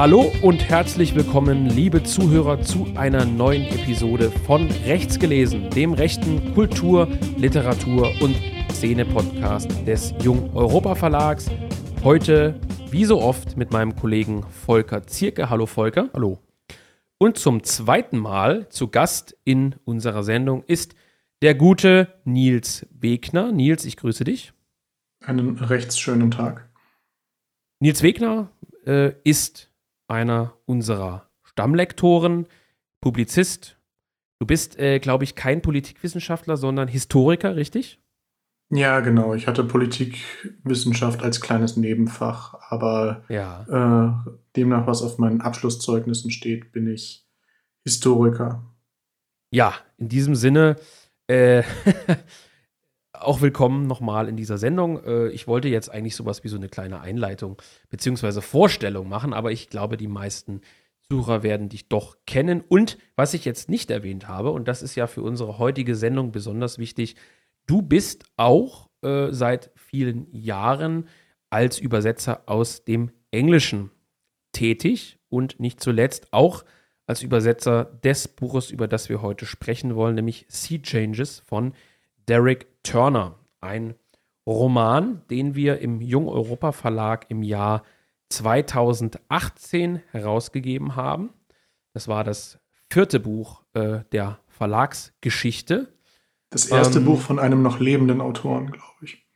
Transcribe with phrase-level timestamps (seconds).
[0.00, 6.54] Hallo und herzlich willkommen, liebe Zuhörer, zu einer neuen Episode von Rechts gelesen, dem rechten
[6.54, 8.36] Kultur-, Literatur- und
[8.70, 11.50] Szene-Podcast des Jung Europa Verlags.
[12.04, 12.60] Heute,
[12.92, 15.50] wie so oft, mit meinem Kollegen Volker Zierke.
[15.50, 16.10] Hallo Volker.
[16.14, 16.38] Hallo.
[17.18, 20.94] Und zum zweiten Mal zu Gast in unserer Sendung ist
[21.42, 23.50] der gute Nils Wegner.
[23.50, 24.52] Nils, ich grüße dich.
[25.24, 26.68] Einen recht schönen Tag.
[27.80, 28.52] Nils Wegner
[28.86, 29.68] äh, ist
[30.08, 32.46] einer unserer Stammlektoren,
[33.00, 33.78] Publizist.
[34.40, 38.00] Du bist, äh, glaube ich, kein Politikwissenschaftler, sondern Historiker, richtig?
[38.70, 39.34] Ja, genau.
[39.34, 43.62] Ich hatte Politikwissenschaft als kleines Nebenfach, aber ja.
[43.68, 47.26] äh, demnach, was auf meinen Abschlusszeugnissen steht, bin ich
[47.84, 48.64] Historiker.
[49.50, 50.76] Ja, in diesem Sinne
[51.28, 51.62] äh,
[53.20, 55.02] auch willkommen nochmal in dieser Sendung.
[55.04, 57.60] Äh, ich wollte jetzt eigentlich sowas wie so eine kleine Einleitung
[57.90, 58.40] bzw.
[58.40, 60.60] Vorstellung machen, aber ich glaube, die meisten
[61.10, 62.62] Zuhörer werden dich doch kennen.
[62.66, 66.32] Und was ich jetzt nicht erwähnt habe, und das ist ja für unsere heutige Sendung
[66.32, 67.16] besonders wichtig,
[67.68, 71.06] Du bist auch äh, seit vielen Jahren
[71.50, 73.90] als Übersetzer aus dem Englischen
[74.52, 76.64] tätig und nicht zuletzt auch
[77.06, 81.74] als Übersetzer des Buches, über das wir heute sprechen wollen, nämlich Sea Changes von
[82.28, 83.36] Derek Turner.
[83.60, 83.94] Ein
[84.46, 87.82] Roman, den wir im Jung Europa Verlag im Jahr
[88.30, 91.30] 2018 herausgegeben haben.
[91.92, 92.58] Das war das
[92.90, 95.92] vierte Buch äh, der Verlagsgeschichte.
[96.50, 99.26] Das erste ähm, Buch von einem noch lebenden Autoren, glaube ich.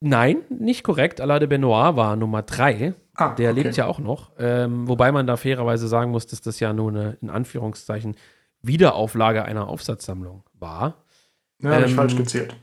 [0.00, 1.20] Nein, nicht korrekt.
[1.20, 2.94] Alain de Benoit war Nummer drei.
[3.14, 3.62] Ah, der okay.
[3.62, 4.32] lebt ja auch noch.
[4.38, 8.16] Ähm, wobei man da fairerweise sagen muss, dass das ja nur eine, in Anführungszeichen,
[8.60, 11.03] Wiederauflage einer Aufsatzsammlung war.
[11.64, 12.56] Ja, ähm, habe ich falsch gezählt.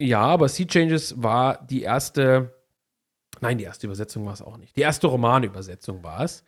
[0.00, 2.54] Ja, aber Sea Changes war die erste,
[3.40, 4.76] nein, die erste Übersetzung war es auch nicht.
[4.76, 6.44] Die erste Romanübersetzung war es.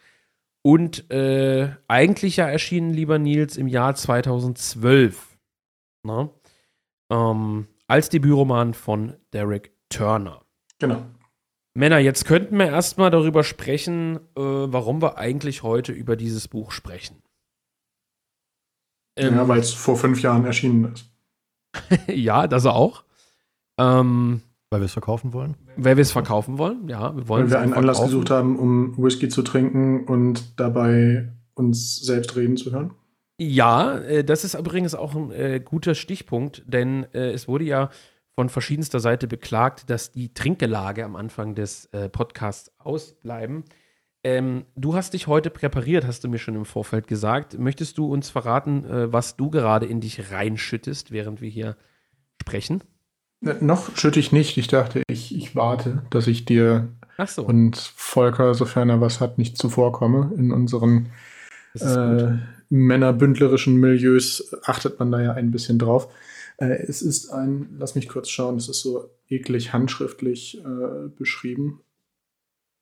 [0.63, 5.39] Und äh, eigentlich ja erschienen, lieber Nils, im Jahr 2012.
[6.03, 6.31] Ne?
[7.11, 10.45] Ähm, als Debütroman von Derek Turner.
[10.79, 11.05] Genau.
[11.75, 16.73] Männer, jetzt könnten wir erstmal darüber sprechen, äh, warum wir eigentlich heute über dieses Buch
[16.73, 17.23] sprechen.
[19.17, 21.10] Ähm, ja, weil es vor fünf Jahren erschienen ist.
[22.09, 23.05] ja, das auch.
[23.79, 25.57] Ähm, weil wir es verkaufen wollen?
[25.77, 27.17] Weil wir es verkaufen wollen, ja.
[27.17, 27.89] Wir wollen weil wir einen verkaufen.
[27.91, 32.95] Anlass gesucht haben, um Whisky zu trinken und dabei uns selbst reden zu hören.
[33.39, 37.91] Ja, äh, das ist übrigens auch ein äh, guter Stichpunkt, denn äh, es wurde ja
[38.35, 43.65] von verschiedenster Seite beklagt, dass die Trinkgelage am Anfang des äh, Podcasts ausbleiben.
[44.23, 47.59] Ähm, du hast dich heute präpariert, hast du mir schon im Vorfeld gesagt.
[47.59, 51.77] Möchtest du uns verraten, äh, was du gerade in dich reinschüttest, während wir hier
[52.43, 52.83] sprechen?
[53.41, 54.59] Na, noch schütte ich nicht.
[54.59, 56.89] Ich dachte, ich, ich warte, dass ich dir
[57.27, 57.45] so.
[57.45, 61.11] und Volker, sofern er was hat, nicht zuvorkomme in unseren
[61.79, 62.33] äh,
[62.69, 66.13] männerbündlerischen Milieus achtet man da ja ein bisschen drauf.
[66.59, 71.81] Äh, es ist ein, lass mich kurz schauen, es ist so eklig handschriftlich äh, beschrieben.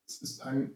[0.09, 0.73] Es ist ein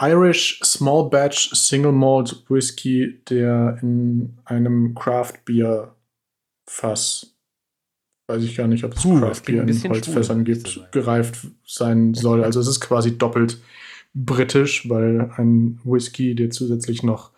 [0.00, 5.94] Irish Small Batch Single Malt Whisky, der in einem Craft Beer
[6.66, 7.34] Fass,
[8.28, 12.44] weiß ich gar nicht, ob es Puh, Craft Beer in Holzfässern gibt, gereift sein soll.
[12.44, 13.60] Also es ist quasi doppelt
[14.14, 17.32] britisch, weil ein Whisky, der zusätzlich noch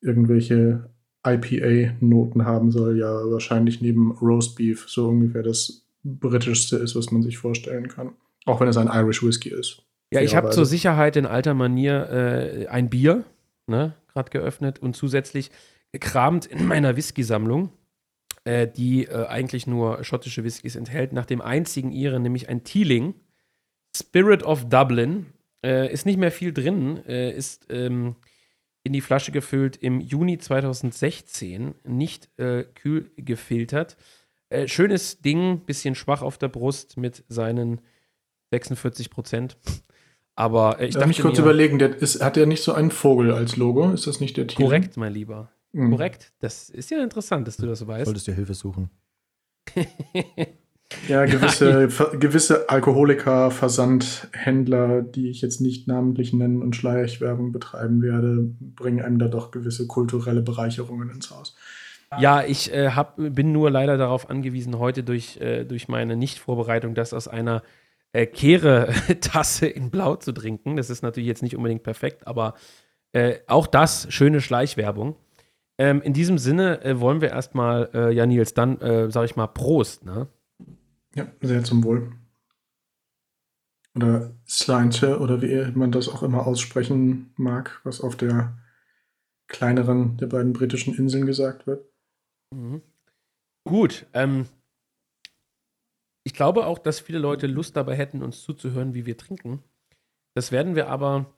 [0.00, 0.88] irgendwelche
[1.26, 7.22] IPA-Noten haben soll, ja wahrscheinlich neben Roast Beef so ungefähr das britischste ist, was man
[7.22, 8.12] sich vorstellen kann.
[8.44, 9.82] Auch wenn es ein Irish Whisky ist.
[10.12, 13.24] Ja, ich habe zur Sicherheit in alter Manier äh, ein Bier,
[13.66, 15.50] ne, gerade geöffnet und zusätzlich
[15.92, 17.70] gekramt in meiner Whisky-Sammlung,
[18.44, 23.14] äh, die äh, eigentlich nur schottische Whiskys enthält, nach dem einzigen ihren, nämlich ein Teeling.
[23.96, 25.26] Spirit of Dublin.
[25.64, 28.14] Äh, ist nicht mehr viel drin, äh, ist ähm,
[28.84, 33.96] in die Flasche gefüllt im Juni 2016, nicht äh, kühl gefiltert.
[34.66, 37.80] Schönes Ding, bisschen schwach auf der Brust mit seinen
[38.52, 39.56] 46 Prozent.
[40.36, 42.90] Aber äh, ich darf mich kurz mir, überlegen, der ist, hat der nicht so einen
[42.90, 43.90] Vogel als Logo?
[43.90, 44.64] Ist das nicht der Tier?
[44.64, 45.50] Korrekt, mein Lieber.
[45.72, 45.90] Mhm.
[45.90, 46.32] Korrekt.
[46.40, 48.04] Das ist ja interessant, dass du das weißt.
[48.04, 48.90] Solltest dir Hilfe suchen.
[51.08, 51.88] Ja, gewisse,
[52.18, 59.18] gewisse Alkoholiker, Versandhändler, die ich jetzt nicht namentlich nennen und Schleichwerbung betreiben werde, bringen einem
[59.18, 61.56] da doch gewisse kulturelle Bereicherungen ins Haus.
[62.20, 66.94] Ja, ich äh, hab, bin nur leider darauf angewiesen, heute durch, äh, durch meine Nichtvorbereitung
[66.94, 67.62] das aus einer
[68.16, 70.76] äh, Kehre-Tasse in Blau zu trinken.
[70.76, 72.54] Das ist natürlich jetzt nicht unbedingt perfekt, aber
[73.12, 75.16] äh, auch das schöne Schleichwerbung.
[75.78, 79.36] Ähm, in diesem Sinne äh, wollen wir erstmal, äh, ja, Nils, dann, äh, sag ich
[79.36, 80.28] mal, Prost, ne?
[81.14, 82.12] Ja, sehr zum Wohl.
[83.94, 88.56] oder Slinte oder wie man das auch immer aussprechen mag, was auf der
[89.48, 91.84] kleineren der beiden britischen Inseln gesagt wird.
[92.54, 92.80] Mhm.
[93.64, 94.46] Gut, ähm,
[96.26, 99.62] ich glaube auch, dass viele Leute Lust dabei hätten, uns zuzuhören, wie wir trinken.
[100.34, 101.36] Das werden wir aber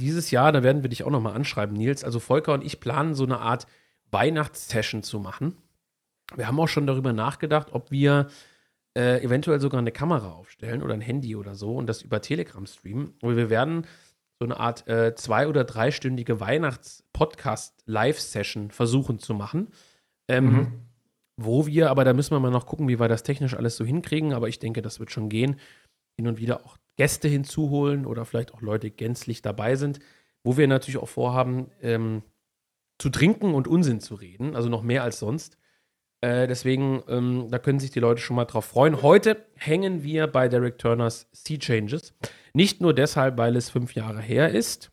[0.00, 2.02] dieses Jahr, da werden wir dich auch nochmal anschreiben, Nils.
[2.02, 3.66] Also Volker und ich planen so eine Art
[4.10, 5.58] Weihnachtssession zu machen.
[6.34, 8.28] Wir haben auch schon darüber nachgedacht, ob wir
[8.96, 12.64] äh, eventuell sogar eine Kamera aufstellen oder ein Handy oder so und das über Telegram
[12.64, 13.12] streamen.
[13.20, 13.86] Und wir werden
[14.38, 19.68] so eine Art äh, zwei- oder dreistündige Weihnachts-Podcast-Live-Session versuchen zu machen.
[20.26, 20.85] Ähm, mhm.
[21.36, 23.84] Wo wir, aber da müssen wir mal noch gucken, wie wir das technisch alles so
[23.84, 24.32] hinkriegen.
[24.32, 25.56] Aber ich denke, das wird schon gehen.
[26.16, 30.00] Hin und wieder auch Gäste hinzuholen oder vielleicht auch Leute gänzlich dabei sind,
[30.44, 32.22] wo wir natürlich auch vorhaben, ähm,
[32.98, 35.58] zu trinken und Unsinn zu reden, also noch mehr als sonst.
[36.22, 39.02] Äh, deswegen, ähm, da können sich die Leute schon mal drauf freuen.
[39.02, 42.14] Heute hängen wir bei Derek Turners Sea Changes.
[42.54, 44.90] Nicht nur deshalb, weil es fünf Jahre her ist,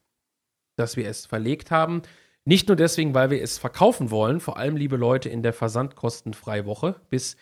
[0.75, 2.01] dass wir es verlegt haben.
[2.45, 4.39] Nicht nur deswegen, weil wir es verkaufen wollen.
[4.39, 6.95] Vor allem, liebe Leute, in der versandkostenfreie Woche.
[7.09, 7.37] Bis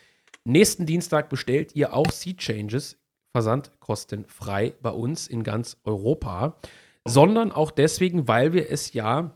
[0.45, 2.98] nächsten Dienstag bestellt ihr auch Sea Changes
[3.31, 6.57] versandkostenfrei bei uns in ganz Europa.
[7.06, 9.36] Sondern auch deswegen, weil wir es ja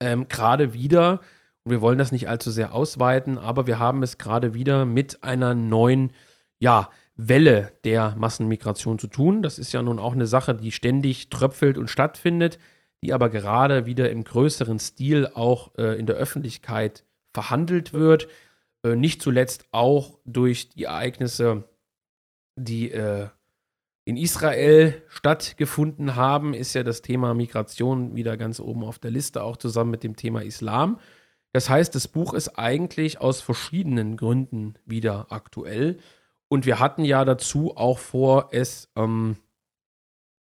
[0.00, 1.20] ähm, gerade wieder
[1.68, 5.22] und wir wollen das nicht allzu sehr ausweiten, aber wir haben es gerade wieder mit
[5.22, 6.12] einer neuen,
[6.58, 9.42] ja, Welle der Massenmigration zu tun.
[9.42, 12.58] Das ist ja nun auch eine Sache, die ständig tröpfelt und stattfindet,
[13.02, 18.28] die aber gerade wieder im größeren Stil auch äh, in der Öffentlichkeit verhandelt wird.
[18.82, 21.64] Äh, nicht zuletzt auch durch die Ereignisse,
[22.56, 23.28] die äh,
[24.04, 29.42] in Israel stattgefunden haben, ist ja das Thema Migration wieder ganz oben auf der Liste,
[29.42, 30.98] auch zusammen mit dem Thema Islam.
[31.52, 35.98] Das heißt, das Buch ist eigentlich aus verschiedenen Gründen wieder aktuell.
[36.48, 39.36] Und wir hatten ja dazu auch vor, es, ähm,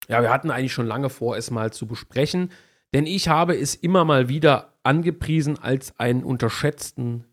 [0.07, 2.51] ja, wir hatten eigentlich schon lange vor, es mal zu besprechen.
[2.93, 7.25] Denn ich habe es immer mal wieder angepriesen als einen unterschätzten,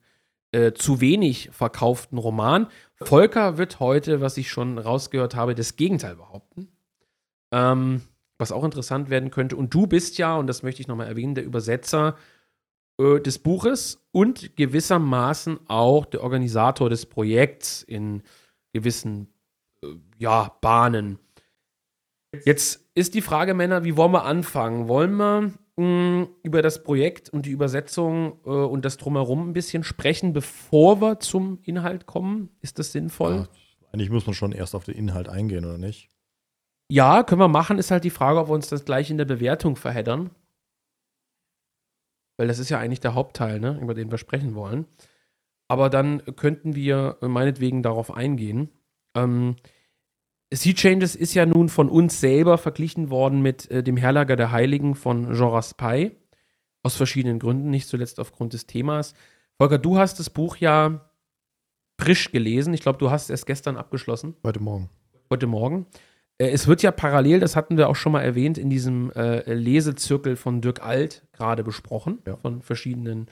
[0.52, 2.66] äh, zu wenig verkauften Roman.
[2.96, 6.68] Volker wird heute, was ich schon rausgehört habe, das Gegenteil behaupten.
[7.52, 8.02] Ähm,
[8.38, 9.54] was auch interessant werden könnte.
[9.54, 12.16] Und du bist ja, und das möchte ich nochmal erwähnen, der Übersetzer
[12.98, 18.22] äh, des Buches und gewissermaßen auch der Organisator des Projekts in
[18.72, 19.28] gewissen
[19.84, 19.88] äh,
[20.18, 21.18] ja, Bahnen.
[22.44, 24.88] Jetzt ist die Frage, Männer, wie wollen wir anfangen?
[24.88, 29.52] Wollen wir mh, hm, über das Projekt und die Übersetzung äh, und das Drumherum ein
[29.52, 32.50] bisschen sprechen, bevor wir zum Inhalt kommen?
[32.60, 33.34] Ist das sinnvoll?
[33.34, 33.48] Ja,
[33.92, 36.08] eigentlich muss man schon erst auf den Inhalt eingehen, oder nicht?
[36.88, 37.78] Ja, können wir machen.
[37.78, 40.30] Ist halt die Frage, ob wir uns das gleich in der Bewertung verheddern
[42.40, 44.86] weil das ist ja eigentlich der Hauptteil, ne, über den wir sprechen wollen.
[45.68, 48.70] Aber dann könnten wir meinetwegen darauf eingehen.
[49.14, 49.56] Ähm,
[50.52, 54.52] sea Changes ist ja nun von uns selber verglichen worden mit äh, dem Herlager der
[54.52, 56.16] Heiligen von Jean Raspail.
[56.82, 59.14] Aus verschiedenen Gründen, nicht zuletzt aufgrund des Themas.
[59.58, 61.10] Volker, du hast das Buch ja
[62.00, 62.72] frisch gelesen.
[62.72, 64.34] Ich glaube, du hast es gestern abgeschlossen.
[64.42, 64.88] Heute Morgen.
[65.30, 65.86] Heute Morgen.
[66.38, 69.52] Äh, es wird ja parallel, das hatten wir auch schon mal erwähnt, in diesem äh,
[69.52, 72.36] Lesezirkel von Dirk Alt gerade besprochen, ja.
[72.36, 73.26] von verschiedenen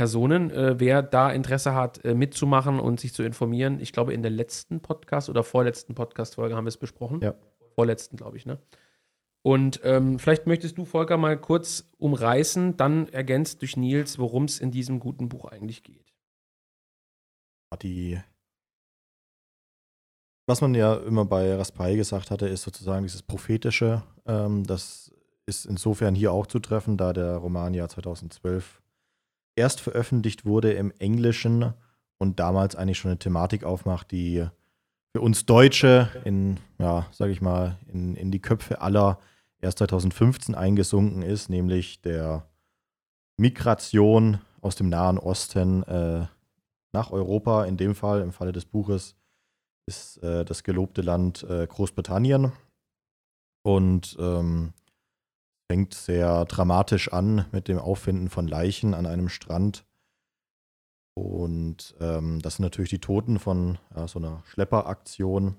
[0.00, 0.50] Personen.
[0.50, 4.30] Äh, wer da Interesse hat, äh, mitzumachen und sich zu informieren, ich glaube, in der
[4.30, 7.20] letzten Podcast oder vorletzten Podcast-Folge haben wir es besprochen.
[7.20, 7.34] Ja.
[7.74, 8.58] Vorletzten, glaube ich, ne?
[9.42, 14.58] Und ähm, vielleicht möchtest du, Volker, mal kurz umreißen, dann ergänzt durch Nils, worum es
[14.58, 16.14] in diesem guten Buch eigentlich geht.
[17.82, 18.18] Die
[20.46, 24.02] was man ja immer bei Raspail gesagt hatte, ist sozusagen dieses Prophetische.
[24.24, 25.12] Ähm, das
[25.44, 28.80] ist insofern hier auch zu treffen, da der Roman ja 2012
[29.60, 31.74] erst veröffentlicht wurde im Englischen
[32.18, 34.46] und damals eigentlich schon eine Thematik aufmacht, die
[35.12, 39.18] für uns Deutsche in, ja, sag ich mal, in, in die Köpfe aller
[39.60, 42.46] erst 2015 eingesunken ist, nämlich der
[43.36, 46.26] Migration aus dem Nahen Osten äh,
[46.92, 49.14] nach Europa, in dem Fall, im Falle des Buches,
[49.86, 52.52] ist äh, das gelobte Land äh, Großbritannien.
[53.62, 54.72] Und ähm,
[55.70, 59.84] fängt sehr dramatisch an mit dem Auffinden von Leichen an einem Strand.
[61.14, 65.54] Und ähm, das sind natürlich die Toten von ja, so einer Schlepperaktion.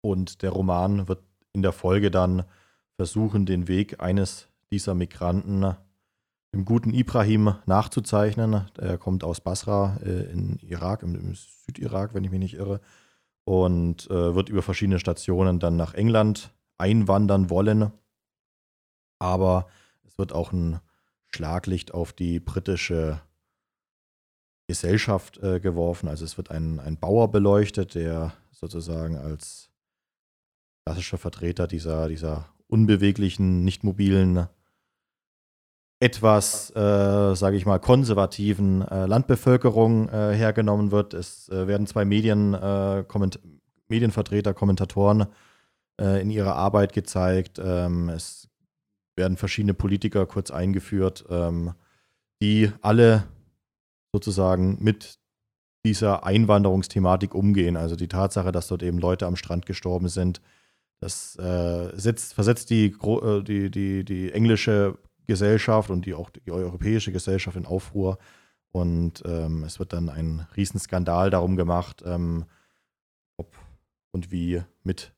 [0.00, 1.24] Und der Roman wird
[1.54, 2.44] in der Folge dann
[2.94, 5.74] versuchen, den Weg eines dieser Migranten
[6.54, 8.70] dem guten Ibrahim nachzuzeichnen.
[8.78, 12.80] Er kommt aus Basra äh, in Irak, im, im, Südirak, wenn ich mich nicht irre,
[13.42, 17.90] und äh, wird über verschiedene Stationen dann nach England einwandern wollen.
[19.18, 19.66] Aber
[20.06, 20.80] es wird auch ein
[21.26, 23.20] Schlaglicht auf die britische
[24.66, 26.08] Gesellschaft äh, geworfen.
[26.08, 29.70] Also es wird ein, ein Bauer beleuchtet, der sozusagen als
[30.84, 34.48] klassischer Vertreter dieser, dieser unbeweglichen, nicht mobilen,
[35.98, 41.14] etwas, äh, sage ich mal, konservativen äh, Landbevölkerung äh, hergenommen wird.
[41.14, 43.40] Es äh, werden zwei Medien, äh, Komment
[43.88, 45.26] Medienvertreter, Kommentatoren
[45.98, 47.58] in ihrer Arbeit gezeigt.
[47.62, 48.50] Ähm, es
[49.16, 51.74] werden verschiedene Politiker kurz eingeführt, ähm,
[52.40, 53.24] die alle
[54.12, 55.18] sozusagen mit
[55.84, 57.76] dieser Einwanderungsthematik umgehen.
[57.76, 60.40] Also die Tatsache, dass dort eben Leute am Strand gestorben sind,
[61.00, 66.50] das äh, setzt, versetzt die, äh, die, die, die englische Gesellschaft und die auch die
[66.50, 68.18] europäische Gesellschaft in Aufruhr.
[68.72, 72.44] Und ähm, es wird dann ein Riesenskandal darum gemacht, ähm,
[73.36, 73.56] ob
[74.12, 75.12] und wie mit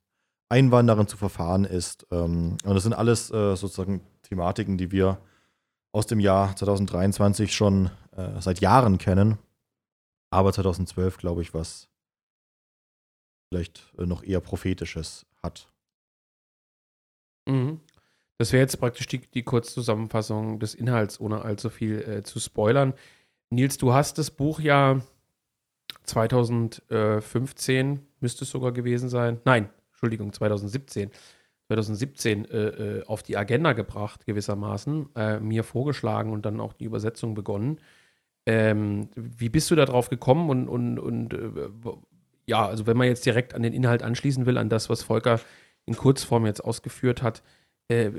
[0.48, 2.06] Einwanderern zu verfahren ist.
[2.10, 5.18] Ähm, und das sind alles äh, sozusagen Thematiken, die wir
[5.92, 9.38] aus dem Jahr 2023 schon äh, seit Jahren kennen.
[10.30, 11.88] Aber 2012, glaube ich, was
[13.48, 15.68] vielleicht äh, noch eher prophetisches hat.
[17.46, 17.80] Mhm.
[18.38, 22.94] Das wäre jetzt praktisch die, die Kurzzusammenfassung des Inhalts, ohne allzu viel äh, zu spoilern.
[23.50, 25.00] Nils, du hast das Buch ja
[26.04, 29.40] 2015, müsste es sogar gewesen sein.
[29.44, 31.10] Nein, Entschuldigung, 2017.
[31.66, 36.84] 2017 äh, äh, auf die Agenda gebracht, gewissermaßen, äh, mir vorgeschlagen und dann auch die
[36.84, 37.80] Übersetzung begonnen.
[38.46, 41.68] Ähm, wie bist du da drauf gekommen und, und, und äh,
[42.46, 45.40] ja, also wenn man jetzt direkt an den Inhalt anschließen will, an das, was Volker
[45.84, 47.42] in Kurzform jetzt ausgeführt hat,
[47.88, 48.12] äh,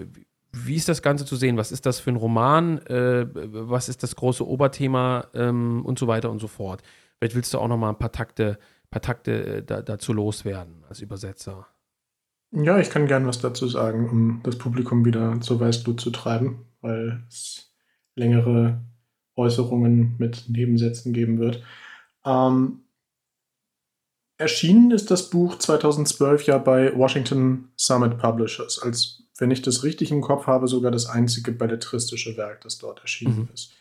[0.52, 1.58] wie ist das Ganze zu sehen?
[1.58, 2.80] Was ist das für ein Roman?
[2.88, 6.84] Äh, was ist das große Oberthema ähm, und so weiter und so fort?
[7.18, 8.60] Vielleicht willst du auch noch mal ein paar Takte,
[8.92, 11.68] paar Takte da, dazu loswerden als Übersetzer.
[12.52, 16.66] Ja, ich kann gern was dazu sagen, um das Publikum wieder zur Weißglut zu treiben,
[16.82, 17.72] weil es
[18.16, 18.84] längere
[19.36, 21.64] Äußerungen mit Nebensätzen geben wird.
[22.26, 22.82] Ähm,
[24.38, 30.12] erschienen ist das Buch 2012 ja bei Washington Summit Publishers, als, wenn ich das richtig
[30.12, 33.50] im Kopf habe, sogar das einzige belletristische Werk, das dort erschienen mhm.
[33.54, 33.74] ist.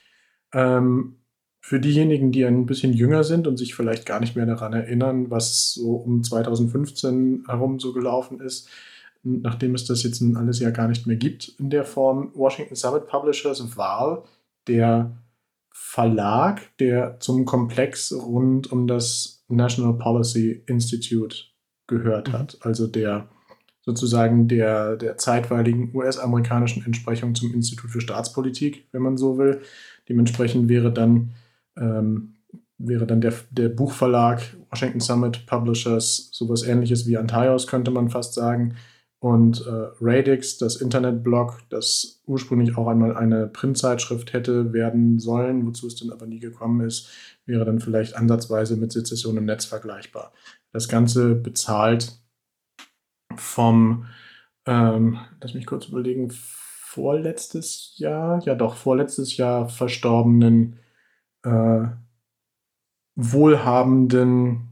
[0.52, 1.16] Ähm,
[1.68, 5.30] für diejenigen, die ein bisschen jünger sind und sich vielleicht gar nicht mehr daran erinnern,
[5.30, 8.70] was so um 2015 herum so gelaufen ist,
[9.22, 13.06] nachdem es das jetzt alles ja gar nicht mehr gibt in der Form, Washington Summit
[13.06, 14.24] Publishers war
[14.66, 15.18] der
[15.70, 21.36] Verlag, der zum Komplex rund um das National Policy Institute
[21.86, 22.32] gehört mhm.
[22.32, 22.56] hat.
[22.62, 23.28] Also der
[23.82, 29.60] sozusagen der, der zeitweiligen US-amerikanischen Entsprechung zum Institut für Staatspolitik, wenn man so will.
[30.08, 31.34] Dementsprechend wäre dann,
[31.78, 32.34] ähm,
[32.78, 38.34] wäre dann der, der Buchverlag Washington Summit Publishers sowas ähnliches wie Antaios, könnte man fast
[38.34, 38.76] sagen,
[39.20, 45.88] und äh, Radix, das Internetblog, das ursprünglich auch einmal eine Printzeitschrift hätte werden sollen, wozu
[45.88, 47.10] es dann aber nie gekommen ist,
[47.44, 50.32] wäre dann vielleicht ansatzweise mit Sezession im Netz vergleichbar.
[50.72, 52.20] Das Ganze bezahlt
[53.34, 54.06] vom,
[54.66, 60.78] ähm, lass mich kurz überlegen, vorletztes Jahr, ja doch, vorletztes Jahr verstorbenen,
[61.48, 61.88] äh,
[63.16, 64.68] wohlhabenden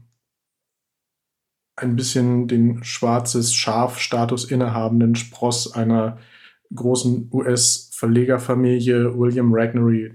[1.75, 6.17] ein bisschen den schwarzes Schaf-Status innehabenden Spross einer
[6.73, 10.11] großen US-Verlegerfamilie William Regnery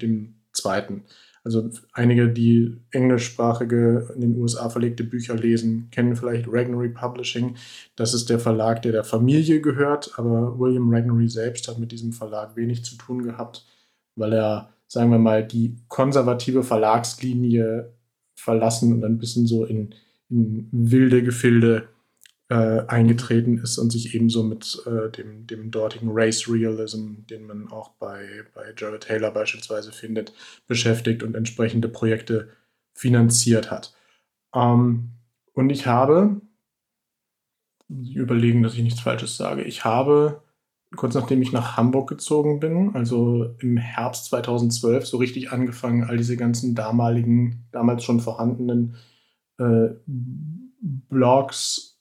[0.52, 1.04] Zweiten.
[1.44, 7.56] Also einige, die englischsprachige in den USA verlegte Bücher lesen, kennen vielleicht Regnery Publishing.
[7.96, 12.12] Das ist der Verlag, der der Familie gehört, aber William Regnery selbst hat mit diesem
[12.12, 13.66] Verlag wenig zu tun gehabt,
[14.14, 17.92] weil er, sagen wir mal, die konservative Verlagslinie
[18.34, 19.94] verlassen und ein bisschen so in
[20.32, 21.88] in wilde Gefilde
[22.48, 27.70] äh, eingetreten ist und sich ebenso mit äh, dem, dem dortigen Race Realism, den man
[27.70, 30.32] auch bei, bei Jared Taylor beispielsweise findet,
[30.66, 32.48] beschäftigt und entsprechende Projekte
[32.94, 33.94] finanziert hat.
[34.54, 35.10] Ähm,
[35.52, 36.40] und ich habe,
[37.88, 40.42] überlegen, dass ich nichts Falsches sage, ich habe
[40.96, 46.16] kurz nachdem ich nach Hamburg gezogen bin, also im Herbst 2012, so richtig angefangen, all
[46.16, 48.96] diese ganzen damaligen, damals schon vorhandenen
[49.58, 51.98] äh, Blogs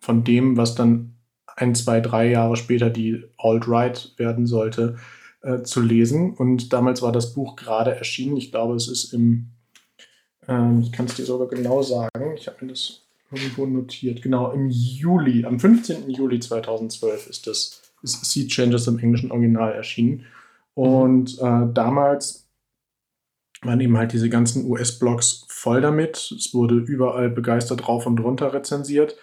[0.00, 1.14] von dem, was dann
[1.56, 4.96] ein, zwei, drei Jahre später die Alt-Right werden sollte,
[5.42, 6.34] äh, zu lesen.
[6.34, 8.36] Und damals war das Buch gerade erschienen.
[8.36, 9.50] Ich glaube, es ist im,
[10.48, 14.52] äh, ich kann es dir sogar genau sagen, ich habe mir das irgendwo notiert, genau,
[14.52, 16.08] im Juli, am 15.
[16.10, 20.26] Juli 2012 ist das, ist Sea Changes im englischen Original erschienen.
[20.74, 22.48] Und äh, damals
[23.62, 26.32] waren eben halt diese ganzen US-Blogs voll damit.
[26.36, 29.16] Es wurde überall begeistert rauf und runter rezensiert.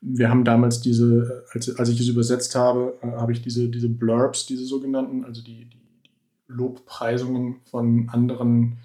[0.00, 3.88] Wir haben damals diese, als, als ich es übersetzt habe, äh, habe ich diese, diese
[3.88, 6.10] Blurbs, diese sogenannten, also die, die, die
[6.46, 8.78] Lobpreisungen von anderen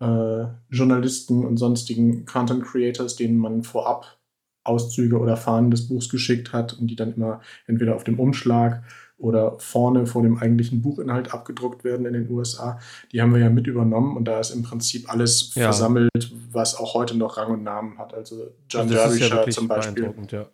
[0.00, 4.18] äh, Journalisten und sonstigen Content Creators, denen man vorab
[4.64, 8.82] Auszüge oder Fahnen des Buchs geschickt hat und die dann immer entweder auf dem Umschlag
[9.16, 12.78] oder vorne vor dem eigentlichen Buchinhalt abgedruckt werden in den USA,
[13.12, 15.64] die haben wir ja mit übernommen und da ist im Prinzip alles ja.
[15.64, 16.10] versammelt,
[16.50, 18.12] was auch heute noch Rang und Namen hat.
[18.12, 20.12] Also John Derbyshire ja zum Beispiel.
[20.30, 20.46] Ja.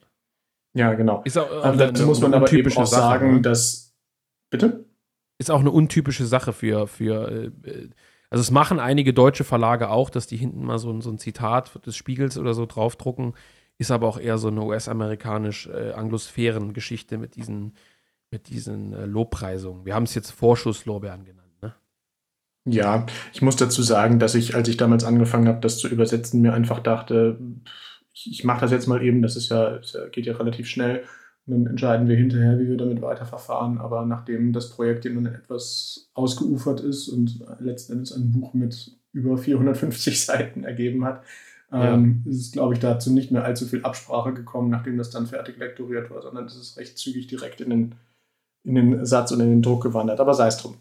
[0.74, 0.94] ja.
[0.94, 1.22] genau.
[1.24, 3.40] Ist auch, also dazu muss man aber eben auch Sache, sagen, ne?
[3.40, 3.94] dass.
[4.50, 4.84] Bitte?
[5.38, 7.88] Ist auch eine untypische Sache für, für äh,
[8.30, 11.84] also es machen einige deutsche Verlage auch, dass die hinten mal so, so ein Zitat
[11.84, 13.34] des Spiegels oder so draufdrucken.
[13.80, 17.72] Ist aber auch eher so eine US-amerikanisch-anglosphären-Geschichte äh, mit diesen
[18.30, 19.86] mit diesen äh, Lobpreisungen.
[19.86, 21.62] Wir haben es jetzt Vorschusslorbeeren genannt.
[21.62, 21.74] Ne?
[22.66, 26.42] Ja, ich muss dazu sagen, dass ich, als ich damals angefangen habe, das zu übersetzen,
[26.42, 27.38] mir einfach dachte,
[28.12, 31.04] ich, ich mache das jetzt mal eben, das ist ja, das geht ja relativ schnell.
[31.46, 33.78] Und dann entscheiden wir hinterher, wie wir damit weiterverfahren.
[33.78, 38.92] Aber nachdem das Projekt ja nun etwas ausgeufert ist und letzten Endes ein Buch mit
[39.12, 41.22] über 450 Seiten ergeben hat,
[41.72, 41.94] ja.
[41.94, 45.26] ähm, ist es, glaube ich, dazu nicht mehr allzu viel Absprache gekommen, nachdem das dann
[45.26, 47.94] fertig lektoriert war, sondern es ist recht zügig direkt in den
[48.64, 50.20] in den Satz und in den Druck gewandert.
[50.20, 50.76] Aber sei es drum.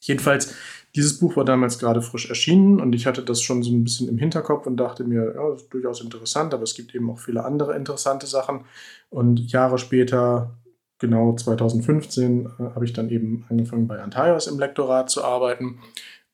[0.00, 0.54] Jedenfalls,
[0.94, 4.08] dieses Buch war damals gerade frisch erschienen und ich hatte das schon so ein bisschen
[4.08, 7.44] im Hinterkopf und dachte mir, ja, ist durchaus interessant, aber es gibt eben auch viele
[7.44, 8.64] andere interessante Sachen.
[9.08, 10.58] Und Jahre später,
[10.98, 15.78] genau 2015, äh, habe ich dann eben angefangen bei Antaios im Lektorat zu arbeiten.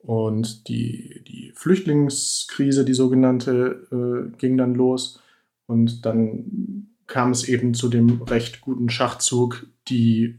[0.02, 5.22] Und die, die Flüchtlingskrise, die sogenannte, äh, ging dann los.
[5.66, 10.38] Und dann kam es eben zu dem recht guten Schachzug, die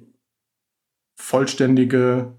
[1.16, 2.34] vollständige,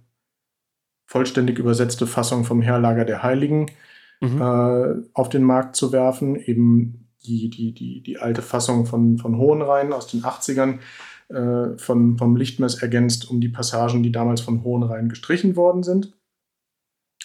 [1.06, 3.70] vollständig übersetzte Fassung vom Herlager der Heiligen
[4.20, 4.40] mhm.
[4.40, 6.36] äh, auf den Markt zu werfen.
[6.36, 10.78] Eben die, die, die, die alte Fassung von, von Hohenrhein aus den 80ern
[11.28, 16.14] äh, von, vom Lichtmess ergänzt um die Passagen, die damals von Hohenrhein gestrichen worden sind.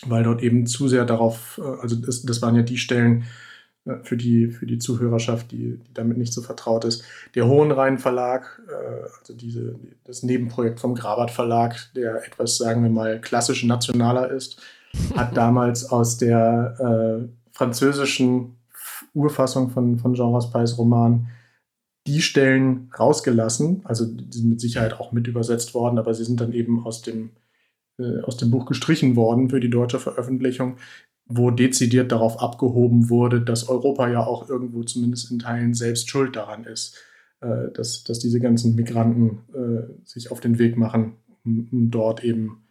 [0.05, 3.25] Weil dort eben zu sehr darauf, äh, also das, das waren ja die Stellen,
[3.87, 7.03] äh, für die, für die Zuhörerschaft, die, die damit nicht so vertraut ist.
[7.35, 12.89] Der Hohenrhein Verlag, äh, also diese, das Nebenprojekt vom Grabat Verlag, der etwas, sagen wir
[12.89, 14.61] mal, klassisch nationaler ist,
[15.15, 18.57] hat damals aus der äh, französischen
[19.13, 21.27] Urfassung von, von Jean Raspails Roman
[22.05, 26.39] die Stellen rausgelassen, also die sind mit Sicherheit auch mit übersetzt worden, aber sie sind
[26.39, 27.31] dann eben aus dem,
[27.99, 30.77] äh, aus dem Buch gestrichen worden für die deutsche Veröffentlichung,
[31.25, 36.35] wo dezidiert darauf abgehoben wurde, dass Europa ja auch irgendwo zumindest in Teilen selbst schuld
[36.35, 36.97] daran ist,
[37.41, 42.23] äh, dass, dass diese ganzen Migranten äh, sich auf den Weg machen, um, um dort
[42.23, 42.63] eben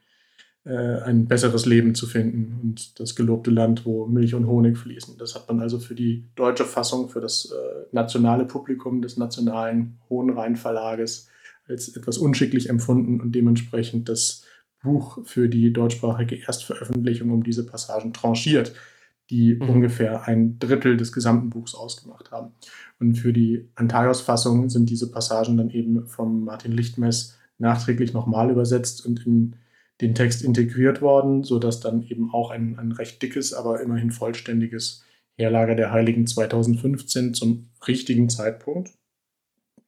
[0.67, 5.17] äh, ein besseres Leben zu finden und das gelobte Land, wo Milch und Honig fließen.
[5.17, 9.99] Das hat man also für die deutsche Fassung, für das äh, nationale Publikum des nationalen
[10.11, 11.29] Hohenrhein Verlages
[11.69, 14.43] als etwas unschicklich empfunden und dementsprechend das
[14.83, 18.75] Buch für die deutschsprachige Erstveröffentlichung um diese Passagen tranchiert,
[19.31, 19.69] die mhm.
[19.69, 22.53] ungefähr ein Drittel des gesamten Buchs ausgemacht haben.
[23.01, 29.05] Und für die Antaios-Fassung sind diese Passagen dann eben vom Martin Lichtmess nachträglich nochmal übersetzt
[29.05, 29.57] und in
[30.01, 35.03] den Text integriert worden, sodass dann eben auch ein, ein recht dickes, aber immerhin vollständiges
[35.39, 38.93] Herlager der Heiligen 2015 zum richtigen Zeitpunkt,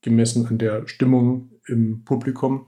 [0.01, 2.67] gemessen an der Stimmung im Publikum,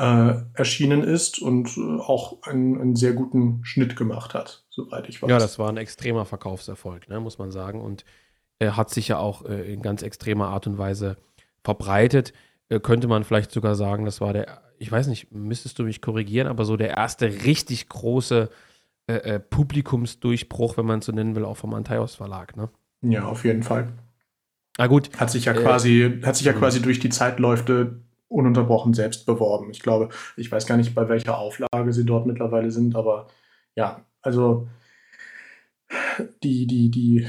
[0.00, 5.20] äh, erschienen ist und äh, auch einen, einen, sehr guten Schnitt gemacht hat, soweit ich
[5.20, 5.28] weiß.
[5.28, 7.82] Ja, das war ein extremer Verkaufserfolg, ne, muss man sagen.
[7.82, 8.06] Und
[8.58, 11.18] er hat sich ja auch äh, in ganz extremer Art und Weise
[11.62, 12.32] verbreitet.
[12.70, 16.00] Äh, könnte man vielleicht sogar sagen, das war der, ich weiß nicht, müsstest du mich
[16.00, 18.48] korrigieren, aber so der erste richtig große
[19.06, 22.70] äh, äh, Publikumsdurchbruch, wenn man es so nennen will, auch vom Antaios Verlag, ne?
[23.02, 23.92] Ja, auf jeden Fall.
[24.78, 25.10] Na gut.
[25.18, 29.70] Hat sich ja quasi, hat sich ja quasi durch die Zeitläufe ununterbrochen selbst beworben.
[29.70, 33.26] Ich glaube, ich weiß gar nicht, bei welcher Auflage sie dort mittlerweile sind, aber
[33.74, 34.68] ja, also
[36.42, 37.26] die, die, die,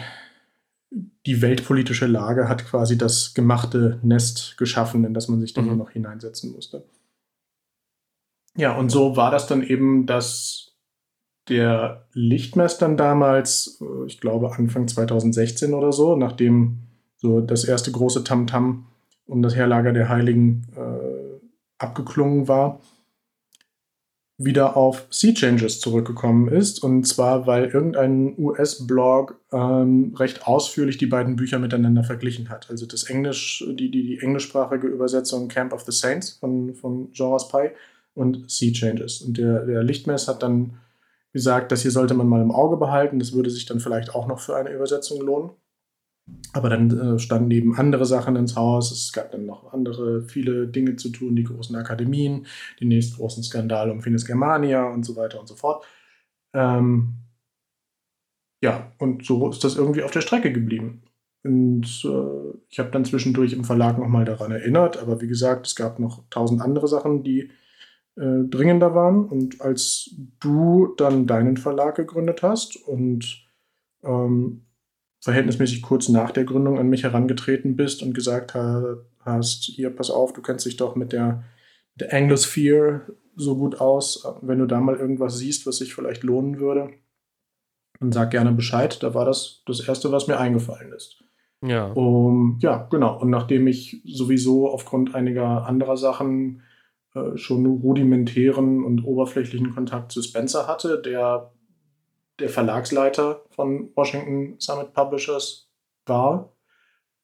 [1.26, 5.72] die weltpolitische Lage hat quasi das gemachte Nest geschaffen, in das man sich dann mhm.
[5.72, 6.86] nur noch hineinsetzen musste.
[8.56, 10.76] Ja, und so war das dann eben, dass
[11.50, 16.84] der Lichtmess damals, äh, ich glaube Anfang 2016 oder so, nachdem
[17.18, 18.91] so das erste große Tamtam -Tam
[19.32, 21.40] um das Herlager der Heiligen äh,
[21.78, 22.82] abgeklungen war,
[24.38, 26.84] wieder auf Sea Changes zurückgekommen ist.
[26.84, 32.70] Und zwar, weil irgendein US-Blog ähm, recht ausführlich die beiden Bücher miteinander verglichen hat.
[32.70, 37.32] Also das Englisch, die, die, die englischsprachige Übersetzung Camp of the Saints von, von Jean
[37.32, 37.72] Raspail
[38.14, 39.22] und Sea Changes.
[39.22, 40.74] Und der, der Lichtmess hat dann
[41.32, 43.20] gesagt, das hier sollte man mal im Auge behalten.
[43.20, 45.52] Das würde sich dann vielleicht auch noch für eine Übersetzung lohnen.
[46.54, 48.92] Aber dann äh, standen eben andere Sachen ins Haus.
[48.92, 52.46] Es gab dann noch andere, viele Dinge zu tun, die großen Akademien,
[52.80, 55.86] die nächsten großen Skandale um Finis Germania und so weiter und so fort.
[56.54, 57.16] Ähm,
[58.64, 61.04] ja, und so ist das irgendwie auf der Strecke geblieben.
[61.44, 65.76] und äh, ich habe dann zwischendurch im Verlag nochmal daran erinnert, aber wie gesagt, es
[65.76, 67.50] gab noch tausend andere Sachen, die
[68.18, 69.26] äh, dringender waren.
[69.26, 73.48] Und als du dann deinen Verlag gegründet hast und
[74.04, 74.66] ähm,
[75.22, 80.10] verhältnismäßig kurz nach der Gründung an mich herangetreten bist und gesagt ha hast, hier, pass
[80.10, 81.44] auf, du kennst dich doch mit der,
[81.96, 83.02] der Anglosphere
[83.36, 84.28] so gut aus.
[84.42, 86.90] Wenn du da mal irgendwas siehst, was sich vielleicht lohnen würde,
[88.00, 89.02] dann sag gerne Bescheid.
[89.04, 91.24] Da war das das Erste, was mir eingefallen ist.
[91.64, 91.92] Ja.
[91.92, 93.20] Um, ja, genau.
[93.20, 96.64] Und nachdem ich sowieso aufgrund einiger anderer Sachen
[97.14, 101.52] äh, schon rudimentären und oberflächlichen Kontakt zu Spencer hatte, der
[102.42, 105.70] der Verlagsleiter von Washington Summit Publishers
[106.06, 106.54] war,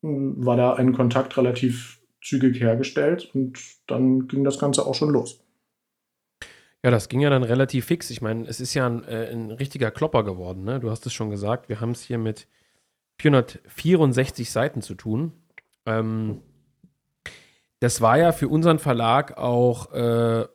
[0.01, 5.39] war da ein Kontakt relativ zügig hergestellt und dann ging das Ganze auch schon los.
[6.83, 8.09] Ja, das ging ja dann relativ fix.
[8.11, 10.63] Ich meine, es ist ja ein, äh, ein richtiger Klopper geworden.
[10.63, 10.79] Ne?
[10.79, 11.69] Du hast es schon gesagt.
[11.69, 12.47] Wir haben es hier mit
[13.19, 15.33] 464 Seiten zu tun.
[15.85, 16.41] Ähm,
[17.79, 20.45] das war ja für unseren Verlag auch äh,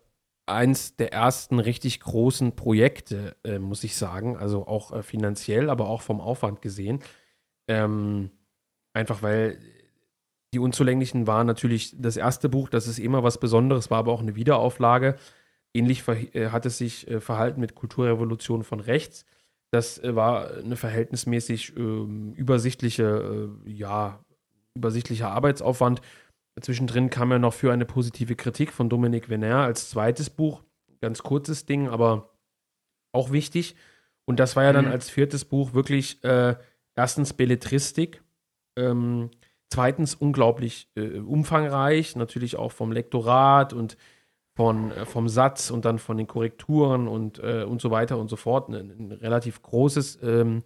[0.52, 4.36] eins der ersten richtig großen Projekte, äh, muss ich sagen.
[4.36, 7.00] Also auch äh, finanziell, aber auch vom Aufwand gesehen.
[7.68, 8.30] Ähm,
[8.92, 9.58] einfach weil
[10.54, 14.20] die Unzulänglichen waren natürlich das erste Buch, das ist immer was Besonderes, war aber auch
[14.20, 15.16] eine Wiederauflage.
[15.74, 19.24] Ähnlich äh, hat es sich äh, verhalten mit Kulturrevolution von rechts.
[19.70, 24.22] Das äh, war eine verhältnismäßig ähm, übersichtliche, äh, ja,
[24.74, 26.02] übersichtlicher Arbeitsaufwand.
[26.60, 30.62] Zwischendrin kam ja noch für eine positive Kritik von Dominique Venner als zweites Buch.
[31.00, 32.30] Ganz kurzes Ding, aber
[33.12, 33.74] auch wichtig.
[34.24, 34.92] Und das war ja dann mhm.
[34.92, 36.56] als viertes Buch wirklich äh,
[36.94, 38.22] erstens Belletristik,
[38.76, 39.30] ähm,
[39.70, 43.96] zweitens unglaublich äh, umfangreich, natürlich auch vom Lektorat und
[44.54, 48.28] von, äh, vom Satz und dann von den Korrekturen und, äh, und so weiter und
[48.28, 48.68] so fort.
[48.68, 50.62] Ein, ein relativ großes, ähm,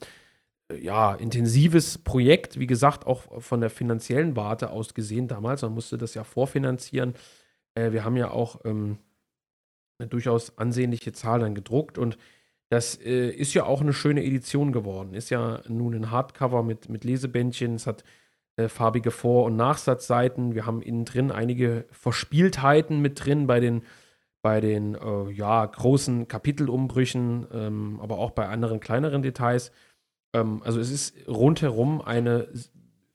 [0.73, 5.63] ja, intensives Projekt, wie gesagt, auch von der finanziellen Warte aus gesehen damals.
[5.63, 7.15] Man musste das ja vorfinanzieren.
[7.75, 8.99] Äh, wir haben ja auch ähm,
[9.99, 12.19] eine durchaus ansehnliche Zahl dann gedruckt und
[12.69, 15.15] das äh, ist ja auch eine schöne Edition geworden.
[15.15, 17.77] Ist ja nun ein Hardcover mit, mit Lesebändchen.
[17.77, 18.03] Es hat
[18.57, 20.55] äh, farbige Vor- und Nachsatzseiten.
[20.55, 23.83] Wir haben innen drin einige Verspieltheiten mit drin bei den,
[24.43, 29.71] bei den äh, ja, großen Kapitelumbrüchen, ähm, aber auch bei anderen kleineren Details.
[30.37, 32.49] Ähm, also es ist rundherum eine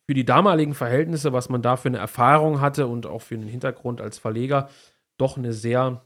[0.07, 3.47] für die damaligen Verhältnisse, was man da für eine Erfahrung hatte und auch für den
[3.47, 4.69] Hintergrund als Verleger,
[5.17, 6.03] doch eine sehr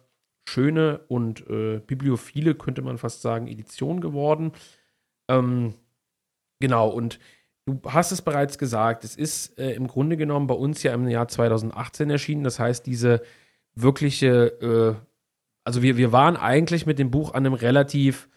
[0.48, 4.52] schöne und äh, bibliophile, könnte man fast sagen, Edition geworden.
[5.28, 5.74] Ähm,
[6.60, 7.20] genau, und
[7.68, 11.08] Du hast es bereits gesagt, es ist äh, im Grunde genommen bei uns ja im
[11.08, 12.44] Jahr 2018 erschienen.
[12.44, 13.24] Das heißt, diese
[13.74, 14.96] wirkliche, äh,
[15.64, 18.30] also wir, wir waren eigentlich mit dem Buch an einem relativ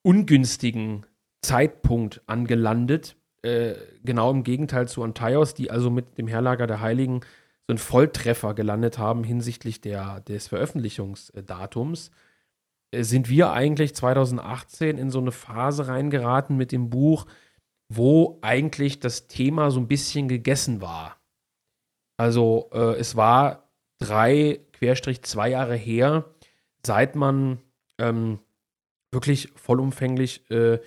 [0.00, 1.04] ungünstigen
[1.44, 3.16] Zeitpunkt angelandet.
[3.42, 7.20] Äh, genau im Gegenteil zu Antaios, die also mit dem Herlager der Heiligen
[7.66, 12.10] so einen Volltreffer gelandet haben hinsichtlich der, des Veröffentlichungsdatums
[12.90, 17.26] äh, sind wir eigentlich 2018 in so eine Phase reingeraten mit dem Buch,
[17.88, 21.16] wo eigentlich das Thema so ein bisschen gegessen war.
[22.16, 26.24] Also äh, es war drei, Querstrich zwei Jahre her,
[26.84, 27.58] seit man
[27.98, 28.38] ähm,
[29.12, 30.80] wirklich vollumfänglich äh,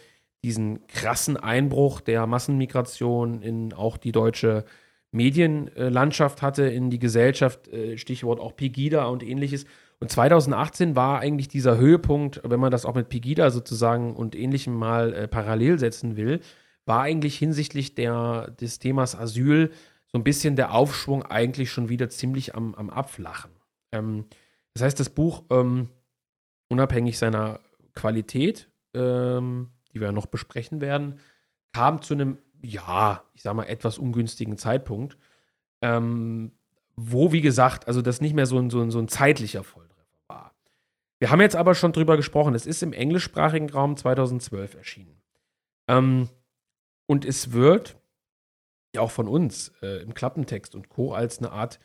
[0.43, 4.65] diesen krassen Einbruch der Massenmigration in auch die deutsche
[5.11, 9.65] Medienlandschaft hatte, in die Gesellschaft, äh, Stichwort auch Pegida und ähnliches.
[9.99, 14.75] Und 2018 war eigentlich dieser Höhepunkt, wenn man das auch mit Pegida sozusagen und ähnlichem
[14.75, 16.41] mal äh, parallel setzen will,
[16.85, 19.71] war eigentlich hinsichtlich der, des Themas Asyl
[20.07, 23.51] so ein bisschen der Aufschwung eigentlich schon wieder ziemlich am, am Abflachen.
[23.91, 24.25] Ähm,
[24.73, 25.89] das heißt, das Buch, ähm,
[26.69, 27.59] unabhängig seiner
[27.93, 31.19] Qualität, ähm, die wir noch besprechen werden,
[31.73, 35.17] kam zu einem, ja, ich sag mal, etwas ungünstigen Zeitpunkt,
[35.81, 36.51] ähm,
[36.95, 40.19] wo, wie gesagt, also das nicht mehr so ein, so ein, so ein zeitlicher Volltreffer
[40.27, 40.55] war.
[41.19, 45.21] Wir haben jetzt aber schon drüber gesprochen, es ist im englischsprachigen Raum 2012 erschienen.
[45.87, 46.29] Ähm,
[47.07, 47.97] und es wird
[48.95, 51.13] ja auch von uns äh, im Klappentext und Co.
[51.13, 51.79] als eine Art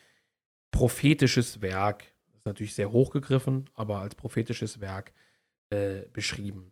[0.71, 5.13] prophetisches Werk, ist natürlich sehr hochgegriffen, aber als prophetisches Werk
[5.71, 6.72] äh, beschrieben.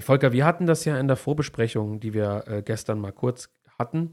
[0.00, 3.50] Herr Volker, wir hatten das ja in der Vorbesprechung, die wir äh, gestern mal kurz
[3.78, 4.12] hatten,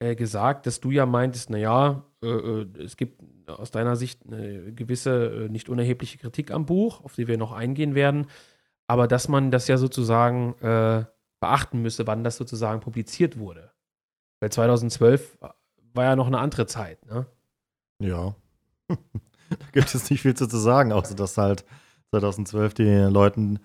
[0.00, 4.72] äh, gesagt, dass du ja meintest, naja, äh, äh, es gibt aus deiner Sicht eine
[4.72, 8.26] gewisse, nicht unerhebliche Kritik am Buch, auf die wir noch eingehen werden,
[8.88, 10.56] aber dass man das ja sozusagen
[11.38, 13.70] beachten müsse, wann das sozusagen publiziert wurde.
[14.40, 15.38] Weil 2012
[15.94, 17.26] war ja noch eine andere Zeit, ne?
[18.02, 18.34] Ja.
[18.88, 21.64] da gibt es nicht viel zu sagen, außer dass halt
[22.10, 23.60] 2012 die Leuten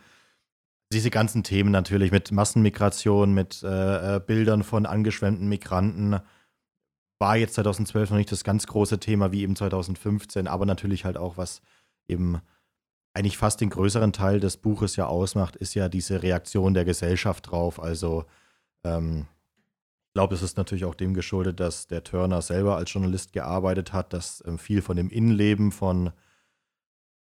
[0.91, 6.19] diese ganzen Themen natürlich mit Massenmigration, mit äh, äh, Bildern von angeschwemmten Migranten
[7.17, 11.17] war jetzt 2012 noch nicht das ganz große Thema wie eben 2015, aber natürlich halt
[11.17, 11.61] auch was
[12.07, 12.41] eben
[13.13, 17.49] eigentlich fast den größeren Teil des Buches ja ausmacht, ist ja diese Reaktion der Gesellschaft
[17.49, 17.81] drauf.
[17.81, 18.25] Also
[18.83, 19.25] ähm,
[20.07, 23.93] ich glaube, es ist natürlich auch dem geschuldet, dass der Turner selber als Journalist gearbeitet
[23.93, 26.11] hat, dass ähm, viel von dem Innenleben von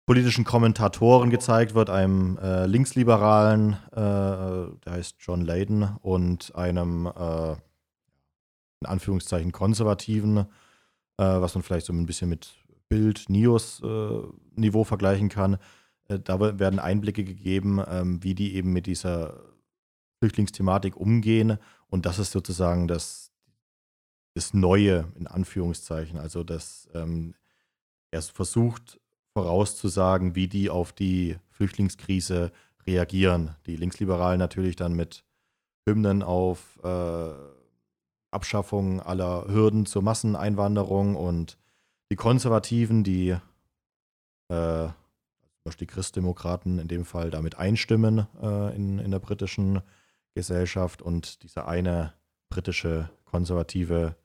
[0.06, 7.52] politischen Kommentatoren gezeigt wird, einem äh, Linksliberalen, äh, der heißt John Layden, und einem äh,
[8.82, 10.46] in Anführungszeichen konservativen, äh,
[11.18, 12.56] was man vielleicht so ein bisschen mit
[12.90, 15.58] Bild, Nios-Niveau äh, vergleichen kann.
[16.08, 19.40] Äh, da werden Einblicke gegeben, ähm, wie die eben mit dieser
[20.20, 21.58] Flüchtlingsthematik umgehen.
[21.88, 23.32] Und das ist sozusagen das,
[24.34, 26.20] das Neue, in Anführungszeichen.
[26.20, 27.36] Also, dass ähm,
[28.12, 29.00] er versucht
[29.34, 32.52] vorauszusagen, wie die auf die Flüchtlingskrise
[32.86, 33.56] reagieren.
[33.66, 35.24] Die Linksliberalen natürlich dann mit
[35.88, 37.30] Hymnen auf äh,
[38.32, 41.58] Abschaffung aller Hürden zur Masseneinwanderung und
[42.10, 49.00] die Konservativen, die äh, zum Beispiel die Christdemokraten in dem Fall damit einstimmen äh, in,
[49.00, 49.82] in der britischen
[50.34, 52.14] Gesellschaft und dieser eine
[52.50, 54.16] britische konservative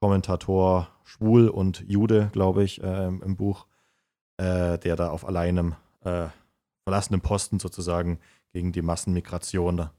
[0.00, 3.66] Kommentator, schwul und Jude, glaube ich, äh, im Buch,
[4.38, 5.74] äh, der da auf alleinem
[6.04, 6.26] äh,
[6.84, 8.18] verlassenem Posten sozusagen
[8.52, 9.90] gegen die Massenmigration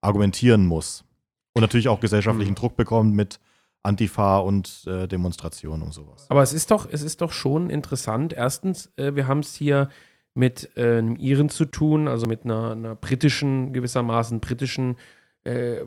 [0.00, 1.04] argumentieren muss.
[1.52, 2.56] Und natürlich auch gesellschaftlichen mhm.
[2.56, 3.40] Druck bekommt mit
[3.82, 6.26] Antifa und äh, Demonstrationen und sowas.
[6.28, 8.32] Aber es ist doch, es ist doch schon interessant.
[8.32, 9.88] Erstens, äh, wir haben es hier
[10.34, 14.96] mit äh, einem Iren zu tun, also mit einer, einer britischen, gewissermaßen britischen,
[15.44, 15.80] äh,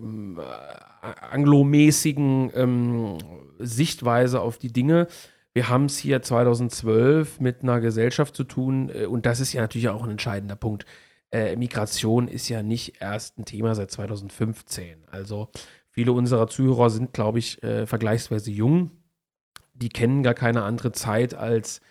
[1.02, 3.18] anglomäßigen ähm,
[3.60, 5.08] Sichtweise auf die Dinge.
[5.54, 9.62] Wir haben es hier 2012 mit einer Gesellschaft zu tun äh, und das ist ja
[9.62, 10.86] natürlich auch ein entscheidender Punkt.
[11.32, 15.06] Äh, Migration ist ja nicht erst ein Thema seit 2015.
[15.12, 15.50] Also
[15.90, 18.92] viele unserer Zuhörer sind, glaube ich, äh, vergleichsweise jung.
[19.74, 21.82] Die kennen gar keine andere Zeit, als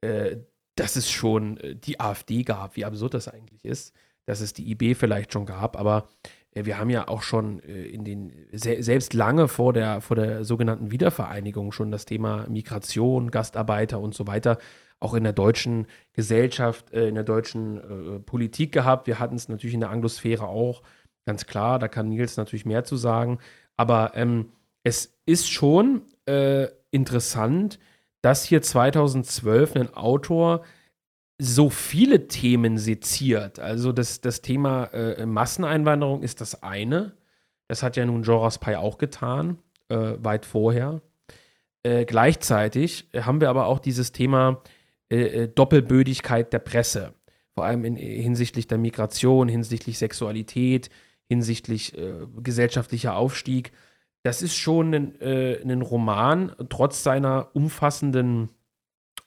[0.00, 0.36] äh,
[0.74, 3.94] dass es schon äh, die AfD gab, wie absurd das eigentlich ist,
[4.26, 6.08] dass es die IB vielleicht schon gab, aber
[6.52, 10.90] wir haben ja auch schon äh, in den, selbst lange vor der, vor der sogenannten
[10.90, 14.58] Wiedervereinigung schon das Thema Migration, Gastarbeiter und so weiter
[15.02, 19.06] auch in der deutschen Gesellschaft, in der deutschen Politik gehabt.
[19.06, 20.82] Wir hatten es natürlich in der Anglosphäre auch,
[21.24, 23.38] ganz klar, da kann Nils natürlich mehr zu sagen.
[23.78, 27.78] Aber ähm, es ist schon äh, interessant,
[28.22, 30.62] dass hier 2012 ein Autor
[31.40, 33.58] so viele Themen seziert.
[33.58, 37.16] Also das, das Thema äh, Masseneinwanderung ist das eine.
[37.66, 41.00] Das hat ja nun Joras Pai auch getan, äh, weit vorher.
[41.82, 44.62] Äh, gleichzeitig haben wir aber auch dieses Thema
[45.10, 47.14] äh, äh, Doppelbödigkeit der Presse.
[47.54, 50.90] Vor allem in, hinsichtlich der Migration, hinsichtlich Sexualität,
[51.26, 53.72] hinsichtlich äh, gesellschaftlicher Aufstieg.
[54.22, 58.50] Das ist schon ein, ein Roman, trotz seiner umfassenden,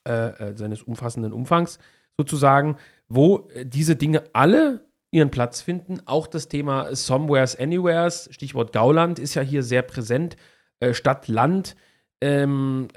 [0.05, 1.79] seines umfassenden Umfangs,
[2.17, 6.01] sozusagen, wo äh, diese Dinge alle ihren Platz finden.
[6.05, 10.35] Auch das Thema Somewheres, Anywheres, Stichwort Gauland, ist ja hier sehr präsent.
[10.79, 11.75] Äh, Stadt, Land.
[12.19, 12.87] Ähm,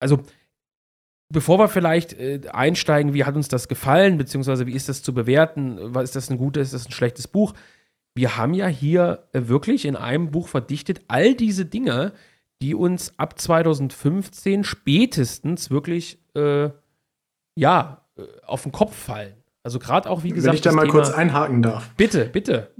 [0.00, 0.22] also,
[1.28, 5.12] bevor wir vielleicht äh, einsteigen, wie hat uns das gefallen, beziehungsweise wie ist das zu
[5.12, 5.78] bewerten?
[5.96, 7.54] Ist das ein gutes, ist das ein schlechtes Buch?
[8.14, 12.12] Wir haben ja hier wirklich in einem Buch verdichtet all diese Dinge,
[12.62, 16.70] die uns ab 2015 spätestens wirklich, äh,
[17.56, 18.07] ja,
[18.46, 19.34] auf den Kopf fallen.
[19.62, 20.52] Also gerade auch, wie gesagt.
[20.52, 21.90] Wenn ich da mal Thema, kurz einhaken darf.
[21.96, 22.70] Bitte, bitte.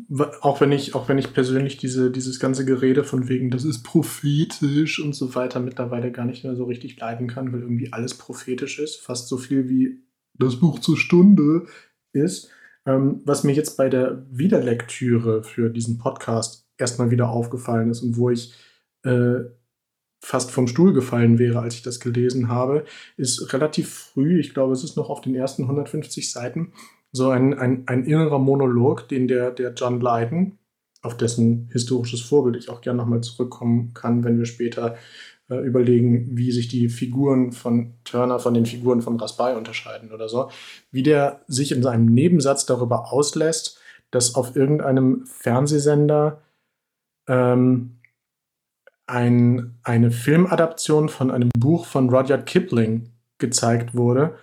[0.41, 3.83] Auch wenn ich, auch wenn ich persönlich diese, dieses ganze Gerede von wegen, das ist
[3.83, 8.15] prophetisch und so weiter mittlerweile gar nicht mehr so richtig leiden kann, weil irgendwie alles
[8.15, 10.03] prophetisch ist, fast so viel wie
[10.39, 11.67] das Buch zur Stunde
[12.13, 12.51] ist.
[12.87, 18.17] Ähm, was mir jetzt bei der Wiederlektüre für diesen Podcast erstmal wieder aufgefallen ist und
[18.17, 18.55] wo ich
[19.03, 19.41] äh,
[20.29, 22.85] fast vom Stuhl gefallen wäre, als ich das gelesen habe,
[23.17, 26.75] ist relativ früh, ich glaube, es ist noch auf den ersten 150 Seiten,
[27.13, 30.59] so ein, ein, ein innerer Monolog, den der, der John Lydon,
[31.01, 34.97] auf dessen historisches Vorbild ich auch gerne nochmal zurückkommen kann, wenn wir später
[35.49, 40.29] äh, überlegen, wie sich die Figuren von Turner von den Figuren von Raspail unterscheiden oder
[40.29, 40.51] so,
[40.91, 46.43] wie der sich in seinem Nebensatz darüber auslässt, dass auf irgendeinem Fernsehsender
[47.27, 47.98] ähm,
[49.09, 54.37] ein, eine Filmadaption von einem Buch von Rudyard Kipling gezeigt wurde,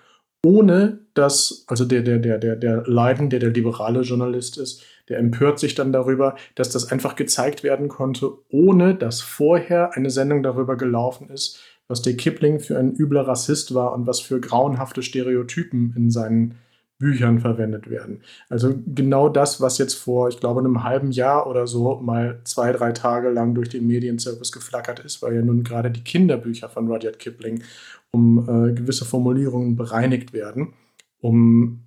[0.44, 5.20] ohne dass, also der, der, der, der, der Leiden, der der liberale Journalist ist, der
[5.20, 10.44] empört sich dann darüber, dass das einfach gezeigt werden konnte, ohne dass vorher eine Sendung
[10.44, 15.04] darüber gelaufen ist, was der Kipling für ein übler Rassist war und was für grauenhafte
[15.04, 16.56] Stereotypen in seinen
[16.98, 18.22] Büchern verwendet werden.
[18.50, 22.72] Also genau das, was jetzt vor, ich glaube, einem halben Jahr oder so mal zwei,
[22.72, 26.88] drei Tage lang durch den Medienzirkus geflackert ist, weil ja nun gerade die Kinderbücher von
[26.88, 27.64] Rudyard Kipling
[28.12, 30.74] um äh, gewisse Formulierungen bereinigt werden,
[31.20, 31.82] um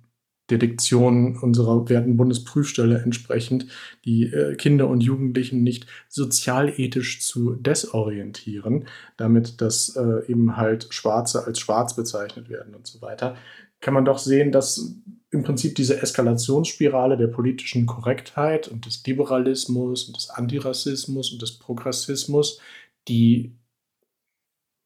[0.49, 3.67] der Diktion unserer werten Bundesprüfstelle entsprechend
[4.05, 8.85] die äh, Kinder und Jugendlichen nicht sozialethisch zu desorientieren,
[9.17, 13.35] damit dass äh, eben halt Schwarze als schwarz bezeichnet werden und so weiter,
[13.81, 14.95] kann man doch sehen, dass
[15.31, 21.59] im Prinzip diese Eskalationsspirale der politischen Korrektheit und des Liberalismus und des Antirassismus und des
[21.59, 22.59] Progressismus,
[23.07, 23.55] die,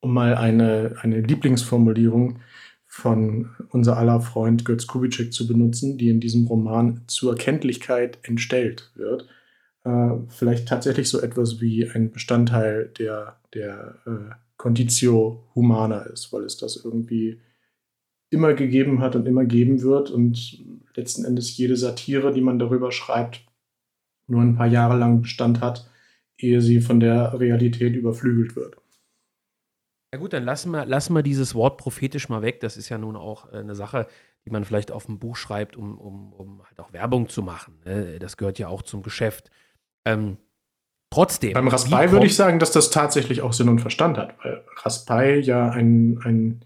[0.01, 2.39] um mal eine, eine Lieblingsformulierung
[2.85, 8.91] von unser aller Freund Götz Kubitschek zu benutzen, die in diesem Roman zur Kenntlichkeit entstellt
[8.95, 9.27] wird.
[9.85, 16.43] Äh, vielleicht tatsächlich so etwas wie ein Bestandteil der, der äh, Conditio Humana ist, weil
[16.43, 17.39] es das irgendwie
[18.33, 20.63] immer gegeben hat und immer geben wird und
[20.95, 23.45] letzten Endes jede Satire, die man darüber schreibt,
[24.27, 25.89] nur ein paar Jahre lang Bestand hat,
[26.37, 28.77] ehe sie von der Realität überflügelt wird.
[30.13, 32.59] Ja gut, dann lassen wir, lassen wir dieses Wort prophetisch mal weg.
[32.59, 34.07] Das ist ja nun auch äh, eine Sache,
[34.45, 37.79] die man vielleicht auf ein Buch schreibt, um, um, um halt auch Werbung zu machen.
[37.85, 38.19] Ne?
[38.19, 39.49] Das gehört ja auch zum Geschäft.
[40.05, 40.37] Ähm,
[41.09, 41.53] trotzdem.
[41.53, 45.39] Beim Raspai würde ich sagen, dass das tatsächlich auch Sinn und Verstand hat, weil Raspai
[45.39, 46.65] ja ein, ein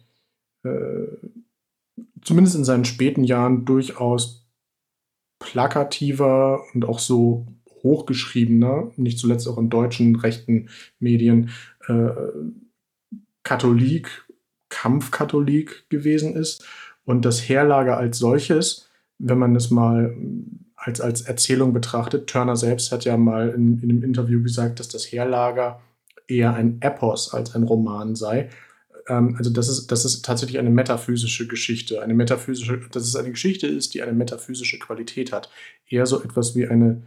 [0.64, 1.08] äh,
[2.28, 4.46] zumindest in seinen späten Jahren durchaus
[5.40, 7.48] plakativer und auch so
[7.84, 10.68] hochgeschriebener, nicht zuletzt auch in deutschen rechten
[11.00, 11.52] Medien,
[11.88, 12.10] äh,
[13.44, 14.26] Katholik,
[14.68, 16.66] Kampfkatholik gewesen ist.
[17.06, 20.14] Und das Heerlager als solches, wenn man es mal
[20.76, 24.90] als, als Erzählung betrachtet, Turner selbst hat ja mal in, in einem Interview gesagt, dass
[24.90, 25.80] das Heerlager
[26.28, 28.50] eher ein Epos als ein Roman sei.
[29.08, 32.02] Ähm, also das ist, das ist tatsächlich eine metaphysische Geschichte.
[32.02, 35.50] Eine metaphysische, dass es eine Geschichte ist, die eine metaphysische Qualität hat.
[35.88, 37.04] Eher so etwas wie eine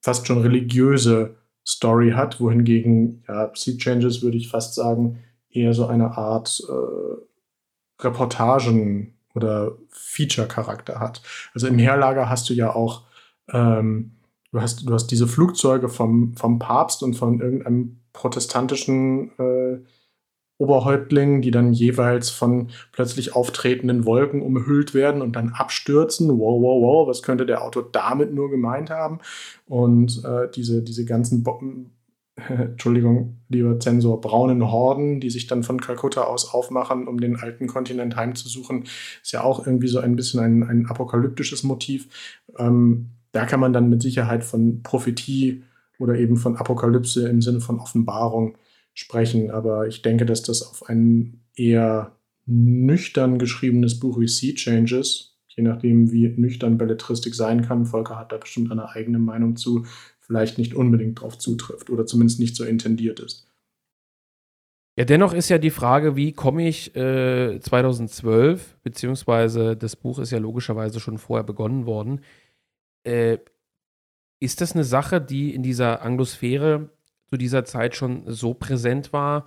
[0.00, 5.86] fast schon religiöse Story hat, wohingegen ja, Sea Changes würde ich fast sagen, eher so
[5.86, 11.22] eine Art äh, Reportagen- oder Feature-Charakter hat.
[11.54, 13.02] Also im Heerlager hast du ja auch,
[13.52, 14.12] ähm,
[14.52, 19.78] du, hast, du hast diese Flugzeuge vom, vom Papst und von irgendeinem protestantischen äh,
[20.58, 26.28] Oberhäuptlingen, die dann jeweils von plötzlich auftretenden Wolken umhüllt werden und dann abstürzen.
[26.28, 29.18] Wow, wow, wow, was könnte der Autor damit nur gemeint haben?
[29.66, 31.90] Und äh, diese, diese ganzen Bomben,
[32.48, 37.66] Entschuldigung, lieber Zensor, braunen Horden, die sich dann von Kalkutta aus aufmachen, um den alten
[37.66, 38.84] Kontinent heimzusuchen,
[39.22, 42.08] ist ja auch irgendwie so ein bisschen ein, ein apokalyptisches Motiv.
[42.58, 45.64] Ähm, da kann man dann mit Sicherheit von Prophetie
[45.98, 48.56] oder eben von Apokalypse im Sinne von Offenbarung
[48.94, 49.50] sprechen.
[49.50, 55.62] Aber ich denke, dass das auf ein eher nüchtern geschriebenes Buch wie Sea Changes, je
[55.62, 59.86] nachdem, wie nüchtern Belletristik sein kann, Volker hat da bestimmt eine eigene Meinung zu,
[60.20, 63.46] vielleicht nicht unbedingt drauf zutrifft oder zumindest nicht so intendiert ist.
[64.96, 70.30] Ja, dennoch ist ja die Frage, wie komme ich äh, 2012, beziehungsweise das Buch ist
[70.30, 72.20] ja logischerweise schon vorher begonnen worden,
[73.02, 73.38] äh,
[74.38, 76.90] ist das eine Sache, die in dieser Anglosphäre
[77.34, 79.46] zu dieser Zeit schon so präsent war,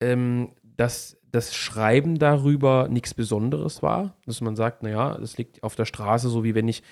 [0.00, 4.16] ähm, dass das Schreiben darüber nichts Besonderes war?
[4.24, 6.84] Dass man sagt, naja, das liegt auf der Straße, so wie wenn ich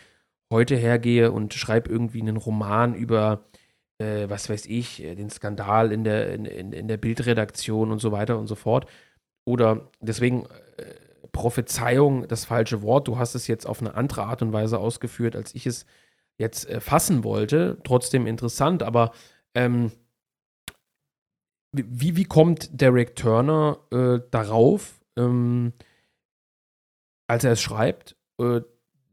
[0.50, 3.44] heute hergehe und schreibe irgendwie einen Roman über,
[3.98, 8.00] äh, was weiß ich, äh, den Skandal in der, in, in, in, der Bildredaktion und
[8.00, 8.86] so weiter und so fort.
[9.44, 13.06] Oder deswegen äh, Prophezeiung, das falsche Wort.
[13.06, 15.86] Du hast es jetzt auf eine andere Art und Weise ausgeführt, als ich es
[16.36, 17.78] jetzt äh, fassen wollte.
[17.84, 19.12] Trotzdem interessant, aber
[19.54, 19.90] ähm,
[21.76, 25.72] wie, wie kommt Derek Turner äh, darauf, ähm,
[27.28, 28.60] als er es schreibt, äh,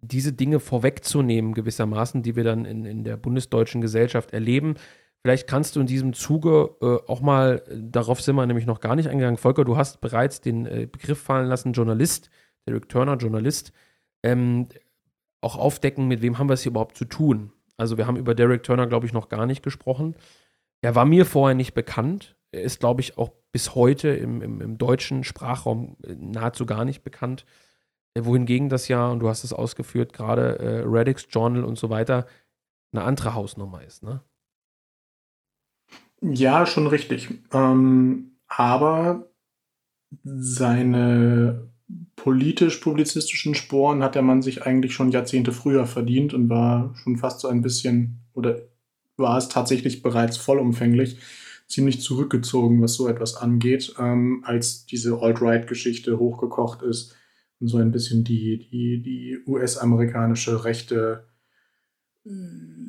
[0.01, 4.75] diese Dinge vorwegzunehmen, gewissermaßen, die wir dann in, in der bundesdeutschen Gesellschaft erleben.
[5.21, 8.95] Vielleicht kannst du in diesem Zuge äh, auch mal, darauf sind wir nämlich noch gar
[8.95, 12.29] nicht eingegangen, Volker, du hast bereits den äh, Begriff fallen lassen, Journalist,
[12.67, 13.71] Derek Turner, Journalist,
[14.23, 14.67] ähm,
[15.39, 17.51] auch aufdecken, mit wem haben wir es hier überhaupt zu tun.
[17.77, 20.15] Also wir haben über Derek Turner, glaube ich, noch gar nicht gesprochen.
[20.81, 22.35] Er war mir vorher nicht bekannt.
[22.53, 27.03] Ist, glaube ich, auch bis heute im, im, im deutschen Sprachraum äh, nahezu gar nicht
[27.03, 27.45] bekannt.
[28.13, 31.89] Äh, wohingegen das ja, und du hast es ausgeführt, gerade äh, Reddix Journal und so
[31.89, 32.27] weiter,
[32.91, 34.21] eine andere Hausnummer ist, ne?
[36.21, 37.29] Ja, schon richtig.
[37.51, 39.29] Ähm, aber
[40.23, 41.69] seine
[42.15, 47.41] politisch-publizistischen Sporen hat der Mann sich eigentlich schon Jahrzehnte früher verdient und war schon fast
[47.41, 48.61] so ein bisschen, oder
[49.17, 51.17] war es tatsächlich bereits vollumfänglich,
[51.73, 57.15] ziemlich zurückgezogen, was so etwas angeht, ähm, als diese Alt-Right-Geschichte hochgekocht ist
[57.59, 61.27] und so ein bisschen die, die, die US-amerikanische rechte
[62.25, 62.29] äh,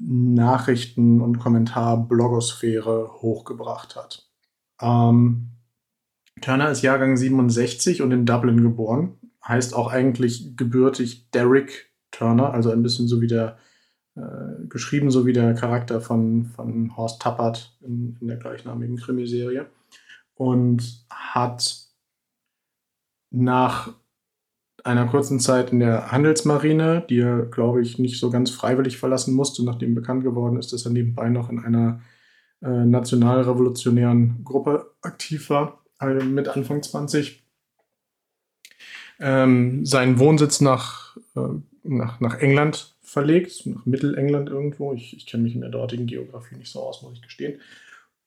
[0.06, 4.30] Nachrichten- und Kommentar-Blogosphäre hochgebracht hat.
[4.82, 5.52] Ähm,
[6.42, 9.18] Turner ist Jahrgang 67 und in Dublin geboren.
[9.46, 13.56] Heißt auch eigentlich gebürtig Derek Turner, also ein bisschen so wie der,
[14.16, 19.66] äh, geschrieben so wie der Charakter von, von Horst Tappert in, in der gleichnamigen Krimiserie.
[20.34, 21.84] Und hat
[23.30, 23.92] nach
[24.84, 29.34] einer kurzen Zeit in der Handelsmarine, die er, glaube ich, nicht so ganz freiwillig verlassen
[29.34, 32.00] musste, nachdem bekannt geworden ist, dass er nebenbei noch in einer
[32.62, 37.42] äh, nationalrevolutionären Gruppe aktiv war, also mit Anfang 20.
[39.20, 41.40] Ähm, seinen Wohnsitz nach, äh,
[41.82, 44.92] nach, nach England verlegt, nach Mittelengland irgendwo.
[44.92, 47.60] Ich, ich kenne mich in der dortigen Geografie nicht so aus, muss ich gestehen.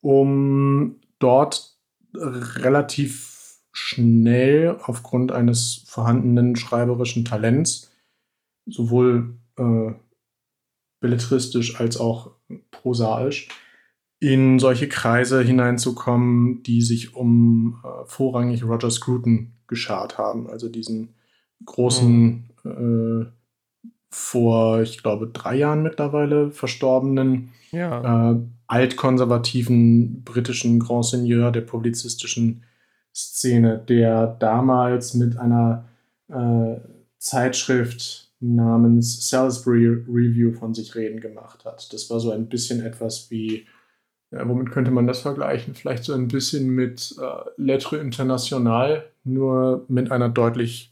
[0.02, 1.78] Um dort
[2.16, 7.92] relativ schnell aufgrund eines vorhandenen schreiberischen Talents,
[8.66, 9.92] sowohl äh,
[11.00, 12.32] belletristisch als auch
[12.72, 13.50] prosaisch,
[14.20, 21.14] in solche Kreise hineinzukommen, die sich um äh, vorrangig Roger Scruton geschart haben, also diesen
[21.66, 23.26] großen, mhm.
[23.26, 23.37] äh,
[24.10, 28.32] vor, ich glaube, drei Jahren mittlerweile verstorbenen, ja.
[28.32, 32.64] äh, altkonservativen britischen Grand Seigneur der publizistischen
[33.14, 35.86] Szene, der damals mit einer
[36.30, 36.80] äh,
[37.18, 41.92] Zeitschrift namens Salisbury Review von sich reden gemacht hat.
[41.92, 43.66] Das war so ein bisschen etwas wie,
[44.32, 45.74] ja, womit könnte man das vergleichen?
[45.74, 50.92] Vielleicht so ein bisschen mit äh, Lettre International, nur mit einer deutlich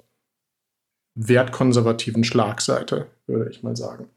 [1.16, 4.10] wertkonservativen Schlagseite, würde ich mal sagen.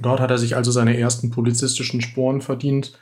[0.00, 2.98] Dort hat er sich also seine ersten publizistischen Sporen verdient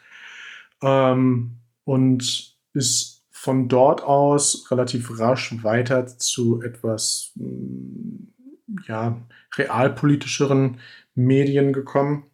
[0.83, 8.29] ähm, und ist von dort aus relativ rasch weiter zu etwas mm,
[8.89, 9.21] ja,
[9.57, 10.79] realpolitischeren
[11.15, 12.25] Medien gekommen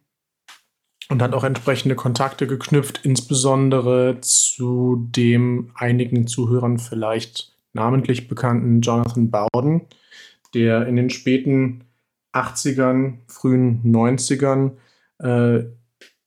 [1.09, 9.29] und hat auch entsprechende Kontakte geknüpft, insbesondere zu dem einigen Zuhörern vielleicht namentlich bekannten Jonathan
[9.29, 9.87] Bowden,
[10.53, 11.83] der in den späten
[12.33, 14.71] 80ern, frühen 90ern
[15.19, 15.65] äh,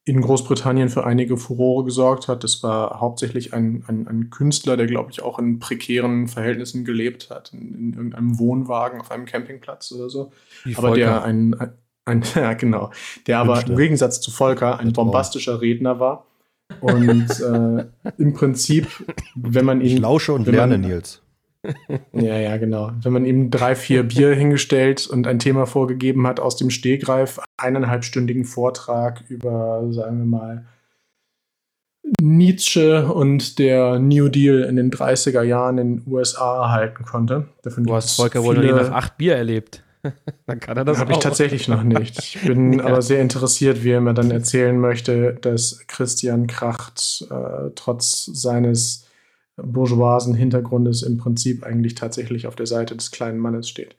[0.04, 2.44] in Großbritannien für einige Furore gesorgt hat.
[2.44, 7.28] Das war hauptsächlich ein, ein, ein Künstler, der, glaube ich, auch in prekären Verhältnissen gelebt
[7.28, 10.32] hat, in, in, irgendeinem Wohnwagen auf einem Campingplatz oder so.
[10.62, 11.04] Wie aber Volker.
[11.04, 11.56] der ein,
[12.04, 12.92] ein, ja genau,
[13.26, 16.26] der aber im Gegensatz zu Volker ein bombastischer Redner war.
[16.80, 17.86] Und äh,
[18.18, 18.86] im Prinzip,
[19.34, 19.86] wenn man ihn.
[19.86, 21.22] Ich lausche und lerne, man, Nils.
[22.12, 22.92] Ja, ja, genau.
[23.02, 27.40] Wenn man ihm drei, vier Bier hingestellt und ein Thema vorgegeben hat aus dem Stegreif,
[27.56, 30.66] eineinhalbstündigen Vortrag über, sagen wir mal,
[32.20, 37.48] Nietzsche und der New Deal in den 30er Jahren in den USA erhalten konnte.
[37.62, 39.82] Davon du hast Volker wohl noch nach acht Bier erlebt.
[40.46, 42.18] dann kann er das Habe ich tatsächlich noch nicht.
[42.18, 42.84] Ich bin ja.
[42.84, 49.05] aber sehr interessiert, wie er mir dann erzählen möchte, dass Christian Kracht äh, trotz seines
[49.56, 53.96] bourgeoisen Hintergrundes im Prinzip eigentlich tatsächlich auf der Seite des kleinen Mannes steht.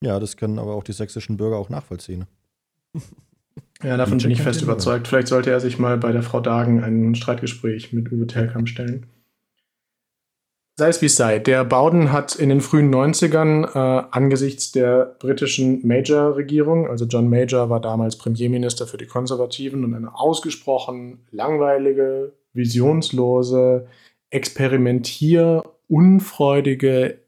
[0.00, 2.26] Ja, das können aber auch die sächsischen Bürger auch nachvollziehen.
[3.82, 5.08] Ja, davon bin ich fest überzeugt.
[5.08, 9.06] Vielleicht sollte er sich mal bei der Frau Dagen ein Streitgespräch mit Uwe Telkamp stellen.
[10.76, 15.14] Sei es wie es sei, der Bowden hat in den frühen 90ern äh, angesichts der
[15.20, 22.32] britischen Major-Regierung, also John Major war damals Premierminister für die Konservativen und eine ausgesprochen langweilige,
[22.54, 23.86] visionslose,
[24.34, 27.20] experimentier unfreudige,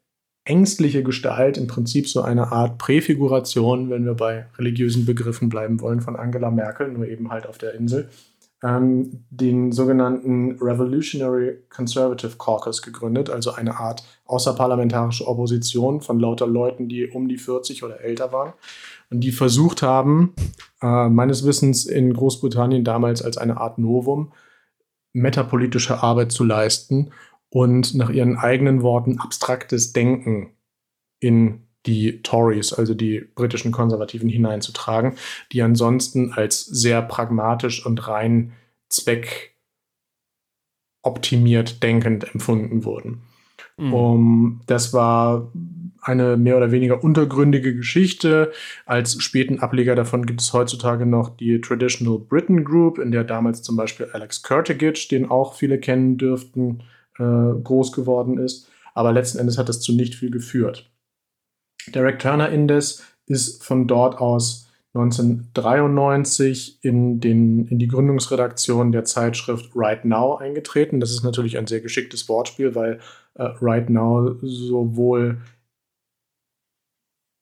[0.45, 6.01] ängstliche Gestalt, im Prinzip so eine Art Präfiguration, wenn wir bei religiösen Begriffen bleiben wollen,
[6.01, 8.09] von Angela Merkel, nur eben halt auf der Insel,
[8.63, 16.89] ähm, den sogenannten Revolutionary Conservative Caucus gegründet, also eine Art außerparlamentarische Opposition von lauter Leuten,
[16.89, 18.53] die um die 40 oder älter waren
[19.11, 20.35] und die versucht haben,
[20.83, 24.33] äh, meines Wissens in Großbritannien damals als eine Art Novum,
[25.17, 27.11] metapolitische Arbeit zu leisten
[27.49, 30.51] und nach ihren eigenen Worten abstraktes Denken
[31.21, 35.15] in die Tories, also die britischen Konservativen, hineinzutragen,
[35.53, 38.53] die ansonsten als sehr pragmatisch und rein
[41.03, 43.23] zweckoptimiert denkend empfunden wurden.
[43.79, 43.95] Mhm.
[43.95, 45.51] Um, das war
[46.07, 48.53] eine mehr oder weniger untergründige Geschichte.
[48.87, 53.63] Als späten Ableger davon gibt es heutzutage noch die Traditional Britain Group, in der damals
[53.63, 56.85] zum Beispiel Alex Kurtigage, den auch viele kennen dürften,
[57.19, 58.71] äh, groß geworden ist.
[58.95, 60.89] Aber letzten Endes hat es zu nicht viel geführt.
[61.89, 69.71] Derek Turner Indes ist von dort aus 1993 in, den, in die Gründungsredaktion der Zeitschrift
[69.75, 71.01] Right Now eingetreten.
[71.01, 73.01] Das ist natürlich ein sehr geschicktes Wortspiel, weil
[73.35, 75.39] äh, Right Now sowohl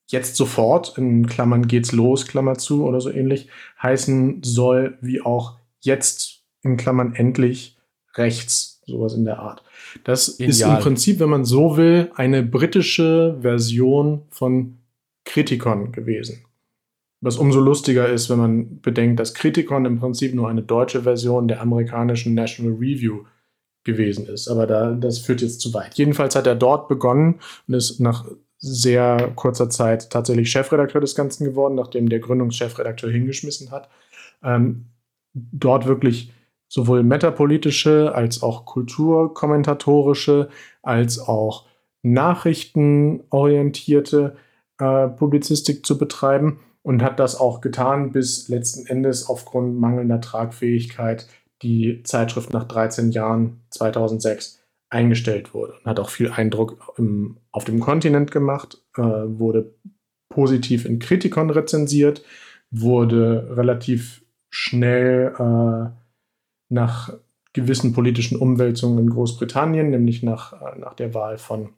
[0.07, 3.49] jetzt sofort, in Klammern geht's los, Klammer zu oder so ähnlich,
[3.83, 7.77] heißen soll wie auch jetzt, in Klammern endlich,
[8.15, 9.63] rechts, sowas in der Art.
[10.05, 10.51] Das Genial.
[10.51, 14.79] ist im Prinzip, wenn man so will, eine britische Version von
[15.25, 16.45] Kritikon gewesen.
[17.21, 21.49] Was umso lustiger ist, wenn man bedenkt, dass Kritikon im Prinzip nur eine deutsche Version
[21.49, 23.25] der amerikanischen National Review
[23.83, 24.49] gewesen ist.
[24.49, 25.95] Aber da, das führt jetzt zu weit.
[25.95, 28.27] Jedenfalls hat er dort begonnen und ist nach
[28.65, 33.91] sehr kurzer Zeit tatsächlich Chefredakteur des Ganzen geworden, nachdem der Gründungschefredakteur hingeschmissen hat.
[34.43, 34.87] Ähm,
[35.35, 36.33] dort wirklich
[36.69, 40.49] sowohl metapolitische als auch kulturkommentatorische
[40.83, 41.67] als auch
[42.03, 44.37] nachrichtenorientierte
[44.79, 51.27] äh, Publizistik zu betreiben und hat das auch getan, bis letzten Endes aufgrund mangelnder Tragfähigkeit
[51.63, 54.64] die Zeitschrift nach 13 Jahren 2006
[54.95, 55.75] eingestellt wurde.
[55.85, 59.75] Hat auch viel Eindruck im, auf dem Kontinent gemacht, äh, wurde
[60.29, 62.25] positiv in Kritikon rezensiert,
[62.71, 65.91] wurde relativ schnell äh,
[66.69, 67.13] nach
[67.53, 71.71] gewissen politischen Umwälzungen in Großbritannien, nämlich nach, äh, nach der Wahl von,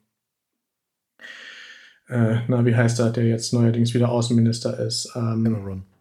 [2.08, 5.12] äh, na, wie heißt er, der jetzt neuerdings wieder Außenminister ist?
[5.16, 5.95] Ähm, Cameron.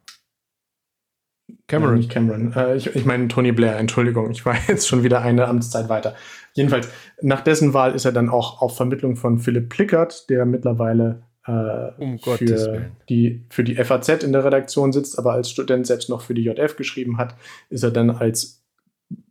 [1.68, 1.96] Cameron.
[1.96, 2.54] nicht Cameron.
[2.54, 6.16] Äh, ich, ich meine Tony Blair, Entschuldigung, ich war jetzt schon wieder eine Amtszeit weiter.
[6.54, 6.90] Jedenfalls,
[7.22, 11.92] nach dessen Wahl ist er dann auch auf Vermittlung von Philipp Plickert, der mittlerweile äh,
[11.98, 16.22] um für, die, für die FAZ in der Redaktion sitzt, aber als Student selbst noch
[16.22, 17.36] für die JF geschrieben hat,
[17.70, 18.64] ist er dann als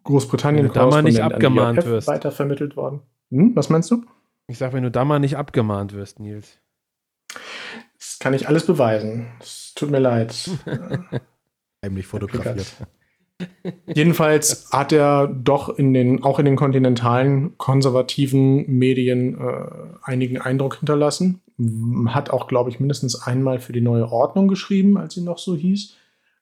[0.05, 2.07] Großbritannien da mal nicht abgemahnt wirst.
[2.07, 3.01] weitervermittelt worden.
[3.30, 3.57] Hm?
[3.57, 4.05] Was meinst du?
[4.47, 6.59] Ich sag, wenn du da mal nicht abgemahnt wirst, Nils.
[7.99, 9.26] Das kann ich alles beweisen.
[9.41, 10.51] Es tut mir leid.
[11.85, 12.66] Heimlich fotografiert.
[13.95, 19.66] Jedenfalls hat er doch in den, auch in den kontinentalen konservativen Medien äh,
[20.03, 21.43] einigen Eindruck hinterlassen.
[22.07, 25.55] Hat auch, glaube ich, mindestens einmal für die neue Ordnung geschrieben, als sie noch so
[25.55, 25.95] hieß.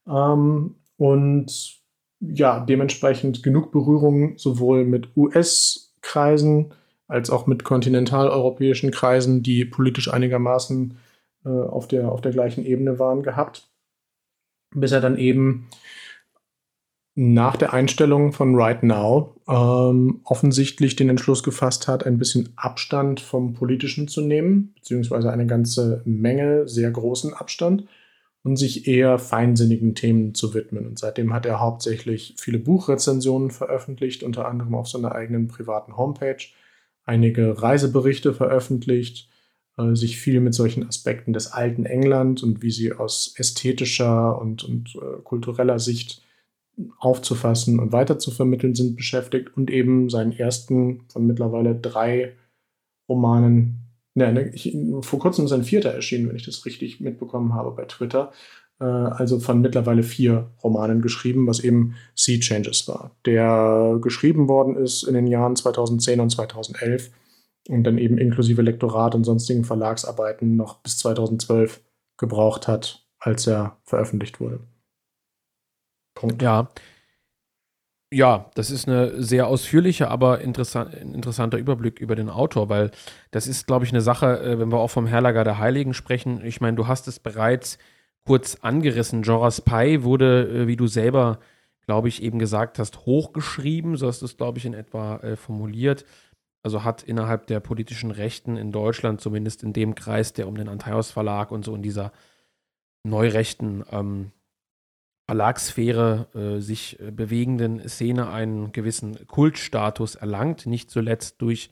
[0.06, 1.80] Ähm, und
[2.20, 6.72] ja, dementsprechend genug Berührung sowohl mit US-Kreisen
[7.08, 10.96] als auch mit kontinentaleuropäischen Kreisen, die politisch einigermaßen
[11.44, 13.71] äh, auf, der, auf der gleichen Ebene waren, gehabt.
[14.74, 15.68] Bis er dann eben
[17.14, 23.20] nach der Einstellung von Right Now ähm, offensichtlich den Entschluss gefasst hat, ein bisschen Abstand
[23.20, 27.84] vom Politischen zu nehmen, beziehungsweise eine ganze Menge sehr großen Abstand
[28.44, 30.86] und sich eher feinsinnigen Themen zu widmen.
[30.86, 36.42] Und seitdem hat er hauptsächlich viele Buchrezensionen veröffentlicht, unter anderem auf seiner eigenen privaten Homepage,
[37.04, 39.28] einige Reiseberichte veröffentlicht,
[39.78, 44.64] äh, sich viel mit solchen Aspekten des alten England und wie sie aus ästhetischer und,
[44.64, 46.22] und äh, kultureller Sicht
[46.98, 52.32] aufzufassen und weiter zu vermitteln sind beschäftigt und eben seinen ersten von mittlerweile drei
[53.08, 53.80] Romanen,
[54.14, 57.72] ne, ne, ich, vor kurzem ist ein vierter erschienen, wenn ich das richtig mitbekommen habe
[57.72, 58.32] bei Twitter,
[58.80, 64.76] äh, also von mittlerweile vier Romanen geschrieben, was eben Sea Changes war, der geschrieben worden
[64.76, 67.10] ist in den Jahren 2010 und 2011
[67.72, 71.80] und dann eben inklusive Lektorat und sonstigen Verlagsarbeiten noch bis 2012
[72.18, 74.60] gebraucht hat, als er veröffentlicht wurde.
[76.14, 76.42] Punkt.
[76.42, 76.68] Ja.
[78.12, 82.90] Ja, das ist eine sehr ausführliche, aber interessant, interessanter Überblick über den Autor, weil
[83.30, 86.44] das ist, glaube ich, eine Sache, äh, wenn wir auch vom Herlager der Heiligen sprechen.
[86.44, 87.78] Ich meine, du hast es bereits
[88.26, 89.22] kurz angerissen.
[89.22, 91.38] Joras Pai wurde, äh, wie du selber,
[91.86, 93.96] glaube ich, eben gesagt hast, hochgeschrieben.
[93.96, 96.04] So hast du es, glaube ich, in etwa äh, formuliert.
[96.62, 100.68] Also hat innerhalb der politischen Rechten in Deutschland, zumindest in dem Kreis, der um den
[100.68, 102.12] Antaios Verlag und so in dieser
[103.04, 104.30] Neurechten ähm,
[105.26, 111.70] Verlagssphäre äh, sich äh, bewegenden Szene einen gewissen Kultstatus erlangt, nicht zuletzt durch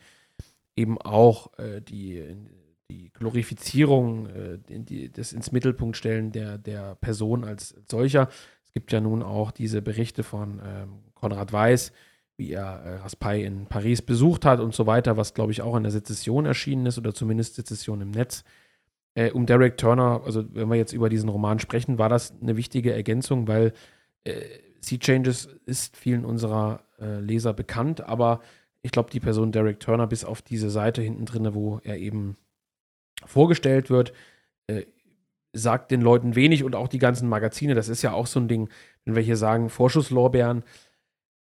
[0.77, 2.25] eben auch äh, die,
[2.91, 8.29] die Glorifizierung, äh, die, das ins Mittelpunkt stellen der, der Person als solcher.
[8.65, 11.93] Es gibt ja nun auch diese Berichte von ähm, Konrad Weiß,
[12.41, 15.77] wie er äh, Raspail in Paris besucht hat und so weiter, was glaube ich auch
[15.77, 18.43] in der Sezession erschienen ist oder zumindest Sezession im Netz
[19.15, 22.57] äh, um Derek Turner, also wenn wir jetzt über diesen Roman sprechen, war das eine
[22.57, 23.73] wichtige Ergänzung, weil
[24.25, 24.41] äh,
[24.81, 28.41] Sea Changes ist vielen unserer äh, Leser bekannt, aber
[28.83, 32.39] ich glaube, die Person Derek Turner, bis auf diese Seite hinten drin, wo er eben
[33.27, 34.15] vorgestellt wird,
[34.69, 34.87] äh,
[35.53, 37.75] sagt den Leuten wenig und auch die ganzen Magazine.
[37.75, 38.71] Das ist ja auch so ein Ding,
[39.05, 40.63] wenn wir hier sagen, Vorschusslorbeeren,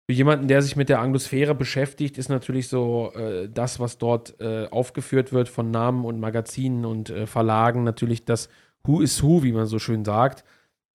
[0.07, 4.39] für jemanden, der sich mit der Anglosphäre beschäftigt, ist natürlich so äh, das, was dort
[4.39, 8.49] äh, aufgeführt wird von Namen und Magazinen und äh, Verlagen, natürlich das
[8.83, 10.43] Who is Who, wie man so schön sagt.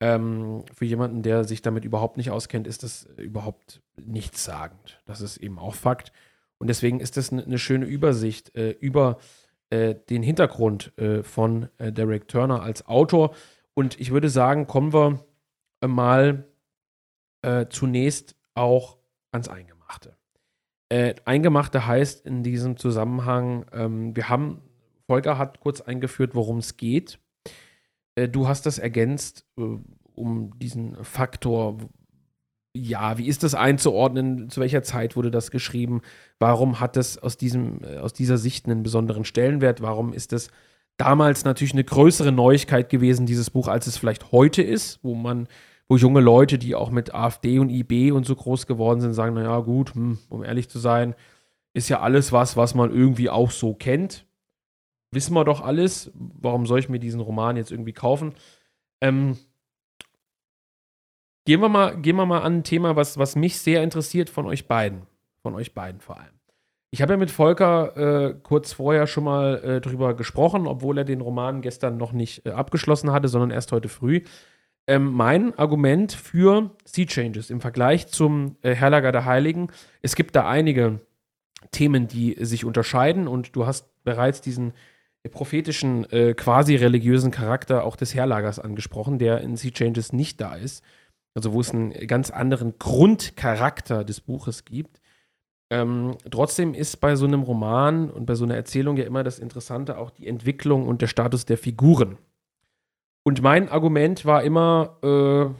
[0.01, 5.01] Ähm, für jemanden, der sich damit überhaupt nicht auskennt, ist das überhaupt nichtssagend.
[5.07, 6.13] Das ist eben auch Fakt.
[6.59, 9.19] Und deswegen ist das eine schöne Übersicht äh, über
[9.71, 13.35] äh, den Hintergrund äh, von äh, Derek Turner als Autor.
[13.75, 15.25] Und ich würde sagen, kommen wir
[15.81, 16.45] äh, mal
[17.43, 18.99] äh, zunächst auch
[19.33, 20.17] ans Eingemachte.
[20.89, 24.63] Äh, Eingemachte heißt in diesem Zusammenhang, ähm, wir haben,
[25.07, 27.19] Volker hat kurz eingeführt, worum es geht.
[28.17, 29.45] du hast das ergänzt
[30.17, 31.79] um diesen Faktor,
[32.77, 34.51] ja, wie ist das einzuordnen?
[34.51, 36.03] Zu welcher Zeit wurde das geschrieben?
[36.39, 39.81] Warum hat es aus, diesem, äh, aus dieser Sicht einen besonderen Stellenwert?
[39.81, 40.51] Warum ist es
[40.97, 45.49] damals natürlich eine größere Neuigkeit gewesen, dieses Buch, als es vielleicht heute ist, wo man,
[45.89, 49.35] wo junge Leute, die auch mit AfD und IB und so groß geworden sind, sagen,
[49.35, 51.15] naja, gut, hm, um ehrlich zu sein,
[51.75, 54.27] ist ja alles was, was man irgendwie auch so kennt.
[55.13, 56.11] Wissen wir doch alles.
[56.15, 58.35] Warum soll ich mir diesen Roman jetzt irgendwie kaufen?
[59.01, 59.37] Ähm,
[61.47, 64.47] Gehen wir mal, gehen wir mal an ein Thema, was, was mich sehr interessiert von
[64.47, 65.03] euch beiden.
[65.43, 66.35] Von euch beiden vor allem.
[66.91, 71.05] Ich habe ja mit Volker äh, kurz vorher schon mal äh, drüber gesprochen, obwohl er
[71.05, 74.23] den Roman gestern noch nicht äh, abgeschlossen hatte, sondern erst heute früh.
[74.87, 79.69] Ähm, mein Argument für Sea Changes im Vergleich zum äh, Herlager der Heiligen,
[80.03, 81.01] es gibt da einige
[81.73, 84.73] Themen, die sich unterscheiden und du hast bereits diesen
[85.31, 90.55] prophetischen, äh, quasi religiösen Charakter auch des Herlagers angesprochen, der in Sea Changes nicht da
[90.55, 90.85] ist
[91.37, 95.03] also wo es einen ganz anderen Grundcharakter des Buches gibt.
[95.69, 99.39] Ähm, trotzdem ist bei so einem Roman und bei so einer Erzählung ja immer das
[99.39, 102.17] Interessante auch die Entwicklung und der Status der Figuren.
[103.27, 105.53] Und mein Argument war immer äh,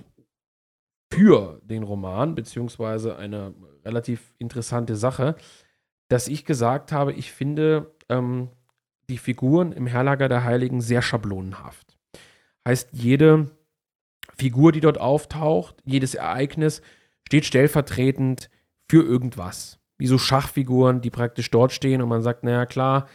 [1.13, 3.55] für den Roman, beziehungsweise eine
[3.85, 5.35] relativ interessante Sache,
[6.07, 8.51] dass ich gesagt habe, ich finde ähm,
[9.09, 11.99] die Figuren im Herlager der Heiligen sehr schablonenhaft.
[12.65, 13.51] Heißt, jede
[14.39, 16.83] Figur, die dort auftaucht, jedes Ereignis
[17.27, 18.49] steht stellvertretend
[18.89, 19.81] für irgendwas.
[19.99, 23.09] Wie so Schachfiguren, die praktisch dort stehen und man sagt, naja klar,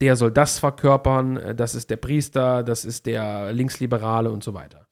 [0.00, 4.54] der soll das verkörpern, äh, das ist der Priester, das ist der Linksliberale und so
[4.54, 4.86] weiter.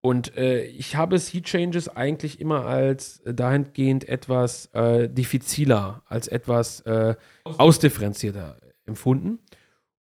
[0.00, 6.80] Und äh, ich habe Sea Changes eigentlich immer als dahingehend etwas äh, diffiziler, als etwas
[6.82, 9.40] äh, ausdifferenzierter empfunden.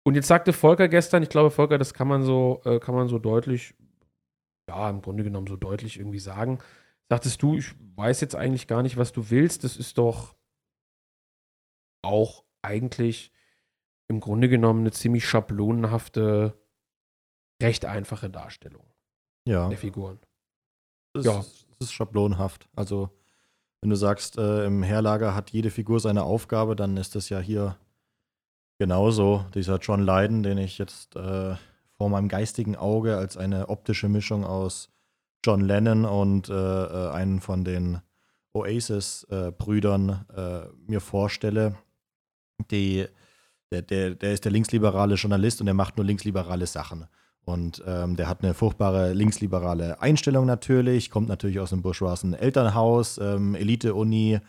[0.03, 3.07] Und jetzt sagte Volker gestern, ich glaube, Volker, das kann man so, äh, kann man
[3.07, 3.73] so deutlich
[4.69, 6.59] ja, im Grunde genommen so deutlich irgendwie sagen.
[7.09, 9.63] Sagtest du, ich weiß jetzt eigentlich gar nicht, was du willst.
[9.63, 10.35] Das ist doch
[12.01, 13.31] auch eigentlich
[14.07, 16.53] im Grunde genommen eine ziemlich schablonenhafte,
[17.61, 18.85] recht einfache Darstellung
[19.47, 19.67] ja.
[19.69, 20.19] der Figuren.
[21.13, 21.39] Das ja.
[21.39, 22.67] Ist, das ist schablonenhaft.
[22.75, 23.09] Also,
[23.81, 27.39] wenn du sagst, äh, im Herlager hat jede Figur seine Aufgabe, dann ist das ja
[27.39, 27.77] hier
[28.77, 29.45] genauso.
[29.53, 31.55] Dieser John Lydon, den ich jetzt äh,
[31.97, 34.89] vor meinem geistigen Auge als eine optische Mischung aus
[35.43, 38.01] John Lennon und äh, äh einen von den
[38.53, 41.75] Oasis-Brüdern äh, mir vorstelle.
[42.71, 43.07] Die,
[43.71, 47.07] der, der, der ist der linksliberale Journalist und der macht nur linksliberale Sachen.
[47.45, 53.17] Und ähm, der hat eine furchtbare linksliberale Einstellung natürlich, kommt natürlich aus einem bourgeoisen Elternhaus,
[53.19, 54.39] ähm, Elite-Uni,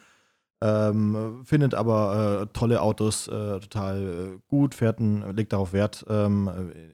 [0.60, 6.04] ähm, findet aber äh, tolle Autos äh, total äh, gut, fährt ein, legt darauf Wert,
[6.08, 6.50] ähm,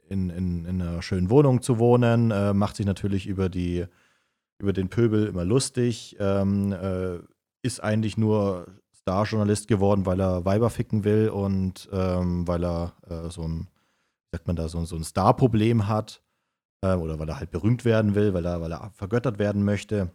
[0.07, 3.87] in, in, in, einer schönen Wohnung zu wohnen, äh, macht sich natürlich über, die,
[4.59, 7.21] über den Pöbel immer lustig, ähm, äh,
[7.63, 8.67] ist eigentlich nur
[9.05, 13.69] Starjournalist geworden, weil er Weiber ficken will und ähm, weil er äh, so ein,
[14.33, 16.21] sagt man da, so, so ein Star-Problem hat
[16.83, 20.11] oder weil er halt berühmt werden will, weil er, weil er vergöttert werden möchte.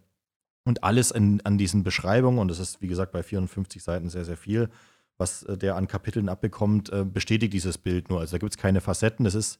[0.65, 4.23] Und alles in, an diesen Beschreibungen, und das ist wie gesagt bei 54 Seiten sehr,
[4.23, 4.69] sehr viel,
[5.17, 8.19] was äh, der an Kapiteln abbekommt, äh, bestätigt dieses Bild nur.
[8.19, 9.23] Also da gibt es keine Facetten.
[9.23, 9.59] Das ist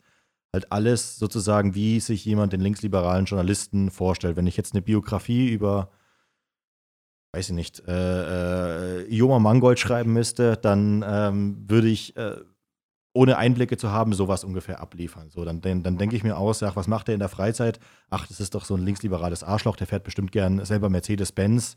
[0.54, 4.36] halt alles sozusagen, wie sich jemand den linksliberalen Journalisten vorstellt.
[4.36, 5.90] Wenn ich jetzt eine Biografie über,
[7.32, 12.38] weiß ich nicht, äh, äh, Joma Mangold schreiben müsste, dann ähm, würde ich äh,
[13.14, 15.30] ohne Einblicke zu haben, sowas ungefähr abliefern.
[15.30, 17.80] So, dann, dann denke ich mir aus, ach, was macht er in der Freizeit?
[18.10, 21.76] Ach, das ist doch so ein linksliberales Arschloch, der fährt bestimmt gern selber Mercedes-Benz.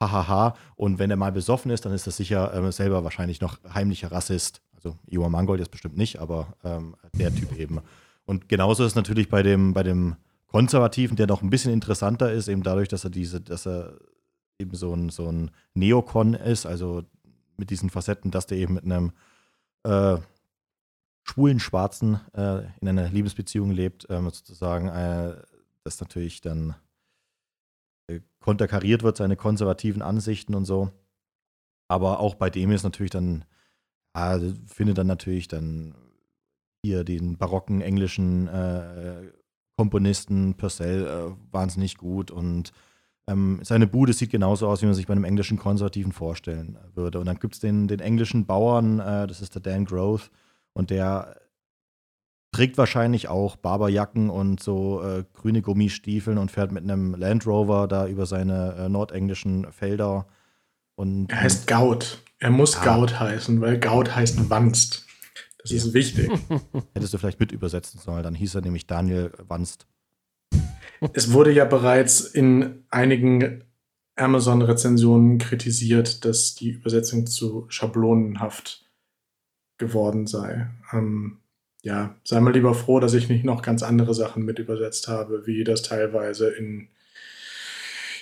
[0.00, 0.54] Hahaha.
[0.74, 4.10] Und wenn er mal besoffen ist, dann ist das sicher äh, selber wahrscheinlich noch heimlicher
[4.10, 4.60] Rassist.
[4.74, 7.80] Also Johann Mangold jetzt bestimmt nicht, aber ähm, der Typ eben.
[8.24, 10.16] Und genauso ist es natürlich bei dem, bei dem
[10.48, 13.94] Konservativen, der noch ein bisschen interessanter ist, eben dadurch, dass er diese, dass er
[14.62, 17.04] eben so ein, so ein Neokon ist, also
[17.56, 19.12] mit diesen Facetten, dass der eben mit einem
[19.84, 20.18] äh,
[21.24, 25.36] schwulen Schwarzen äh, in einer Liebesbeziehung lebt, ähm, sozusagen, äh,
[25.84, 26.74] das natürlich dann
[28.08, 30.90] äh, konterkariert wird, seine konservativen Ansichten und so.
[31.88, 33.44] Aber auch bei dem ist natürlich dann,
[34.16, 35.94] ja, findet dann natürlich dann
[36.84, 39.30] hier den barocken englischen äh,
[39.76, 42.72] Komponisten Purcell äh, wahnsinnig gut und
[43.28, 47.20] ähm, seine Bude sieht genauso aus, wie man sich bei einem englischen Konservativen vorstellen würde.
[47.20, 50.30] Und dann gibt es den, den englischen Bauern, äh, das ist der Dan Groth,
[50.72, 51.36] Und der
[52.52, 57.88] trägt wahrscheinlich auch Barberjacken und so äh, grüne Gummistiefeln und fährt mit einem Land Rover
[57.88, 60.26] da über seine äh, nordenglischen Felder.
[60.96, 62.22] Und, er heißt Gaut.
[62.38, 62.84] Er muss ja.
[62.84, 65.06] Gaut heißen, weil Gaut heißt Wanst.
[65.58, 65.78] Das ja.
[65.78, 66.30] ist wichtig.
[66.92, 69.86] Hättest du vielleicht mit übersetzen sollen, dann hieß er nämlich Daniel Wanst.
[71.12, 73.64] Es wurde ja bereits in einigen
[74.16, 78.84] Amazon-Rezensionen kritisiert, dass die Übersetzung zu schablonenhaft
[79.78, 80.68] geworden sei.
[80.92, 81.38] Ähm,
[81.82, 85.46] ja, sei mal lieber froh, dass ich nicht noch ganz andere Sachen mit übersetzt habe,
[85.46, 86.88] wie das teilweise in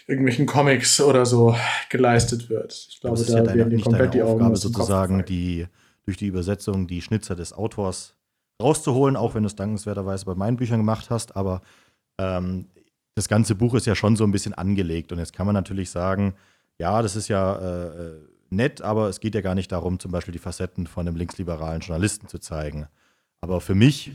[0.07, 1.55] irgendwelchen Comics oder so
[1.91, 2.87] geleistet wird.
[2.89, 5.67] Ich glaube, da ja deine, die komplett die Augen Aufgabe sozusagen, die
[6.05, 8.15] durch die Übersetzung die Schnitzer des Autors
[8.61, 11.37] rauszuholen, auch wenn du es dankenswerterweise bei meinen Büchern gemacht hast.
[11.37, 11.63] Aber
[12.21, 12.67] ähm,
[13.15, 15.13] das ganze Buch ist ja schon so ein bisschen angelegt.
[15.13, 16.35] Und jetzt kann man natürlich sagen,
[16.79, 18.21] ja, das ist ja äh, äh
[18.53, 21.83] nett, aber es geht ja gar nicht darum, zum Beispiel die Facetten von einem linksliberalen
[21.83, 22.89] Journalisten zu zeigen.
[23.41, 24.11] Aber für mich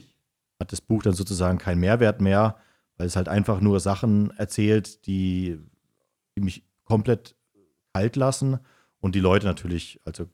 [0.59, 2.57] hat das Buch dann sozusagen keinen Mehrwert mehr,
[2.97, 5.57] weil es halt einfach nur Sachen erzählt, die,
[6.35, 7.37] die mich komplett
[7.93, 8.59] kalt lassen
[8.99, 10.25] und die Leute natürlich also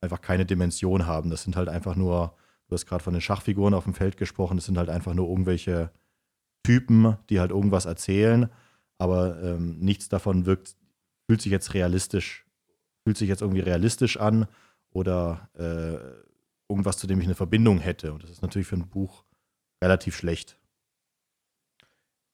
[0.00, 1.28] einfach keine Dimension haben.
[1.28, 2.34] Das sind halt einfach nur,
[2.68, 5.28] du hast gerade von den Schachfiguren auf dem Feld gesprochen, das sind halt einfach nur
[5.28, 5.90] irgendwelche
[6.64, 8.50] Typen, die halt irgendwas erzählen,
[8.98, 10.74] aber ähm, nichts davon wirkt,
[11.28, 12.44] fühlt sich jetzt realistisch,
[13.04, 14.46] fühlt sich jetzt irgendwie realistisch an
[14.90, 15.98] oder äh,
[16.68, 18.12] irgendwas, zu dem ich eine Verbindung hätte.
[18.12, 19.24] Und das ist natürlich für ein Buch
[19.82, 20.58] relativ schlecht.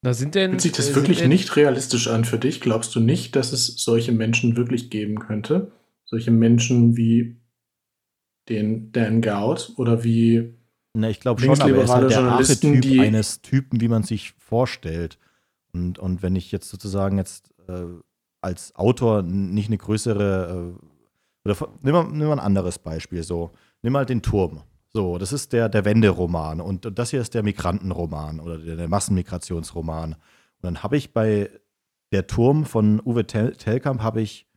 [0.03, 2.61] Na, sind denn, Fühlt sich das äh, wirklich nicht realistisch an für dich?
[2.61, 5.73] Glaubst du nicht, dass es solche Menschen wirklich geben könnte?
[6.05, 7.37] Solche Menschen wie
[8.49, 10.55] den Dan Gout oder wie
[10.95, 14.33] Na, ich glaube schon, aber er ist halt der Archetyp eines Typen, wie man sich
[14.39, 15.19] vorstellt.
[15.73, 17.85] Und, und wenn ich jetzt sozusagen jetzt äh,
[18.41, 23.53] als Autor nicht eine größere äh, oder nimm mal, nimm mal ein anderes Beispiel so
[23.83, 24.63] nimm mal den Turm.
[24.93, 28.89] So, das ist der, der Wenderoman und das hier ist der Migrantenroman oder der, der
[28.89, 30.15] Massenmigrationsroman.
[30.15, 30.19] Und
[30.63, 31.49] dann habe ich bei
[32.11, 34.49] der Turm von Uwe Tel Telkamp habe ich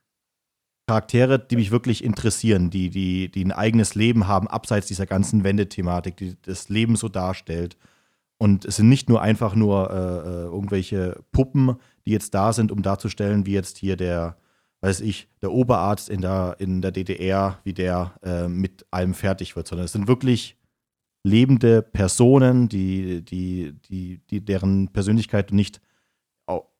[0.87, 5.43] Charaktere, die mich wirklich interessieren, die, die, die ein eigenes Leben haben, abseits dieser ganzen
[5.43, 7.77] Wendethematik, die das Leben so darstellt.
[8.37, 11.75] Und es sind nicht nur einfach nur äh, äh irgendwelche Puppen,
[12.05, 14.35] die jetzt da sind, um darzustellen, wie jetzt hier der,
[14.81, 19.55] weiß ich, der Oberarzt in der, in der DDR, wie der äh, mit allem fertig
[19.55, 20.57] wird, sondern es sind wirklich
[21.23, 25.79] lebende Personen, die, die, die, die deren Persönlichkeit du nicht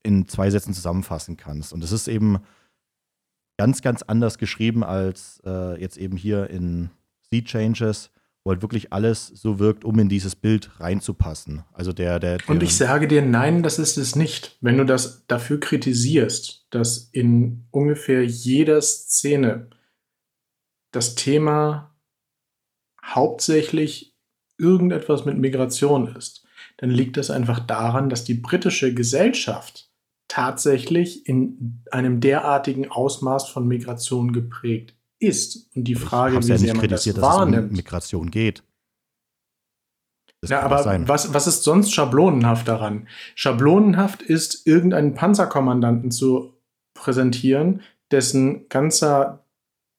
[0.03, 1.71] in zwei Sätzen zusammenfassen kannst.
[1.71, 2.39] Und es ist eben
[3.57, 6.89] ganz, ganz anders geschrieben als äh, jetzt eben hier in
[7.29, 8.11] Sea Changes,
[8.43, 11.63] wo halt wirklich alles so wirkt, um in dieses Bild reinzupassen.
[11.73, 14.57] Also der, der, der Und ich sage dir, nein, das ist es nicht.
[14.61, 19.69] Wenn du das dafür kritisierst, dass in ungefähr jeder Szene
[20.91, 21.95] das Thema
[23.03, 24.15] hauptsächlich
[24.57, 26.45] irgendetwas mit Migration ist,
[26.77, 29.92] dann liegt das einfach daran, dass die britische Gesellschaft
[30.33, 35.69] tatsächlich in einem derartigen Ausmaß von Migration geprägt ist.
[35.75, 37.69] Und die Frage, wie ja sehr man das wahrnimmt.
[37.69, 38.63] Um Migration geht.
[40.43, 43.07] Ja, aber was, was ist sonst schablonenhaft daran?
[43.35, 46.57] Schablonenhaft ist, irgendeinen Panzerkommandanten zu
[46.95, 47.81] präsentieren,
[48.11, 49.42] dessen ganzer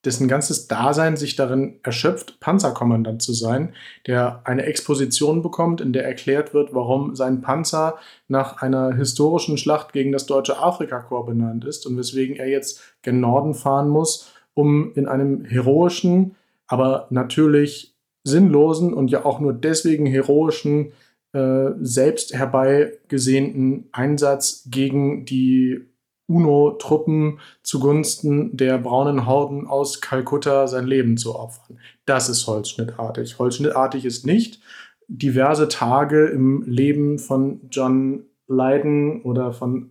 [0.04, 3.74] dessen ganzes Dasein sich darin erschöpft, Panzerkommandant zu sein,
[4.06, 7.96] der eine Exposition bekommt, in der erklärt wird, warum sein Panzer
[8.28, 13.20] nach einer historischen Schlacht gegen das deutsche Afrikakorps benannt ist und weswegen er jetzt gen
[13.20, 16.36] Norden fahren muss, um in einem heroischen,
[16.66, 17.94] aber natürlich
[18.24, 20.92] sinnlosen und ja auch nur deswegen heroischen,
[21.32, 25.86] äh, selbst herbeigesehnten Einsatz gegen die
[26.26, 31.78] UNO-Truppen zugunsten der braunen Horden aus Kalkutta sein Leben zu opfern.
[32.06, 33.38] Das ist holzschnittartig.
[33.38, 34.60] Holzschnittartig ist nicht
[35.08, 39.90] diverse Tage im Leben von John Lydon oder von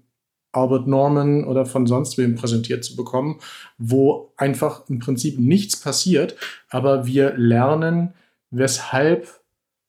[0.51, 3.39] Albert Norman oder von sonst wem präsentiert zu bekommen,
[3.77, 6.35] wo einfach im Prinzip nichts passiert,
[6.69, 8.13] aber wir lernen,
[8.51, 9.27] weshalb,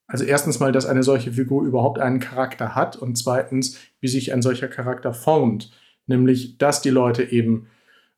[0.06, 4.32] also erstens mal, dass eine solche Figur überhaupt einen Charakter hat und zweitens, wie sich
[4.32, 5.70] ein solcher Charakter formt,
[6.06, 7.68] nämlich, dass die Leute eben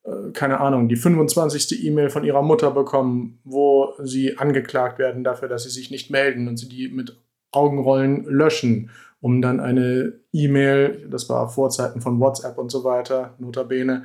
[0.04, 1.84] äh, keine Ahnung, die 25.
[1.84, 6.48] E-Mail von ihrer Mutter bekommen, wo sie angeklagt werden dafür, dass sie sich nicht melden
[6.48, 7.20] und sie die mit
[7.52, 13.34] Augenrollen löschen um dann eine E-Mail, das war vor Zeiten von WhatsApp und so weiter,
[13.38, 14.04] notabene,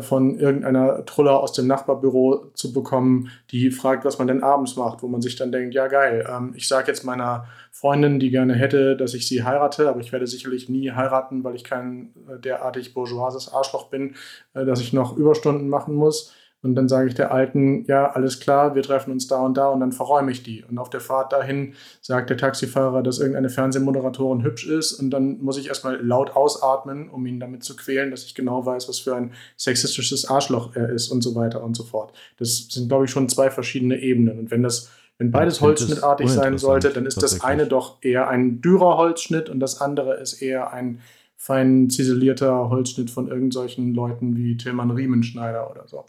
[0.00, 5.02] von irgendeiner Truller aus dem Nachbarbüro zu bekommen, die fragt, was man denn abends macht,
[5.02, 8.54] wo man sich dann denkt, ja geil, ähm, ich sage jetzt meiner Freundin, die gerne
[8.54, 12.38] hätte, dass ich sie heirate, aber ich werde sicherlich nie heiraten, weil ich kein äh,
[12.38, 14.14] derartig bourgeoises Arschloch bin,
[14.52, 16.34] äh, dass ich noch Überstunden machen muss.
[16.62, 19.68] Und dann sage ich der Alten, ja, alles klar, wir treffen uns da und da
[19.68, 20.62] und dann verräume ich die.
[20.62, 25.42] Und auf der Fahrt dahin sagt der Taxifahrer, dass irgendeine Fernsehmoderatorin hübsch ist und dann
[25.42, 29.00] muss ich erstmal laut ausatmen, um ihn damit zu quälen, dass ich genau weiß, was
[29.00, 32.12] für ein sexistisches Arschloch er ist und so weiter und so fort.
[32.38, 34.38] Das sind, glaube ich, schon zwei verschiedene Ebenen.
[34.38, 38.60] Und wenn das wenn beides holzschnittartig sein sollte, dann ist das eine doch eher ein
[38.60, 41.00] dürrer Holzschnitt und das andere ist eher ein
[41.36, 46.04] fein ziselierter Holzschnitt von irgendwelchen Leuten wie Tilman Riemenschneider oder so.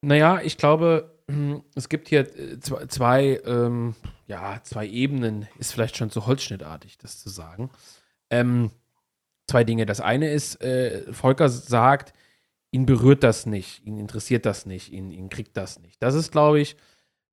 [0.00, 1.18] Naja, ich glaube,
[1.74, 3.94] es gibt hier äh, zwei, zwei, ähm,
[4.26, 7.70] ja, zwei Ebenen, ist vielleicht schon zu holzschnittartig, das zu sagen.
[8.30, 8.70] Ähm,
[9.46, 9.86] zwei Dinge.
[9.86, 12.12] Das eine ist, äh, Volker sagt,
[12.70, 16.02] ihn berührt das nicht, ihn interessiert das nicht, ihn, ihn kriegt das nicht.
[16.02, 16.76] Das ist, glaube ich,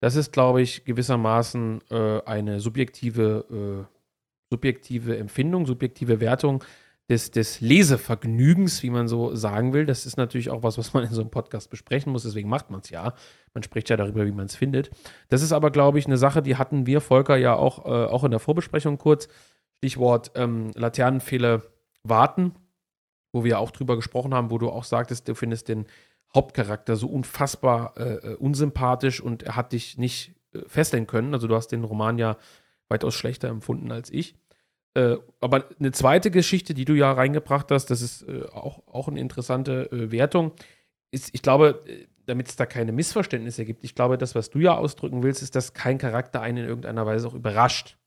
[0.01, 3.95] das ist, glaube ich, gewissermaßen äh, eine subjektive, äh,
[4.51, 6.65] subjektive Empfindung, subjektive Wertung
[7.11, 9.85] des, des Lesevergnügens, wie man so sagen will.
[9.85, 12.71] Das ist natürlich auch was, was man in so einem Podcast besprechen muss, deswegen macht
[12.71, 13.15] man es ja.
[13.53, 14.91] Man spricht ja darüber, wie man es findet.
[15.29, 18.25] Das ist aber, glaube ich, eine Sache, die hatten wir, Volker, ja auch, äh, auch
[18.25, 19.29] in der Vorbesprechung kurz.
[19.79, 21.63] Stichwort ähm, Laternenfehler
[22.05, 22.55] warten,
[23.33, 25.87] wo wir auch drüber gesprochen haben, wo du auch sagtest, du findest den
[26.35, 31.35] Hauptcharakter so unfassbar äh, äh, unsympathisch und er hat dich nicht äh, fesseln können.
[31.35, 32.39] Also du hast den Roman ja
[32.89, 34.37] weitaus schlechter empfunden als ich.
[34.95, 39.09] Äh, aber eine zweite Geschichte, die du ja reingebracht hast, das ist äh, auch, auch
[39.09, 40.53] eine interessante äh, Wertung,
[41.11, 41.85] ist, ich glaube,
[42.27, 45.57] damit es da keine Missverständnisse gibt, ich glaube, das, was du ja ausdrücken willst, ist,
[45.57, 47.99] dass kein Charakter einen in irgendeiner Weise auch überrascht.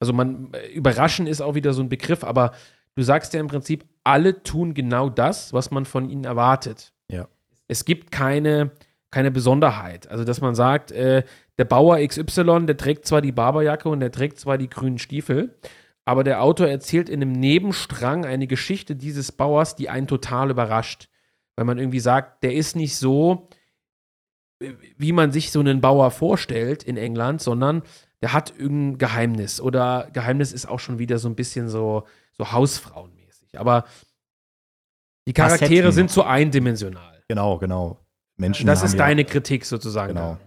[0.00, 2.52] Also man, überraschen ist auch wieder so ein Begriff, aber
[2.94, 6.92] du sagst ja im Prinzip, alle tun genau das, was man von ihnen erwartet.
[7.10, 7.28] Ja.
[7.66, 8.72] Es gibt keine,
[9.10, 10.10] keine Besonderheit.
[10.10, 11.24] Also, dass man sagt, äh,
[11.56, 15.56] der Bauer XY, der trägt zwar die Barberjacke und der trägt zwar die grünen Stiefel,
[16.04, 21.08] aber der Autor erzählt in einem Nebenstrang eine Geschichte dieses Bauers, die einen total überrascht.
[21.56, 23.48] Weil man irgendwie sagt, der ist nicht so,
[24.96, 27.82] wie man sich so einen Bauer vorstellt in England, sondern
[28.22, 29.60] der hat irgendein Geheimnis.
[29.60, 33.58] Oder Geheimnis ist auch schon wieder so ein bisschen so, so Hausfrauenmäßig.
[33.58, 33.84] Aber
[35.26, 35.92] die Charaktere Facetten.
[35.92, 37.22] sind zu eindimensional.
[37.28, 37.98] Genau, genau.
[38.38, 38.66] Menschen.
[38.66, 40.14] Das ist deine ja, Kritik sozusagen.
[40.14, 40.38] Genau.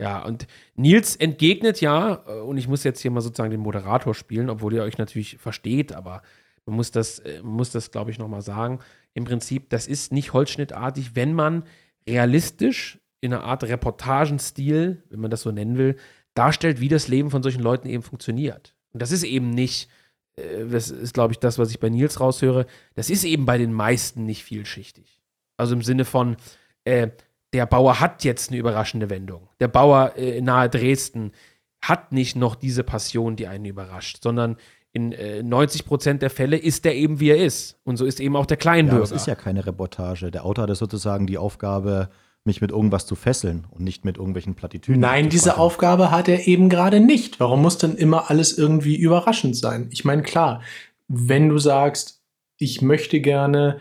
[0.00, 4.14] Ja, und Nils entgegnet ja, äh, und ich muss jetzt hier mal sozusagen den Moderator
[4.14, 6.22] spielen, obwohl ihr euch natürlich versteht, aber
[6.66, 8.80] man muss das, äh, man muss das, glaube ich, nochmal sagen.
[9.14, 11.64] Im Prinzip, das ist nicht holzschnittartig, wenn man
[12.08, 15.96] realistisch in einer Art Reportagenstil, wenn man das so nennen will,
[16.34, 18.74] darstellt, wie das Leben von solchen Leuten eben funktioniert.
[18.92, 19.90] Und das ist eben nicht
[20.36, 23.58] äh, das ist, glaube ich, das, was ich bei Nils raushöre, das ist eben bei
[23.58, 25.20] den meisten nicht vielschichtig.
[25.56, 26.36] Also im Sinne von,
[26.84, 27.08] äh,
[27.52, 29.48] der Bauer hat jetzt eine überraschende Wendung.
[29.58, 31.32] Der Bauer äh, nahe Dresden
[31.80, 34.56] hat nicht noch diese Passion, die einen überrascht, sondern
[34.92, 37.78] in äh, 90 Prozent der Fälle ist der eben, wie er ist.
[37.84, 39.04] Und so ist eben auch der Kleinbürger.
[39.04, 40.30] Ja, das ist ja keine Reportage.
[40.30, 42.10] Der Autor hatte sozusagen die Aufgabe,
[42.44, 45.00] mich mit irgendwas zu fesseln und nicht mit irgendwelchen Plattitüden.
[45.00, 47.38] Nein, diese Aufgabe hat er eben gerade nicht.
[47.38, 49.88] Warum muss denn immer alles irgendwie überraschend sein?
[49.90, 50.62] Ich meine, klar,
[51.06, 52.22] wenn du sagst,
[52.56, 53.80] ich möchte gerne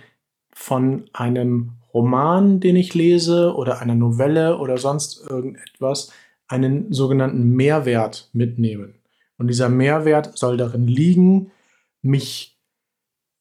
[0.54, 6.12] von einem Roman, den ich lese, oder einer Novelle oder sonst irgendetwas,
[6.48, 8.96] einen sogenannten Mehrwert mitnehmen.
[9.38, 11.52] Und dieser Mehrwert soll darin liegen,
[12.02, 12.58] mich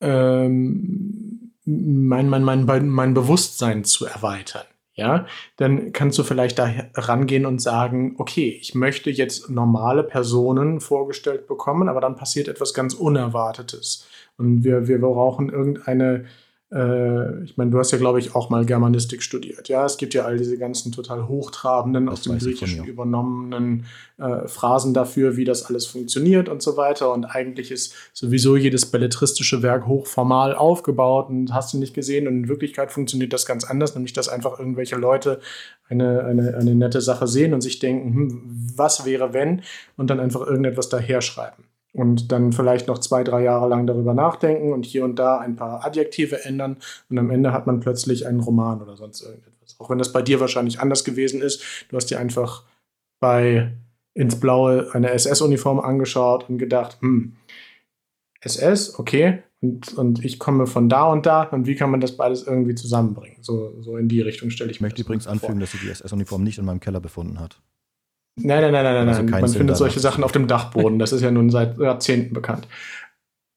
[0.00, 4.64] ähm, mein, mein, mein, mein Bewusstsein zu erweitern
[4.98, 5.26] ja,
[5.56, 11.46] dann kannst du vielleicht da rangehen und sagen, okay, ich möchte jetzt normale Personen vorgestellt
[11.46, 14.08] bekommen, aber dann passiert etwas ganz Unerwartetes.
[14.38, 16.24] Und wir, wir brauchen irgendeine
[16.70, 19.68] äh, ich meine, du hast ja, glaube ich, auch mal Germanistik studiert.
[19.68, 23.86] Ja, es gibt ja all diese ganzen total hochtrabenden, aus dem Griechischen übernommenen
[24.18, 27.12] äh, Phrasen dafür, wie das alles funktioniert und so weiter.
[27.12, 32.28] Und eigentlich ist sowieso jedes belletristische Werk hochformal aufgebaut und hast du nicht gesehen.
[32.28, 35.40] Und in Wirklichkeit funktioniert das ganz anders, nämlich dass einfach irgendwelche Leute
[35.88, 39.62] eine, eine, eine nette Sache sehen und sich denken, hm, was wäre wenn?
[39.96, 41.67] Und dann einfach irgendetwas daher schreiben
[41.98, 45.56] und dann vielleicht noch zwei, drei Jahre lang darüber nachdenken und hier und da ein
[45.56, 46.76] paar Adjektive ändern
[47.10, 49.74] und am Ende hat man plötzlich einen Roman oder sonst irgendetwas.
[49.80, 51.60] Auch wenn das bei dir wahrscheinlich anders gewesen ist.
[51.88, 52.62] Du hast dir einfach
[53.20, 53.72] bei
[54.14, 57.36] ins Blaue eine SS-Uniform angeschaut und gedacht, hm,
[58.42, 62.16] SS, okay, und, und ich komme von da und da und wie kann man das
[62.16, 63.38] beides irgendwie zusammenbringen?
[63.42, 66.44] So, so in die Richtung stelle ich, ich möchte übrigens anfügen, dass sie die SS-Uniform
[66.44, 67.60] nicht in meinem Keller befunden hat.
[68.44, 69.40] Nein, nein, nein, nein, also nein.
[69.40, 70.98] Man Sinn findet solche Sachen auf dem Dachboden.
[70.98, 72.66] Das ist ja nun seit Jahrzehnten bekannt.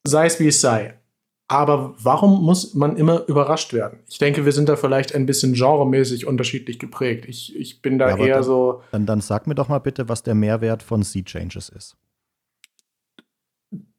[0.06, 0.96] Sei es wie es sei.
[1.48, 4.00] Aber warum muss man immer überrascht werden?
[4.10, 7.26] Ich denke, wir sind da vielleicht ein bisschen genremäßig unterschiedlich geprägt.
[7.28, 8.84] Ich, ich bin da ja, eher dann, so.
[8.92, 11.98] Dann, dann sag mir doch mal bitte, was der Mehrwert von Sea Changes ist.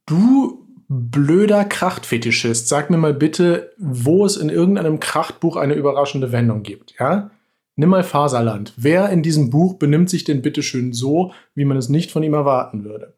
[0.07, 6.62] Du blöder Krachtfetischist, sag mir mal bitte, wo es in irgendeinem Krachtbuch eine überraschende Wendung
[6.62, 7.30] gibt, ja?
[7.77, 8.75] Nimm mal Faserland.
[8.77, 12.35] Wer in diesem Buch benimmt sich denn bitteschön so, wie man es nicht von ihm
[12.35, 13.14] erwarten würde?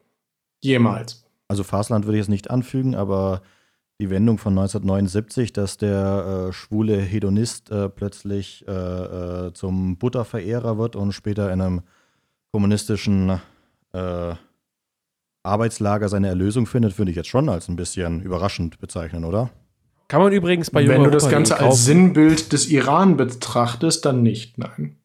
[0.63, 1.25] Jemals.
[1.47, 3.41] Also Faserland würde ich jetzt nicht anfügen, aber
[3.99, 10.77] die Wendung von 1979, dass der äh, schwule Hedonist äh, plötzlich äh, äh, zum Butterverehrer
[10.77, 11.81] wird und später in einem
[12.51, 13.39] kommunistischen
[13.93, 14.35] äh,
[15.43, 19.49] Arbeitslager seine Erlösung findet, finde ich jetzt schon als ein bisschen überraschend bezeichnen, oder?
[20.07, 24.57] Kann man übrigens bei Wenn du das Ganze als Sinnbild des Iran betrachtest, dann nicht,
[24.57, 24.97] nein.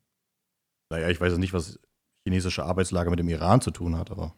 [0.90, 1.78] Naja, ich weiß nicht, was
[2.24, 4.34] chinesische Arbeitslager mit dem Iran zu tun hat, aber.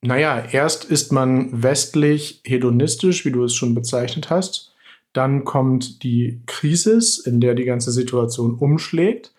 [0.00, 4.74] Naja, erst ist man westlich hedonistisch, wie du es schon bezeichnet hast.
[5.12, 9.32] Dann kommt die Krise, in der die ganze Situation umschlägt.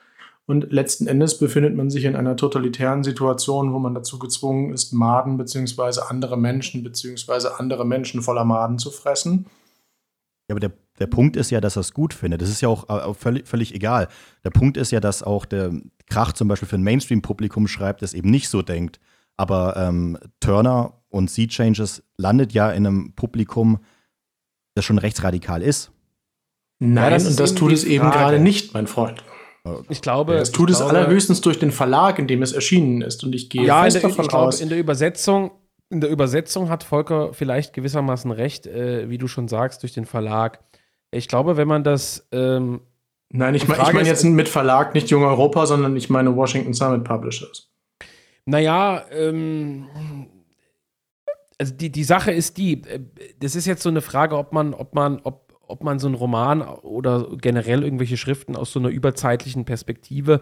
[0.45, 4.93] Und letzten Endes befindet man sich in einer totalitären Situation, wo man dazu gezwungen ist,
[4.93, 6.01] Maden bzw.
[6.09, 7.49] andere Menschen bzw.
[7.57, 9.45] andere Menschen voller Maden zu fressen.
[10.49, 12.41] Ja, aber der, der Punkt ist ja, dass er es gut findet.
[12.41, 14.07] Das ist ja auch äh, völlig, völlig egal.
[14.43, 15.71] Der Punkt ist ja, dass auch der
[16.09, 18.99] Krach zum Beispiel für ein Mainstream-Publikum schreibt, das eben nicht so denkt.
[19.37, 23.79] Aber ähm, Turner und Sea Changes landet ja in einem Publikum,
[24.75, 25.91] das schon rechtsradikal ist.
[26.79, 29.23] Nein, ja, das und das tut es eben gerade nicht, mein Freund.
[29.89, 30.35] Ich glaube.
[30.35, 33.23] Es tut es allerhöchstens durch den Verlag, in dem es erschienen ist.
[33.23, 34.61] Und ich gehe ja, fest der, davon ich aus.
[34.61, 35.51] in der Übersetzung,
[35.89, 40.05] in der Übersetzung hat Volker vielleicht gewissermaßen recht, äh, wie du schon sagst, durch den
[40.05, 40.59] Verlag.
[41.11, 42.27] Ich glaube, wenn man das.
[42.31, 42.81] Ähm,
[43.31, 46.73] Nein, ich meine ich mein jetzt mit Verlag nicht Jung Europa, sondern ich meine Washington
[46.73, 47.69] Summit Publishers.
[48.45, 49.85] Naja, ähm,
[51.59, 53.01] also die, die Sache ist die, äh,
[53.39, 56.15] das ist jetzt so eine Frage, ob man, ob man, ob ob man so einen
[56.15, 60.41] Roman oder generell irgendwelche Schriften aus so einer überzeitlichen Perspektive,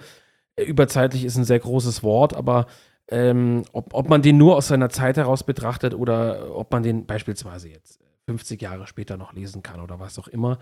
[0.56, 2.68] äh, überzeitlich ist ein sehr großes Wort, aber
[3.10, 7.06] ähm, ob, ob man den nur aus seiner Zeit heraus betrachtet oder ob man den
[7.06, 10.60] beispielsweise jetzt 50 Jahre später noch lesen kann oder was auch immer.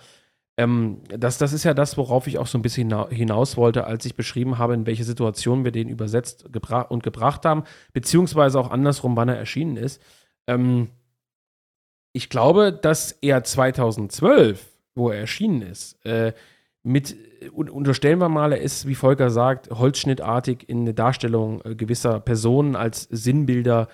[0.57, 4.05] Ähm, das, das ist ja das, worauf ich auch so ein bisschen hinaus wollte, als
[4.05, 8.71] ich beschrieben habe, in welche Situation wir den übersetzt gebra und gebracht haben, beziehungsweise auch
[8.71, 10.01] andersrum, wann er erschienen ist.
[10.47, 10.89] Ähm,
[12.13, 16.33] ich glaube, dass er 2012, wo er erschienen ist, äh,
[16.85, 17.15] mit,
[17.51, 22.75] unterstellen wir mal, er ist, wie Volker sagt, holzschnittartig in eine Darstellung äh, gewisser Personen
[22.75, 23.87] als Sinnbilder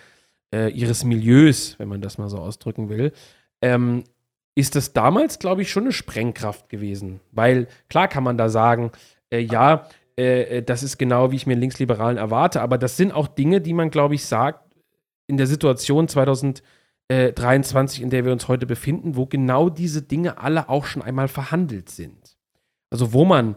[0.53, 3.13] äh, ihres Milieus, wenn man das mal so ausdrücken will,
[3.61, 4.03] ähm,
[4.55, 7.21] ist das damals, glaube ich, schon eine Sprengkraft gewesen.
[7.31, 8.91] Weil klar kann man da sagen,
[9.29, 9.87] äh, ja,
[10.17, 13.61] äh, äh, das ist genau, wie ich mir Linksliberalen erwarte, aber das sind auch Dinge,
[13.61, 14.75] die man, glaube ich, sagt,
[15.27, 16.63] in der Situation 2012
[17.07, 21.01] äh, 23, in der wir uns heute befinden, wo genau diese Dinge alle auch schon
[21.01, 22.37] einmal verhandelt sind.
[22.91, 23.55] Also wo man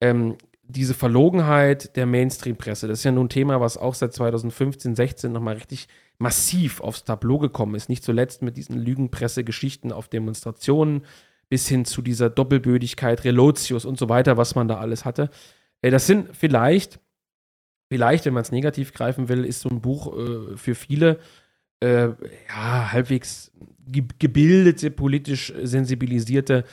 [0.00, 4.94] ähm, diese Verlogenheit der Mainstream-Presse, das ist ja nun ein Thema, was auch seit 2015,
[4.94, 7.88] 16 nochmal richtig massiv aufs Tableau gekommen ist.
[7.88, 11.04] Nicht zuletzt mit diesen Lügenpresse-Geschichten auf Demonstrationen
[11.48, 15.30] bis hin zu dieser Doppelbödigkeit, Relotius und so weiter, was man da alles hatte.
[15.82, 17.00] Äh, das sind vielleicht,
[17.88, 21.18] vielleicht, wenn man es negativ greifen will, ist so ein Buch äh, für viele
[21.80, 22.08] äh,
[22.48, 23.52] ja, halbwegs
[23.86, 26.64] ge gebildete, politisch sensibilisierte,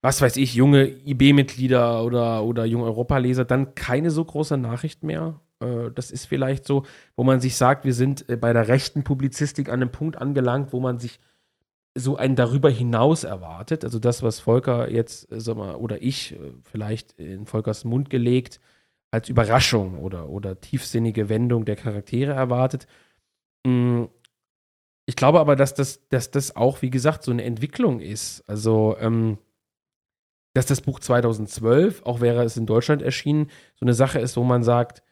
[0.00, 5.40] was weiß ich, junge IB-Mitglieder oder, oder junge Europaleser dann keine so große Nachricht mehr.
[5.60, 6.84] Äh, das ist vielleicht so,
[7.16, 10.72] wo man sich sagt, wir sind äh, bei der rechten Publizistik an einem Punkt angelangt,
[10.72, 11.18] wo man sich
[11.96, 13.84] so ein darüber hinaus erwartet.
[13.84, 18.60] Also das, was Volker jetzt, äh, mal, oder ich vielleicht in Volkers Mund gelegt,
[19.10, 22.86] als Überraschung oder, oder tiefsinnige Wendung der Charaktere erwartet.
[23.66, 24.04] Mm,
[25.06, 28.44] ich glaube aber, dass das, dass das auch, wie gesagt, so eine Entwicklung ist.
[28.46, 29.38] Also, ähm,
[30.58, 33.46] dass das Buch 2012, auch wäre es in Deutschland erschienen,
[33.76, 35.04] so eine Sache ist, wo man sagt,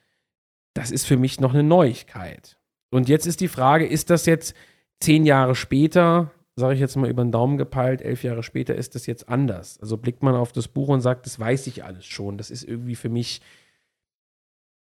[0.74, 2.58] das ist für mich noch eine Neuigkeit.
[2.90, 4.56] Und jetzt ist die Frage, ist das jetzt
[4.98, 8.96] zehn Jahre später, sage ich jetzt mal über den Daumen gepeilt, elf Jahre später, ist
[8.96, 9.78] das jetzt anders?
[9.80, 12.64] Also blickt man auf das Buch und sagt, das weiß ich alles schon, das ist
[12.64, 13.40] irgendwie für mich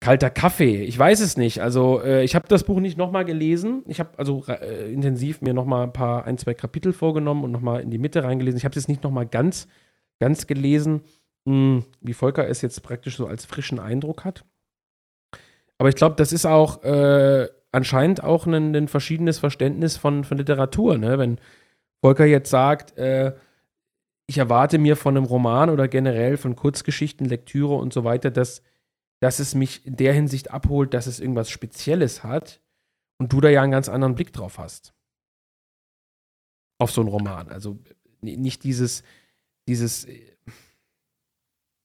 [0.02, 0.84] kalter Kaffee.
[0.84, 1.64] Ich weiß es nicht.
[1.64, 3.84] Also äh, ich habe das Buch nicht nochmal gelesen.
[3.88, 7.82] Ich habe also äh, intensiv mir nochmal ein paar, ein, zwei Kapitel vorgenommen und nochmal
[7.82, 8.58] in die Mitte reingelesen.
[8.58, 9.68] Ich habe es jetzt nicht nochmal ganz,
[10.24, 11.02] ganz gelesen,
[11.46, 14.46] mh, hm, wie Volker es jetzt praktisch so als frischen Eindruck hat.
[15.78, 20.38] Aber ich glaube, das ist auch äh, anscheinend auch ein, ein, verschiedenes Verständnis von, von
[20.38, 20.98] Literatur.
[20.98, 21.18] Ne?
[21.18, 21.40] Wenn
[22.02, 23.34] Volker jetzt sagt, äh,
[24.28, 28.62] ich erwarte mir von einem Roman oder generell von Kurzgeschichten, Lektüre und so weiter, dass
[29.24, 32.60] dass es mich in der Hinsicht abholt, dass es irgendwas Spezielles hat
[33.18, 34.94] und du da ja einen ganz anderen Blick drauf hast.
[36.78, 37.48] Auf so einen Roman.
[37.48, 37.80] Also
[38.20, 39.02] nicht dieses,
[39.68, 40.08] dieses,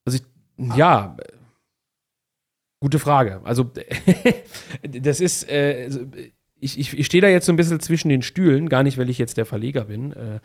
[0.05, 1.17] also ich, ja,
[2.81, 3.41] gute Frage.
[3.45, 3.71] Also
[4.83, 5.89] das ist, äh,
[6.61, 9.11] ich, ich, ich stehe da jetzt so ein bisschen zwischen den Stühlen, gar nicht, weil
[9.11, 10.13] ich jetzt der Verleger bin.
[10.13, 10.41] Äh,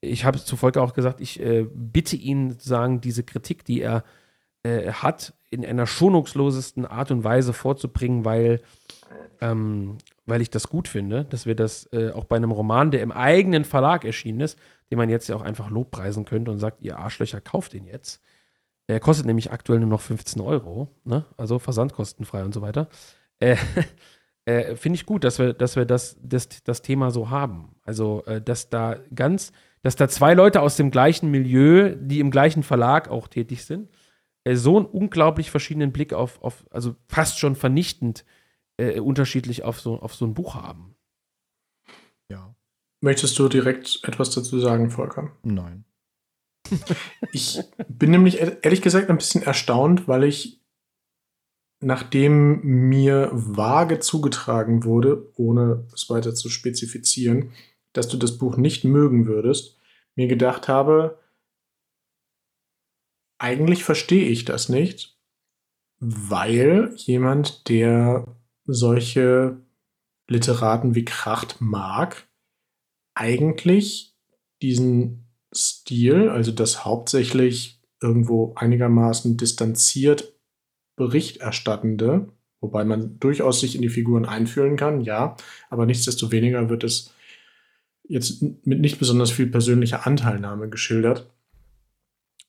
[0.00, 4.04] ich habe zu Volker auch gesagt, ich äh, bitte ihn sozusagen, diese Kritik, die er
[4.62, 8.60] äh, hat, in einer schonungslosesten Art und Weise vorzubringen, weil,
[9.40, 13.02] ähm, weil ich das gut finde, dass wir das äh, auch bei einem Roman, der
[13.02, 14.58] im eigenen Verlag erschienen ist,
[14.90, 18.22] den man jetzt ja auch einfach lobpreisen könnte und sagt, ihr Arschlöcher, kauft den jetzt.
[18.86, 21.24] Er kostet nämlich aktuell nur noch 15 Euro, ne?
[21.36, 22.88] also versandkostenfrei und so weiter.
[23.38, 23.56] Äh,
[24.44, 27.76] äh, Finde ich gut, dass wir, dass wir das, das, das Thema so haben.
[27.82, 32.30] Also, äh, dass da ganz, dass da zwei Leute aus dem gleichen Milieu, die im
[32.30, 33.90] gleichen Verlag auch tätig sind,
[34.44, 38.24] äh, so einen unglaublich verschiedenen Blick auf, auf also fast schon vernichtend
[38.76, 40.94] äh, unterschiedlich auf so, auf so ein Buch haben.
[42.28, 42.54] Ja.
[43.04, 45.30] Möchtest du direkt etwas dazu sagen, Volker?
[45.42, 45.84] Nein.
[47.32, 50.62] ich bin nämlich ehrlich gesagt ein bisschen erstaunt, weil ich,
[51.80, 57.52] nachdem mir vage zugetragen wurde, ohne es weiter zu spezifizieren,
[57.92, 59.78] dass du das Buch nicht mögen würdest,
[60.14, 61.18] mir gedacht habe,
[63.36, 65.18] eigentlich verstehe ich das nicht,
[65.98, 68.34] weil jemand, der
[68.64, 69.58] solche
[70.26, 72.26] Literaten wie Kracht mag,
[73.14, 74.14] eigentlich
[74.62, 80.34] diesen Stil, also das hauptsächlich irgendwo einigermaßen distanziert
[80.96, 82.28] Bericht erstattende,
[82.60, 85.36] wobei man durchaus sich in die Figuren einfühlen kann, ja,
[85.70, 87.12] aber nichtsdestoweniger wird es
[88.06, 91.30] jetzt mit nicht besonders viel persönlicher Anteilnahme geschildert,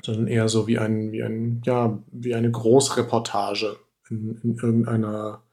[0.03, 3.77] sondern eher so wie ein, wie ein, ja, wie eine Großreportage
[4.09, 5.43] in, in irgendeiner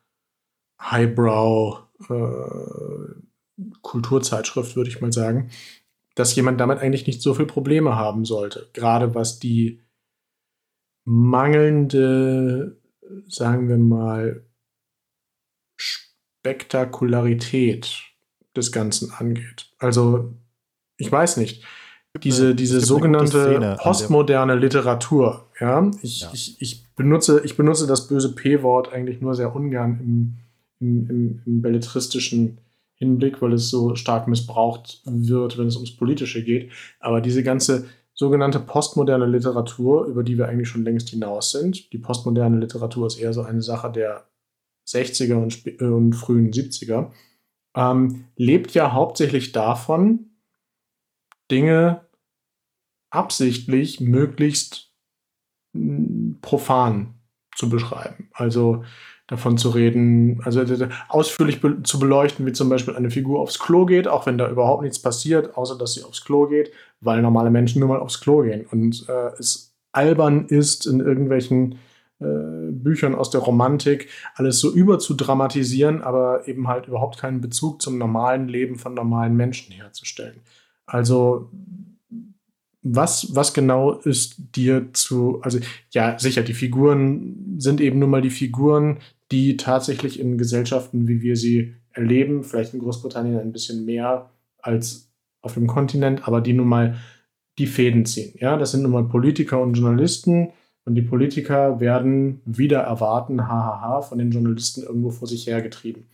[0.80, 3.31] Highbrow äh,
[3.82, 5.50] Kulturzeitschrift, würde ich mal sagen,
[6.14, 8.68] dass jemand damit eigentlich nicht so viel Probleme haben sollte.
[8.72, 9.80] Gerade was die
[11.04, 12.76] mangelnde,
[13.28, 14.44] sagen wir mal,
[15.76, 18.02] Spektakularität
[18.56, 19.70] des Ganzen angeht.
[19.78, 20.32] Also,
[20.96, 21.64] ich weiß nicht.
[22.22, 26.28] Diese, diese sogenannte postmoderne Literatur, ja, ich, ja.
[26.34, 30.36] Ich, ich, benutze, ich benutze das böse P-Wort eigentlich nur sehr ungern im,
[30.78, 32.58] im, im, im belletristischen
[33.02, 36.70] Hinblick, weil es so stark missbraucht wird, wenn es ums Politische geht.
[37.00, 41.98] Aber diese ganze sogenannte postmoderne Literatur, über die wir eigentlich schon längst hinaus sind, die
[41.98, 44.26] postmoderne Literatur ist eher so eine Sache der
[44.86, 47.10] 60er und, äh, und frühen 70er,
[47.74, 50.30] ähm, lebt ja hauptsächlich davon,
[51.50, 52.06] Dinge
[53.10, 54.92] absichtlich möglichst
[55.74, 57.14] hm, profan
[57.54, 58.28] zu beschreiben.
[58.32, 58.84] Also
[59.32, 60.62] davon zu reden, also
[61.08, 64.48] ausführlich be zu beleuchten, wie zum Beispiel eine Figur aufs Klo geht, auch wenn da
[64.48, 66.70] überhaupt nichts passiert, außer dass sie aufs Klo geht,
[67.00, 68.66] weil normale Menschen nur mal aufs Klo gehen.
[68.70, 71.76] Und äh, es albern ist in irgendwelchen
[72.20, 77.96] äh, Büchern aus der Romantik, alles so überzudramatisieren, aber eben halt überhaupt keinen Bezug zum
[77.96, 80.40] normalen Leben von normalen Menschen herzustellen.
[80.84, 81.48] Also
[82.82, 85.58] was, was genau ist dir zu, also
[85.92, 88.98] ja, sicher, die Figuren sind eben nun mal die Figuren,
[89.32, 95.10] die tatsächlich in Gesellschaften, wie wir sie erleben, vielleicht in Großbritannien ein bisschen mehr als
[95.40, 96.96] auf dem Kontinent, aber die nun mal
[97.58, 98.34] die Fäden ziehen.
[98.38, 100.52] Ja, das sind nun mal Politiker und Journalisten,
[100.84, 106.06] und die Politiker werden wieder erwarten, hahaha, von den Journalisten irgendwo vor sich hergetrieben.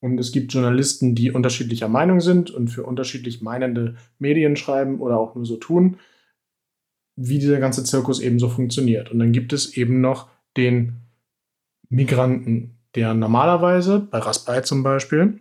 [0.00, 5.18] Und es gibt Journalisten, die unterschiedlicher Meinung sind und für unterschiedlich meinende Medien schreiben oder
[5.18, 5.98] auch nur so tun,
[7.16, 9.10] wie dieser ganze Zirkus eben so funktioniert.
[9.10, 10.94] Und dann gibt es eben noch den
[11.88, 15.40] Migranten, der normalerweise, bei Raspail zum Beispiel,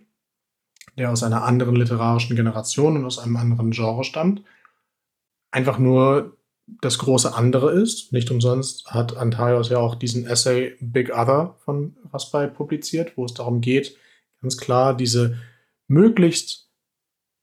[0.97, 4.43] der aus einer anderen literarischen Generation und aus einem anderen Genre stammt,
[5.51, 6.37] einfach nur
[6.81, 8.11] das große andere ist.
[8.11, 13.33] Nicht umsonst hat Antaios ja auch diesen Essay Big Other von Raspail publiziert, wo es
[13.33, 13.97] darum geht,
[14.41, 15.37] ganz klar diese
[15.87, 16.69] möglichst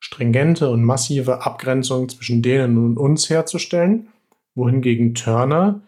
[0.01, 4.09] stringente und massive Abgrenzung zwischen denen und uns herzustellen,
[4.55, 5.83] wohingegen Turner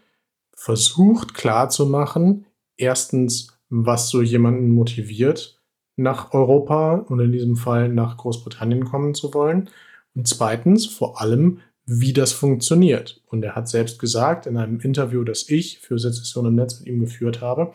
[0.55, 5.60] versucht klarzumachen, erstens, was so jemanden motiviert,
[5.96, 9.70] nach Europa und in diesem Fall nach Großbritannien kommen zu wollen.
[10.14, 13.22] Und zweitens, vor allem, wie das funktioniert.
[13.26, 16.88] Und er hat selbst gesagt in einem Interview, das ich für Sezession im Netz mit
[16.88, 17.72] ihm geführt habe,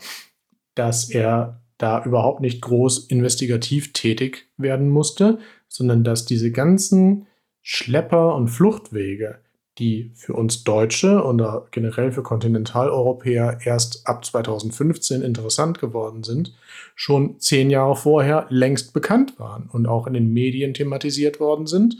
[0.76, 7.28] dass er da überhaupt nicht groß investigativ tätig werden musste, sondern dass diese ganzen
[7.62, 9.40] Schlepper- und Fluchtwege,
[9.80, 16.54] die für uns Deutsche oder generell für Kontinentaleuropäer erst ab 2015 interessant geworden sind,
[16.96, 21.98] schon zehn Jahre vorher längst bekannt waren und auch in den Medien thematisiert worden sind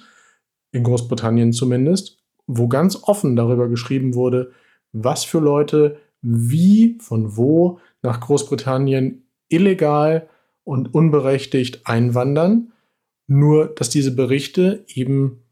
[0.72, 4.52] in Großbritannien zumindest, wo ganz offen darüber geschrieben wurde,
[4.92, 10.30] was für Leute wie, von wo nach Großbritannien illegal
[10.64, 12.74] und unberechtigt einwandern,
[13.28, 15.44] nur dass diese Berichte eben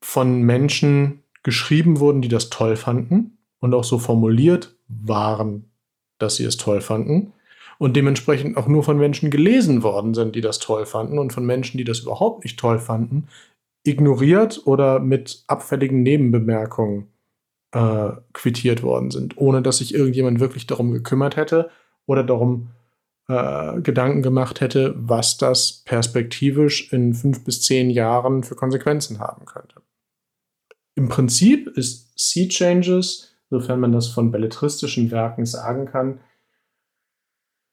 [0.00, 5.70] von Menschen geschrieben wurden, die das toll fanden und auch so formuliert waren,
[6.18, 7.32] dass sie es toll fanden
[7.78, 11.44] und dementsprechend auch nur von Menschen gelesen worden sind, die das toll fanden und von
[11.44, 13.28] Menschen, die das überhaupt nicht toll fanden,
[13.84, 17.06] ignoriert oder mit abfälligen Nebenbemerkungen
[17.72, 21.70] äh, quittiert worden sind, ohne dass sich irgendjemand wirklich darum gekümmert hätte
[22.06, 22.68] oder darum
[23.28, 29.46] äh, Gedanken gemacht hätte, was das perspektivisch in fünf bis zehn Jahren für Konsequenzen haben
[29.46, 29.76] könnte.
[30.96, 36.20] Im Prinzip ist Sea Changes, sofern man das von belletristischen Werken sagen kann,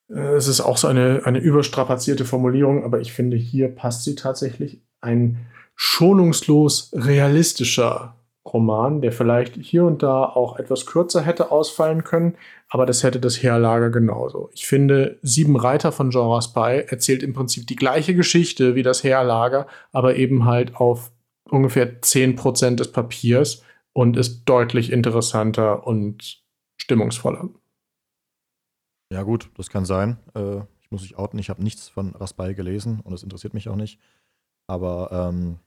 [0.09, 4.15] äh, es ist auch so eine, eine überstrapazierte Formulierung, aber ich finde, hier passt sie
[4.15, 4.81] tatsächlich.
[5.01, 5.37] Ein
[5.75, 12.35] schonungslos realistischer Roman, der vielleicht hier und da auch etwas kürzer hätte ausfallen können,
[12.69, 14.49] aber das hätte das Heerlager genauso.
[14.53, 19.03] Ich finde, Sieben Reiter von Jean Raspail erzählt im Prinzip die gleiche Geschichte wie das
[19.03, 21.11] Heerlager, aber eben halt auf
[21.53, 23.63] ungefähr 10% des Papiers
[23.93, 26.43] und ist deutlich interessanter und
[26.77, 27.49] stimmungsvoller.
[29.11, 30.17] Ja, gut, das kann sein.
[30.33, 33.69] Äh, ich muss mich outen, ich habe nichts von Raspail gelesen und es interessiert mich
[33.69, 33.99] auch nicht.
[34.67, 35.59] Aber ähm,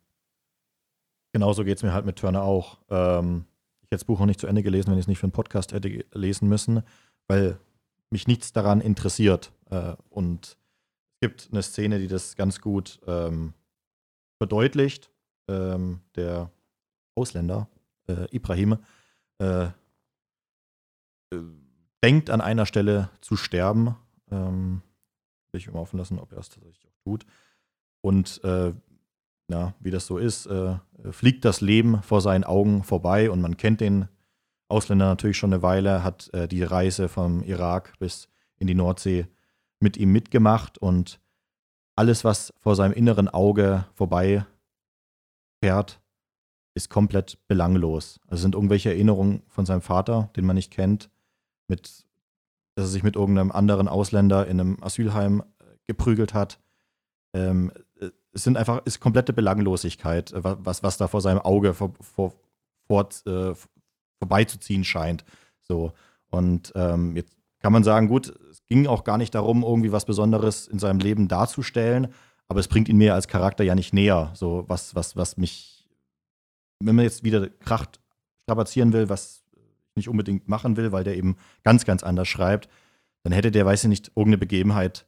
[1.32, 2.78] genauso geht es mir halt mit Turner auch.
[2.90, 3.44] Ähm,
[3.82, 5.32] ich hätte das Buch noch nicht zu Ende gelesen, wenn ich es nicht für einen
[5.32, 6.82] Podcast hätte lesen müssen,
[7.28, 7.60] weil
[8.10, 9.52] mich nichts daran interessiert.
[9.70, 10.56] Äh, und
[11.14, 13.54] es gibt eine Szene, die das ganz gut ähm,
[14.38, 15.10] verdeutlicht.
[15.48, 16.51] Ähm, der
[17.14, 17.68] Ausländer,
[18.09, 18.78] äh, Ibrahim,
[19.39, 19.70] äh, äh
[22.02, 23.97] denkt an einer Stelle zu sterben.
[24.31, 24.82] Ähm,
[25.51, 27.27] will ich immer offen lassen, ob er es tatsächlich auch tut.
[28.01, 28.73] Und äh,
[29.48, 30.77] ja, wie das so ist, äh,
[31.10, 34.09] fliegt das Leben vor seinen Augen vorbei und man kennt den
[34.68, 38.28] Ausländer natürlich schon eine Weile, hat äh, die Reise vom Irak bis
[38.59, 39.27] in die Nordsee
[39.78, 41.20] mit ihm mitgemacht und
[41.94, 44.44] alles, was vor seinem inneren Auge vorbei
[45.66, 46.01] fährt,
[46.74, 48.20] ist komplett belanglos.
[48.28, 51.10] Also sind irgendwelche Erinnerungen von seinem Vater, den man nicht kennt,
[51.66, 52.05] mit,
[52.76, 56.60] dass er sich mit irgendeinem anderen Ausländer in einem Asylheim äh, geprügelt hat.
[57.34, 61.74] Ähm, äh, es sind einfach, ist komplette Belanglosigkeit, äh, was, was da vor seinem Auge
[61.74, 62.32] vor, vor,
[62.86, 63.55] vor, äh,
[64.20, 65.24] vorbeizuziehen scheint.
[65.62, 65.93] So.
[66.28, 70.05] Und ähm, jetzt kann man sagen, gut, es ging auch gar nicht darum, irgendwie was
[70.05, 72.12] Besonderes in seinem Leben darzustellen,
[72.48, 74.31] aber es bringt ihn mir als Charakter ja nicht näher.
[74.35, 75.89] So, was, was, was mich,
[76.81, 78.01] wenn man jetzt wieder Kracht
[78.44, 79.43] strapazieren will, was
[79.97, 82.68] nicht unbedingt machen will, weil der eben ganz, ganz anders schreibt,
[83.24, 85.06] dann hätte der, weiß ich nicht, irgendeine Begebenheit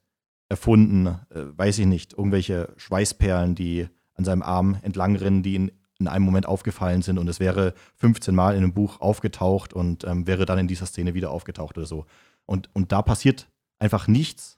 [0.49, 6.09] erfunden, äh, weiß ich nicht, irgendwelche Schweißperlen, die an seinem Arm entlangrennen, die in, in
[6.09, 10.27] einem Moment aufgefallen sind und es wäre 15 Mal in einem Buch aufgetaucht und ähm,
[10.27, 12.07] wäre dann in dieser Szene wieder aufgetaucht oder so.
[12.47, 13.49] Und, und da passiert
[13.79, 14.58] einfach nichts,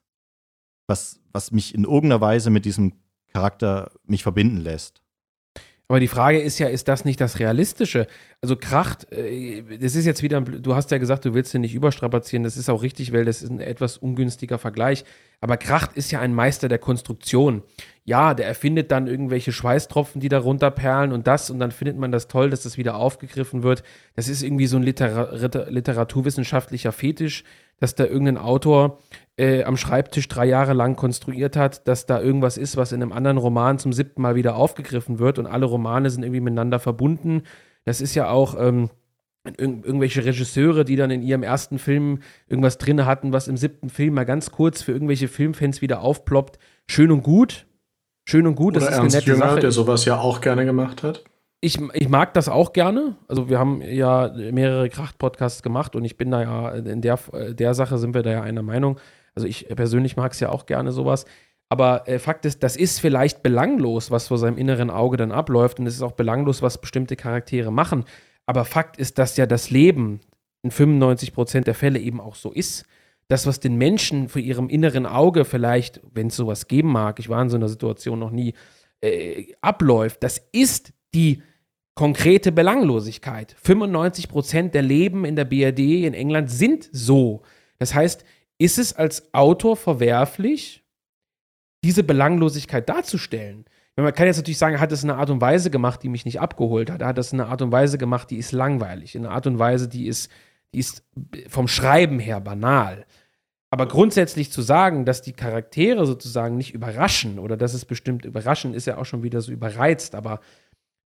[0.90, 2.92] was, was mich in irgendeiner Weise mit diesem
[3.32, 5.00] Charakter mich verbinden lässt.
[5.88, 8.06] Aber die Frage ist ja, ist das nicht das Realistische?
[8.40, 11.74] Also Kracht, äh, das ist jetzt wieder, du hast ja gesagt, du willst den nicht
[11.74, 15.04] überstrapazieren, das ist auch richtig, weil das ist ein etwas ungünstiger Vergleich.
[15.40, 17.64] Aber Kracht ist ja ein Meister der Konstruktion.
[18.10, 22.10] Ja, der erfindet dann irgendwelche Schweißtropfen, die da runterperlen und das und dann findet man
[22.10, 23.84] das toll, dass das wieder aufgegriffen wird.
[24.16, 25.32] Das ist irgendwie so ein Liter
[25.70, 27.44] literaturwissenschaftlicher Fetisch,
[27.78, 28.98] dass da irgendein Autor
[29.36, 33.12] äh, am Schreibtisch drei Jahre lang konstruiert hat, dass da irgendwas ist, was in einem
[33.12, 37.44] anderen Roman zum siebten Mal wieder aufgegriffen wird und alle Romane sind irgendwie miteinander verbunden.
[37.84, 38.90] Das ist ja auch ähm,
[39.44, 42.18] irg irgendwelche Regisseure, die dann in ihrem ersten Film
[42.48, 46.58] irgendwas drin hatten, was im siebten Film mal ganz kurz für irgendwelche Filmfans wieder aufploppt.
[46.88, 47.66] Schön und gut.
[48.30, 48.76] Schön und gut.
[48.76, 49.60] Oder das ist Ernst eine nette Jünger, Sache.
[49.60, 51.24] der sowas ja auch gerne gemacht hat.
[51.60, 53.16] Ich, ich mag das auch gerne.
[53.26, 57.18] Also wir haben ja mehrere Kracht-Podcasts gemacht und ich bin da ja, in der,
[57.50, 59.00] der Sache sind wir da ja einer Meinung.
[59.34, 61.24] Also ich persönlich mag es ja auch gerne sowas.
[61.70, 65.80] Aber äh, Fakt ist, das ist vielleicht belanglos, was vor seinem inneren Auge dann abläuft.
[65.80, 68.04] Und es ist auch belanglos, was bestimmte Charaktere machen.
[68.46, 70.20] Aber Fakt ist, dass ja das Leben
[70.62, 72.86] in 95 Prozent der Fälle eben auch so ist.
[73.30, 77.28] Das, was den Menschen vor ihrem inneren Auge vielleicht, wenn es sowas geben mag, ich
[77.28, 78.54] war in so einer Situation noch nie,
[79.00, 81.42] äh, abläuft, das ist die
[81.94, 83.54] konkrete Belanglosigkeit.
[83.62, 87.42] 95 Prozent der Leben in der BRD in England sind so.
[87.78, 88.24] Das heißt,
[88.58, 90.82] ist es als Autor verwerflich,
[91.84, 93.64] diese Belanglosigkeit darzustellen?
[93.96, 96.08] Man kann jetzt natürlich sagen, er hat es in einer Art und Weise gemacht, die
[96.08, 97.02] mich nicht abgeholt hat.
[97.02, 99.14] Er hat es in einer Art und Weise gemacht, die ist langweilig.
[99.14, 100.30] In einer Art und Weise, die ist,
[100.74, 101.04] die ist
[101.48, 103.06] vom Schreiben her banal.
[103.70, 108.74] Aber grundsätzlich zu sagen, dass die Charaktere sozusagen nicht überraschen oder dass es bestimmt überraschen,
[108.74, 110.40] ist ja auch schon wieder so überreizt, aber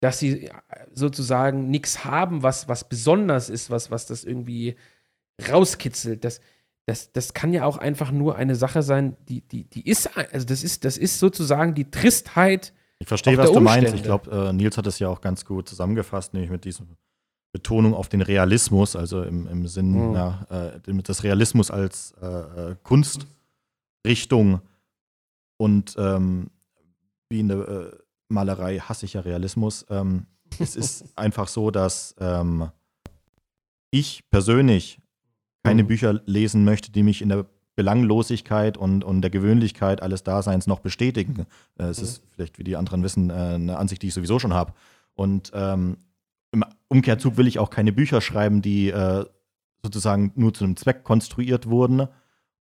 [0.02, 0.49] dass sie
[0.94, 4.76] sozusagen nichts haben, was, was besonders ist, was, was das irgendwie
[5.49, 6.41] rauskitzelt, das,
[6.86, 10.45] das, das kann ja auch einfach nur eine Sache sein, die, die, die ist, also
[10.45, 12.73] das ist, das ist sozusagen die Tristheit.
[12.99, 13.94] Ich verstehe, was du meinst.
[13.94, 16.86] Ich glaube, äh, Nils hat es ja auch ganz gut zusammengefasst, nämlich mit dieser
[17.52, 20.16] Betonung auf den Realismus, also im, im Sinn mhm.
[20.50, 22.28] äh, des Realismus als äh,
[22.72, 24.62] äh, Kunstrichtung
[25.58, 26.52] und ähm,
[27.30, 27.92] wie in der äh,
[28.30, 29.86] Malerei hasse ich ja Realismus.
[29.90, 30.26] Ähm,
[30.60, 32.70] es ist einfach so, dass ähm,
[33.92, 35.00] ich persönlich
[35.64, 35.88] keine mhm.
[35.88, 37.46] Bücher lesen möchte, die mich in der
[37.76, 41.46] Belanglosigkeit und, und der Gewöhnlichkeit alles Daseins noch bestätigen.
[41.78, 42.04] Äh, es mhm.
[42.04, 44.74] ist vielleicht, wie die anderen wissen, äh, eine Ansicht, die ich sowieso schon habe.
[45.14, 45.98] Und ähm,
[46.52, 49.26] im Umkehrzug will ich auch keine Bücher schreiben, die äh,
[49.84, 52.08] sozusagen nur zu einem Zweck konstruiert wurden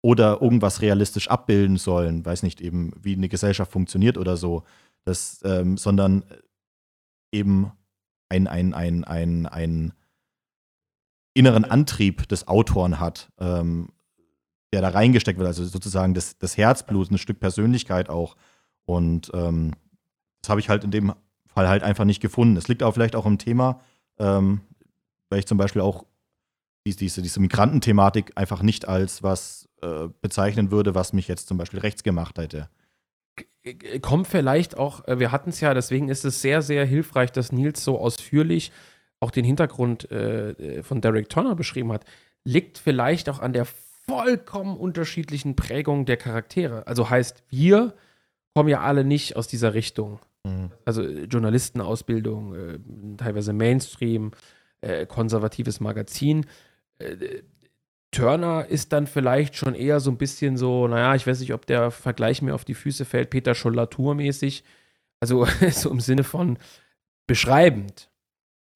[0.01, 4.63] oder irgendwas realistisch abbilden sollen, weiß nicht eben, wie eine Gesellschaft funktioniert oder so,
[5.05, 6.23] das, ähm, sondern
[7.31, 7.71] eben
[8.29, 9.93] ein, ein, ein, ein, ein
[11.33, 13.89] inneren Antrieb des Autoren hat, ähm,
[14.71, 18.35] der da reingesteckt wird, also sozusagen das, das Herzblut, ein Stück Persönlichkeit auch.
[18.85, 19.71] Und ähm,
[20.41, 21.13] das habe ich halt in dem
[21.53, 22.57] Fall halt einfach nicht gefunden.
[22.57, 23.81] Es liegt aber vielleicht auch im Thema,
[24.19, 24.61] ähm,
[25.29, 26.05] weil ich zum Beispiel auch
[26.85, 31.79] diese, diese Migrantenthematik einfach nicht als was äh, bezeichnen würde, was mich jetzt zum Beispiel
[31.79, 32.69] rechts gemacht hätte.
[34.01, 37.51] Kommt vielleicht auch, äh, wir hatten es ja, deswegen ist es sehr, sehr hilfreich, dass
[37.51, 38.71] Nils so ausführlich
[39.19, 42.03] auch den Hintergrund äh, von Derek Tonner beschrieben hat,
[42.43, 46.85] liegt vielleicht auch an der vollkommen unterschiedlichen Prägung der Charaktere.
[46.87, 47.93] Also heißt, wir
[48.53, 50.19] kommen ja alle nicht aus dieser Richtung.
[50.43, 50.71] Mhm.
[50.85, 52.79] Also äh, Journalistenausbildung, äh,
[53.17, 54.31] teilweise Mainstream,
[54.81, 56.45] äh, konservatives Magazin.
[56.99, 57.43] Äh,
[58.11, 61.65] Turner ist dann vielleicht schon eher so ein bisschen so, naja, ich weiß nicht, ob
[61.65, 64.63] der Vergleich mir auf die Füße fällt, Peter Schollatur mäßig.
[65.19, 66.57] Also so im Sinne von
[67.25, 68.11] beschreibend.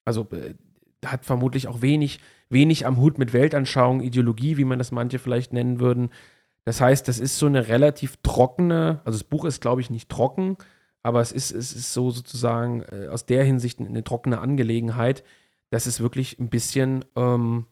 [0.06, 0.56] Also äh,
[1.06, 2.20] hat vermutlich auch wenig,
[2.50, 6.10] wenig am Hut mit Weltanschauung, Ideologie, wie man das manche vielleicht nennen würden.
[6.66, 10.10] Das heißt, das ist so eine relativ trockene, also das Buch ist, glaube ich, nicht
[10.10, 10.58] trocken,
[11.08, 15.24] aber es ist, es ist so sozusagen äh, aus der Hinsicht eine trockene Angelegenheit,
[15.70, 17.66] dass es wirklich ein bisschen, ähm,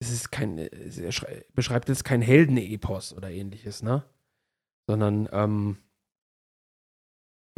[0.00, 0.70] es ist kein, er
[1.52, 4.04] beschreibt jetzt kein Heldenepos oder ähnliches, ne?
[4.86, 5.76] Sondern ähm,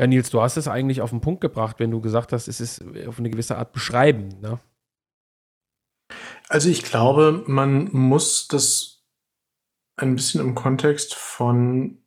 [0.00, 2.60] ja, Nils, du hast es eigentlich auf den Punkt gebracht, wenn du gesagt hast, es
[2.60, 4.42] ist auf eine gewisse Art beschreibend.
[4.42, 4.58] Ne?
[6.48, 9.04] Also ich glaube, man muss das
[9.96, 12.02] ein bisschen im Kontext von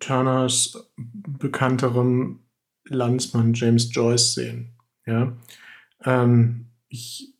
[0.00, 2.40] Turners bekannterem
[2.86, 4.74] Landsmann James Joyce sehen.
[5.06, 5.36] Ja?
[6.04, 7.34] Ähm, ich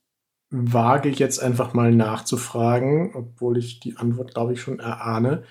[0.50, 5.44] wage jetzt einfach mal nachzufragen, obwohl ich die Antwort, glaube ich, schon erahne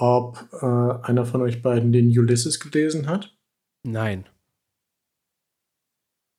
[0.00, 0.66] ob äh,
[1.06, 3.36] einer von euch beiden den Ulysses gelesen hat.
[3.86, 4.24] Nein.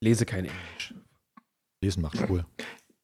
[0.03, 0.95] Lese kein Englisch.
[1.83, 2.43] Lesen macht cool.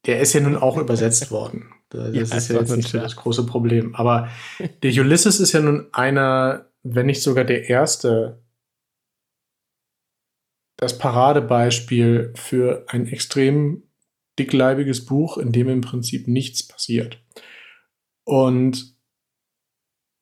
[0.07, 1.71] Der ist ja nun auch übersetzt worden.
[1.89, 3.95] Das ja, ist ja jetzt nicht so das große Problem.
[3.95, 4.29] Aber
[4.81, 6.65] der Ulysses ist ja nun einer,
[6.95, 8.43] wenn nicht sogar der erste,
[10.77, 13.84] das Paradebeispiel für ein extrem
[14.38, 17.23] dickleibiges Buch, in dem im Prinzip nichts passiert.
[18.23, 18.97] Und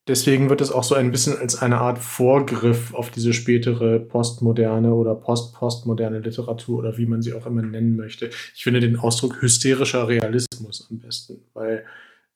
[0.08, 4.94] Deswegen wird es auch so ein bisschen als eine Art Vorgriff auf diese spätere postmoderne
[4.94, 8.30] oder postpostmoderne Literatur oder wie man sie auch immer nennen möchte.
[8.54, 11.86] Ich finde den Ausdruck hysterischer Realismus am besten, weil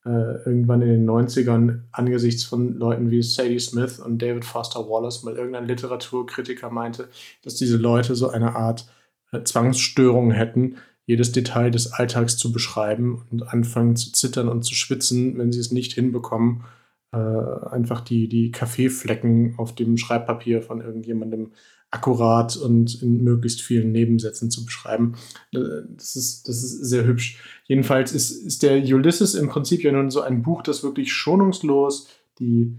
[0.04, 5.22] äh, irgendwann in den 90ern angesichts von Leuten wie Sadie Smith und David Foster Wallace
[5.22, 7.08] mal irgendein Literaturkritiker meinte,
[7.42, 8.86] dass diese Leute so eine Art
[9.32, 14.74] äh, Zwangsstörung hätten, jedes Detail des Alltags zu beschreiben und anfangen zu zittern und zu
[14.74, 16.64] schwitzen, wenn sie es nicht hinbekommen
[17.12, 21.50] äh, einfach die, die Kaffeeflecken auf dem Schreibpapier von irgendjemandem
[21.90, 25.16] akkurat und in möglichst vielen Nebensätzen zu beschreiben.
[25.52, 27.38] Äh, das ist, das ist sehr hübsch.
[27.64, 32.08] Jedenfalls ist, ist der Ulysses im Prinzip ja nun so ein Buch, das wirklich schonungslos
[32.38, 32.76] die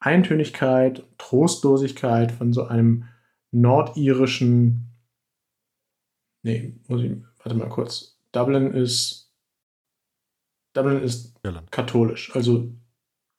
[0.00, 3.04] Eintönigkeit, Trostlosigkeit von so einem
[3.50, 4.92] nordirischen,
[6.42, 8.18] nee, muss ich, warte mal kurz.
[8.32, 9.34] Dublin ist,
[10.72, 11.70] Dublin ist Irland.
[11.70, 12.72] katholisch, also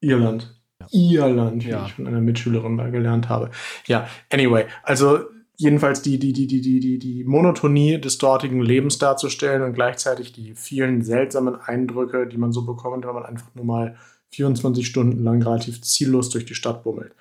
[0.02, 0.61] Irland.
[0.91, 1.86] Irland, wie ja.
[1.86, 3.52] ich von einer Mitschülerin mal gelernt habe.
[3.88, 5.20] Ja, anyway, also
[5.58, 10.34] jedenfalls die, die, die, die, die, die, die Monotonie des dortigen Lebens darzustellen und gleichzeitig
[10.34, 13.95] die vielen seltsamen Eindrücke, die man so bekommt, wenn man einfach nur mal
[14.30, 17.14] 24 Stunden lang relativ ziellos durch die Stadt bummelt.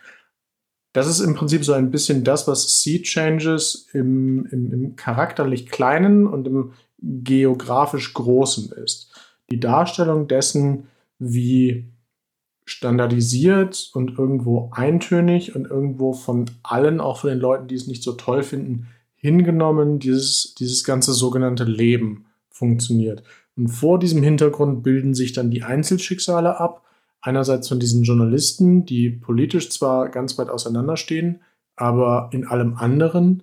[0.92, 5.66] Das ist im Prinzip so ein bisschen das, was Sea Changes im, im, im charakterlich
[5.66, 9.12] Kleinen und im geografisch Großen ist.
[9.50, 10.88] Die Darstellung dessen,
[11.18, 11.84] wie
[12.70, 18.02] standardisiert und irgendwo eintönig und irgendwo von allen, auch von den Leuten, die es nicht
[18.02, 23.22] so toll finden, hingenommen, dieses, dieses ganze sogenannte Leben funktioniert.
[23.56, 26.84] Und vor diesem Hintergrund bilden sich dann die Einzelschicksale ab.
[27.20, 31.42] Einerseits von diesen Journalisten, die politisch zwar ganz weit auseinanderstehen,
[31.76, 33.42] aber in allem anderen,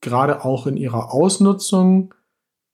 [0.00, 2.14] gerade auch in ihrer Ausnutzung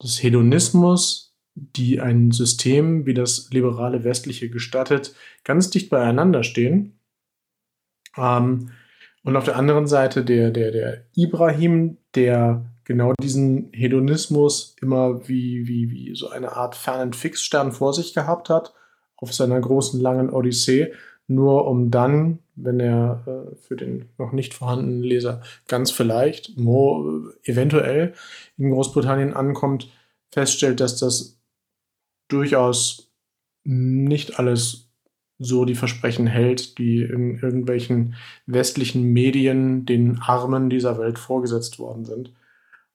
[0.03, 1.26] des Hedonismus,
[1.57, 6.99] die ein System wie das liberale westliche gestattet, ganz dicht beieinander stehen.
[8.17, 8.71] Ähm,
[9.25, 15.67] und auf der anderen Seite der, der, der Ibrahim, der genau diesen Hedonismus immer wie,
[15.67, 18.73] wie, wie so eine Art fernen Fixstern vor sich gehabt hat,
[19.17, 20.93] auf seiner großen langen Odyssee,
[21.27, 27.25] nur um dann, wenn er äh, für den noch nicht vorhandenen Leser ganz vielleicht, mo,
[27.43, 28.15] eventuell
[28.57, 29.91] in Großbritannien ankommt,
[30.31, 31.36] feststellt, dass das
[32.29, 33.13] durchaus
[33.65, 34.87] nicht alles
[35.39, 38.15] so die Versprechen hält, die in irgendwelchen
[38.47, 42.33] westlichen Medien den Armen dieser Welt vorgesetzt worden sind.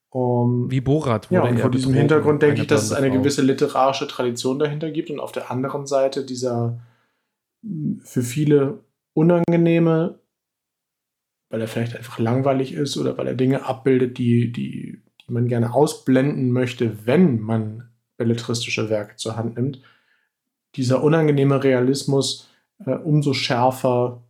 [0.10, 3.42] Um, Wie Borat wurde Ja, und vor diesem Hintergrund denke ich, dass es eine gewisse
[3.42, 6.82] literarische Tradition dahinter gibt und auf der anderen Seite dieser
[8.04, 8.80] für viele
[9.14, 10.20] unangenehme,
[11.50, 15.48] weil er vielleicht einfach langweilig ist oder weil er Dinge abbildet, die, die, die man
[15.48, 17.91] gerne ausblenden möchte, wenn man
[18.22, 19.82] belletristische Werke zur Hand nimmt,
[20.76, 22.48] dieser unangenehme Realismus
[22.86, 24.24] äh, umso schärfer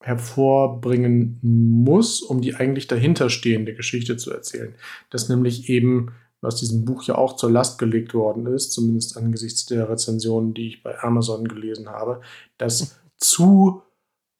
[0.00, 4.74] hervorbringen muss, um die eigentlich dahinterstehende Geschichte zu erzählen.
[5.10, 9.64] Das nämlich eben, was diesem Buch ja auch zur Last gelegt worden ist, zumindest angesichts
[9.64, 12.20] der Rezensionen, die ich bei Amazon gelesen habe,
[12.58, 13.82] dass zu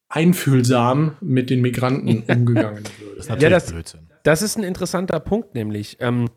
[0.09, 3.19] einfühlsam mit den Migranten umgegangen wird.
[3.19, 3.73] Das ist ja, das,
[4.25, 6.29] das, ist ein interessanter Punkt, nämlich, ähm,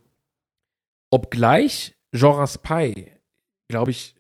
[1.09, 3.11] obgleich Joras Pai,
[3.67, 4.15] glaube ich,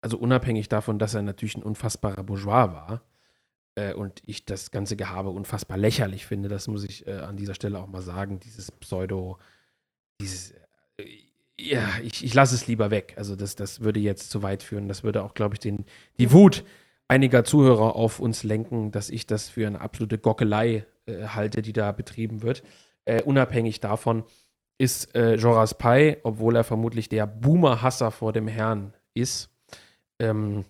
[0.00, 3.02] also unabhängig davon, dass er natürlich ein unfassbarer Bourgeois war
[3.74, 7.54] äh, und ich das ganze Gehabe unfassbar lächerlich finde, das muss ich äh, an dieser
[7.54, 9.38] Stelle auch mal sagen, dieses Pseudo,
[10.20, 10.52] dieses,
[10.98, 11.04] äh,
[11.60, 13.14] ja, ich, ich lasse es lieber weg.
[13.16, 14.86] Also das, das würde jetzt zu weit führen.
[14.86, 15.84] Das würde auch, glaube ich, den,
[16.18, 16.64] die Wut
[17.08, 21.72] einiger Zuhörer auf uns lenken, dass ich das für eine absolute Gockelei äh, halte, die
[21.72, 22.62] da betrieben wird.
[23.06, 24.24] Äh, unabhängig davon
[24.78, 29.50] ist äh, Joras Pai, obwohl er vermutlich der Boomer-Hasser vor dem Herrn ist,
[30.20, 30.64] ähm,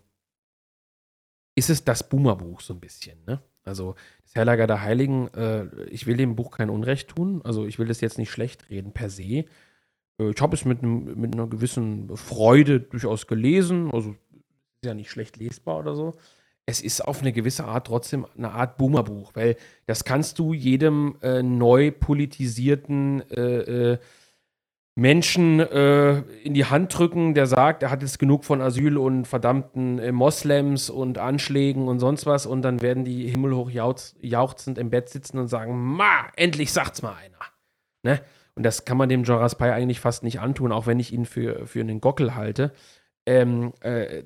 [1.55, 3.19] ist es das Boomer-Buch so ein bisschen.
[3.27, 3.43] Ne?
[3.65, 3.95] Also
[4.25, 7.87] das Herrlager der Heiligen, äh, ich will dem Buch kein Unrecht tun, also ich will
[7.87, 9.45] das jetzt nicht schlecht reden per se.
[10.19, 15.11] Äh, ich habe es mit, mit einer gewissen Freude durchaus gelesen, also ist ja nicht
[15.11, 16.15] schlecht lesbar oder so.
[16.69, 21.17] Es ist auf eine gewisse Art trotzdem eine Art Boomer-Buch, weil das kannst du jedem
[21.23, 23.99] äh, neu politisierten äh, äh
[24.95, 29.27] Menschen äh, in die Hand drücken, der sagt, er hat jetzt genug von Asyl und
[29.27, 34.91] verdammten äh, Moslems und Anschlägen und sonst was und dann werden die himmelhoch jauchzend im
[34.91, 37.39] Bett sitzen und sagen, ma, endlich sagt's mal einer.
[38.03, 38.21] Ne?
[38.57, 41.25] Und das kann man dem Joras Pai eigentlich fast nicht antun, auch wenn ich ihn
[41.25, 42.73] für, für einen Gockel halte.
[43.25, 44.25] Ähm, äh,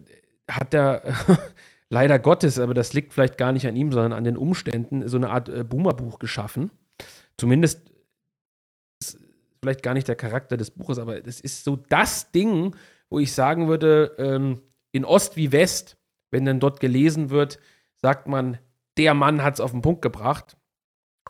[0.51, 1.02] hat er
[1.93, 5.19] leider Gottes, aber das liegt vielleicht gar nicht an ihm, sondern an den Umständen, so
[5.19, 6.70] eine Art äh, Boomerbuch geschaffen.
[7.36, 7.82] Zumindest
[9.60, 12.74] vielleicht gar nicht der Charakter des Buches, aber das ist so das Ding,
[13.10, 15.98] wo ich sagen würde, ähm, in Ost wie West,
[16.31, 17.59] wenn dann dort gelesen wird,
[18.01, 18.59] sagt man,
[18.97, 20.56] der Mann hat es auf den Punkt gebracht.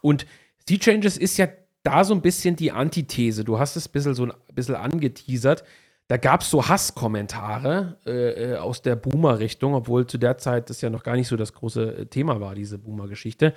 [0.01, 0.27] Und
[0.69, 1.49] Sea Changes ist ja
[1.83, 3.43] da so ein bisschen die Antithese.
[3.43, 5.65] Du hast es ein bisschen so ein bisschen angeteasert.
[6.09, 10.81] Da gab es so Hasskommentare äh, äh, aus der Boomer-Richtung, obwohl zu der Zeit das
[10.81, 13.55] ja noch gar nicht so das große äh, Thema war, diese Boomer-Geschichte.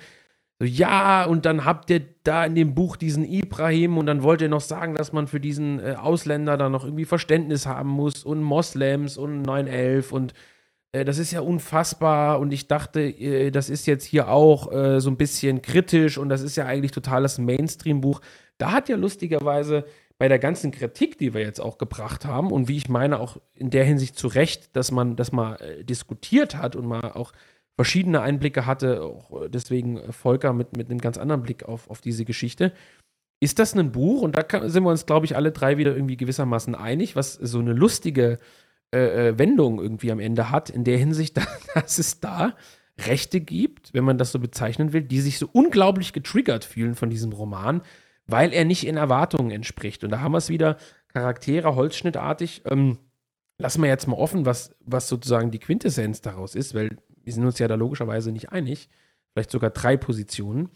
[0.58, 4.40] So, ja, und dann habt ihr da in dem Buch diesen Ibrahim und dann wollt
[4.40, 8.24] ihr noch sagen, dass man für diesen äh, Ausländer da noch irgendwie Verständnis haben muss
[8.24, 10.32] und Moslems und 911 und
[10.92, 15.18] äh, das ist ja unfassbar und ich dachte, das ist jetzt hier auch so ein
[15.18, 18.22] bisschen kritisch und das ist ja eigentlich totales Mainstream-Buch.
[18.56, 19.84] Da hat ja lustigerweise
[20.18, 23.36] bei der ganzen Kritik, die wir jetzt auch gebracht haben und wie ich meine auch
[23.54, 27.32] in der Hinsicht zu Recht, dass man das mal äh, diskutiert hat und mal auch
[27.76, 31.90] verschiedene Einblicke hatte, auch äh, deswegen äh, Volker mit, mit einem ganz anderen Blick auf,
[31.90, 32.72] auf diese Geschichte.
[33.40, 34.22] Ist das ein Buch?
[34.22, 37.34] Und da kann, sind wir uns, glaube ich, alle drei wieder irgendwie gewissermaßen einig, was
[37.34, 38.38] so eine lustige
[38.94, 41.38] äh, äh Wendung irgendwie am Ende hat, in der Hinsicht,
[41.74, 42.54] dass es da
[42.98, 47.10] Rechte gibt, wenn man das so bezeichnen will, die sich so unglaublich getriggert fühlen von
[47.10, 47.82] diesem Roman,
[48.26, 50.04] weil er nicht in Erwartungen entspricht.
[50.04, 50.76] Und da haben wir es wieder,
[51.08, 52.62] Charaktere holzschnittartig.
[52.66, 52.98] Ähm,
[53.58, 57.44] lassen wir jetzt mal offen, was, was sozusagen die Quintessenz daraus ist, weil wir sind
[57.44, 58.88] uns ja da logischerweise nicht einig,
[59.32, 60.70] vielleicht sogar drei Positionen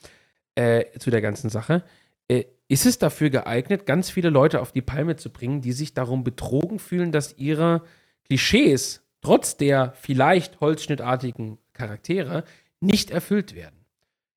[0.55, 1.85] äh, zu der ganzen Sache.
[2.29, 5.95] Äh, ist es dafür geeignet, ganz viele Leute auf die Palme zu bringen, die sich
[5.95, 7.83] darum betrogen fühlen, dass ihre
[8.25, 12.45] Klischees trotz der vielleicht holzschnittartigen Charaktere
[12.81, 13.80] nicht erfüllt werden?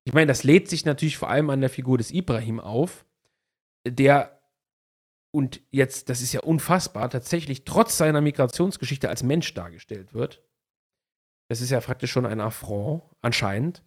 [0.04, 3.06] Ich meine, das lädt sich natürlich vor allem an der Figur des Ibrahim auf,
[3.86, 4.40] der
[5.30, 10.44] und jetzt, das ist ja unfassbar, tatsächlich trotz seiner Migrationsgeschichte als Mensch dargestellt wird.
[11.48, 13.82] Das ist ja praktisch schon ein Affront, anscheinend.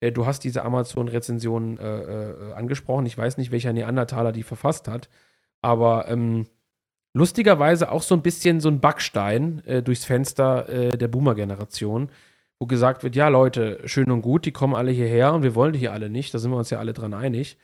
[0.00, 3.04] Äh, du hast diese Amazon-Rezension äh, äh, angesprochen.
[3.04, 5.10] Ich weiß nicht, welcher Neandertaler die verfasst hat,
[5.60, 6.46] aber ähm,
[7.12, 12.10] lustigerweise auch so ein bisschen so ein Backstein äh, durchs Fenster äh, der Boomer-Generation,
[12.58, 15.72] wo gesagt wird: Ja, Leute, schön und gut, die kommen alle hierher und wir wollen
[15.72, 17.58] die hier alle nicht, da sind wir uns ja alle dran einig.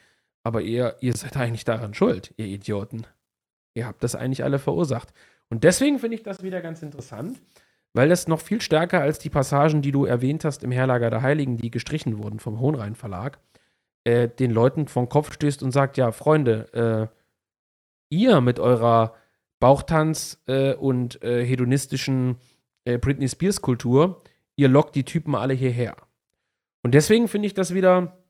[0.45, 3.07] Aber ihr, ihr seid eigentlich daran schuld, ihr Idioten.
[3.75, 5.13] Ihr habt das eigentlich alle verursacht.
[5.51, 7.41] Und deswegen finde ich das wieder ganz interessant
[7.95, 11.23] weil das noch viel stärker als die Passagen, die du erwähnt hast im Herlager der
[11.23, 13.39] Heiligen, die gestrichen wurden vom Hohenrhein Verlag,
[14.05, 19.15] äh, den Leuten vom Kopf stößt und sagt, ja, Freunde, äh, ihr mit eurer
[19.61, 22.37] Bauchtanz äh, und äh, hedonistischen
[22.85, 24.23] äh, Britney Spears Kultur,
[24.57, 25.97] ihr lockt die Typen alle hierher.
[26.83, 28.23] Und deswegen finde ich das wieder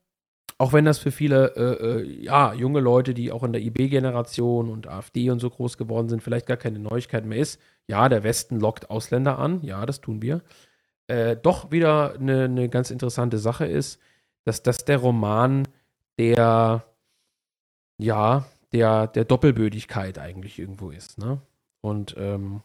[0.62, 4.70] auch wenn das für viele, äh, äh, ja, junge Leute, die auch in der IB-Generation
[4.70, 7.60] und AfD und so groß geworden sind, vielleicht gar keine Neuigkeit mehr ist.
[7.88, 10.42] Ja, der Westen lockt Ausländer an, ja, das tun wir.
[11.08, 14.00] Äh, doch wieder eine, eine ganz interessante Sache ist,
[14.44, 15.66] dass das der Roman
[16.18, 16.84] der,
[17.98, 21.40] ja, der, der Doppelbödigkeit eigentlich irgendwo ist, ne?
[21.80, 22.62] Und ähm,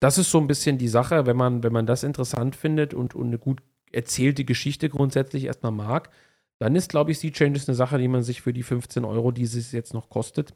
[0.00, 3.14] das ist so ein bisschen die Sache, wenn man, wenn man das interessant findet und,
[3.14, 3.62] und eine gut
[3.92, 6.10] erzählte Geschichte grundsätzlich erstmal mag,
[6.58, 9.30] dann ist, glaube ich, Sea Changes eine Sache, die man sich für die 15 Euro,
[9.30, 10.54] die es jetzt noch kostet,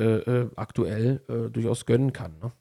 [0.00, 2.38] äh, äh, aktuell äh, durchaus gönnen kann.
[2.40, 2.52] Ne?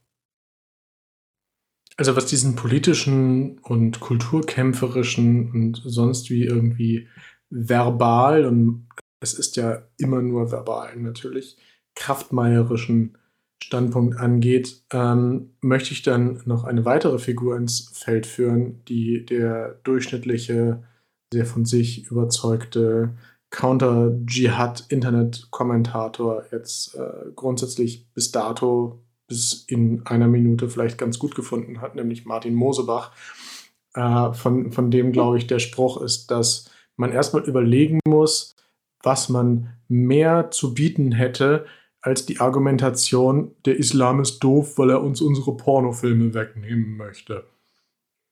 [1.98, 7.08] Also was diesen politischen und kulturkämpferischen und sonst wie irgendwie
[7.50, 8.88] verbal und
[9.20, 11.58] es ist ja immer nur verbal natürlich
[11.96, 13.18] kraftmeierischen
[13.64, 19.80] Standpunkt angeht, ähm, möchte ich dann noch eine weitere Figur ins Feld führen, die der
[19.84, 20.82] durchschnittliche
[21.34, 23.18] sehr von sich überzeugte
[23.50, 31.96] Counter-Dschihad-Internet-Kommentator jetzt äh, grundsätzlich bis dato, bis in einer Minute vielleicht ganz gut gefunden hat,
[31.96, 33.12] nämlich Martin Mosebach,
[33.94, 38.56] äh, von, von dem, glaube ich, der Spruch ist, dass man erstmal überlegen muss,
[39.04, 41.66] was man mehr zu bieten hätte,
[42.08, 47.44] als die Argumentation, der Islam ist doof, weil er uns unsere Pornofilme wegnehmen möchte.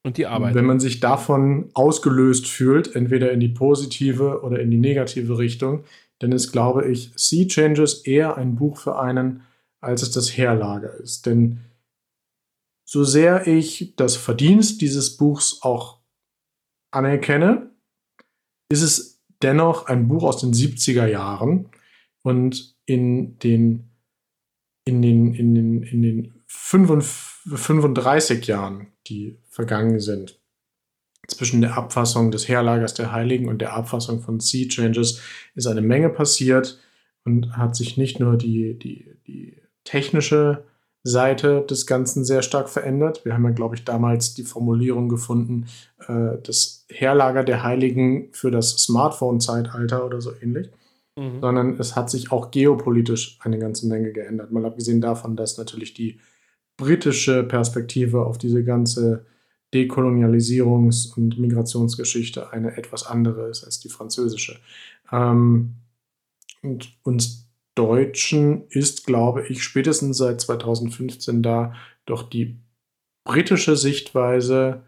[0.02, 0.54] Und die Arbeit.
[0.54, 5.84] Wenn man sich davon ausgelöst fühlt, entweder in die positive oder in die negative Richtung,
[6.20, 9.42] dann ist, glaube ich, Sea Changes eher ein Buch für einen,
[9.82, 11.26] als es das Herlager ist.
[11.26, 11.60] Denn
[12.86, 15.98] so sehr ich das Verdienst dieses Buchs auch
[16.92, 17.68] anerkenne,
[18.70, 21.68] ist es dennoch ein Buch aus den 70er Jahren
[22.22, 23.90] und in den,
[24.84, 30.40] in den, in den, in den 35 Jahren die vergangen sind.
[31.28, 35.20] Zwischen der Abfassung des Heerlagers der Heiligen und der Abfassung von Sea Changes
[35.56, 36.80] ist eine Menge passiert
[37.24, 40.64] und hat sich nicht nur die, die, die technische
[41.02, 43.24] Seite des Ganzen sehr stark verändert.
[43.24, 45.66] Wir haben ja, glaube ich, damals die Formulierung gefunden,
[46.06, 50.68] äh, das Heerlager der Heiligen für das Smartphone-Zeitalter oder so ähnlich.
[51.16, 51.40] Mhm.
[51.40, 54.52] Sondern es hat sich auch geopolitisch eine ganze Menge geändert.
[54.52, 56.20] Mal abgesehen davon, dass natürlich die
[56.76, 59.24] britische Perspektive auf diese ganze
[59.74, 64.58] Dekolonialisierungs- und Migrationsgeschichte eine etwas andere ist als die französische.
[65.10, 65.76] Ähm,
[66.62, 71.74] und uns Deutschen ist, glaube ich, spätestens seit 2015 da
[72.06, 72.58] doch die
[73.24, 74.82] britische Sichtweise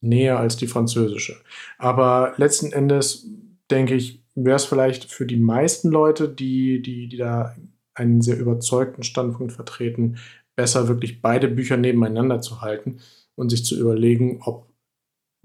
[0.00, 1.36] näher als die französische.
[1.78, 3.26] Aber letzten Endes
[3.70, 7.56] denke ich, wäre es vielleicht für die meisten Leute, die, die, die da
[7.94, 10.18] einen sehr überzeugten Standpunkt vertreten,
[10.54, 13.00] besser, wirklich beide Bücher nebeneinander zu halten
[13.34, 14.70] und sich zu überlegen, ob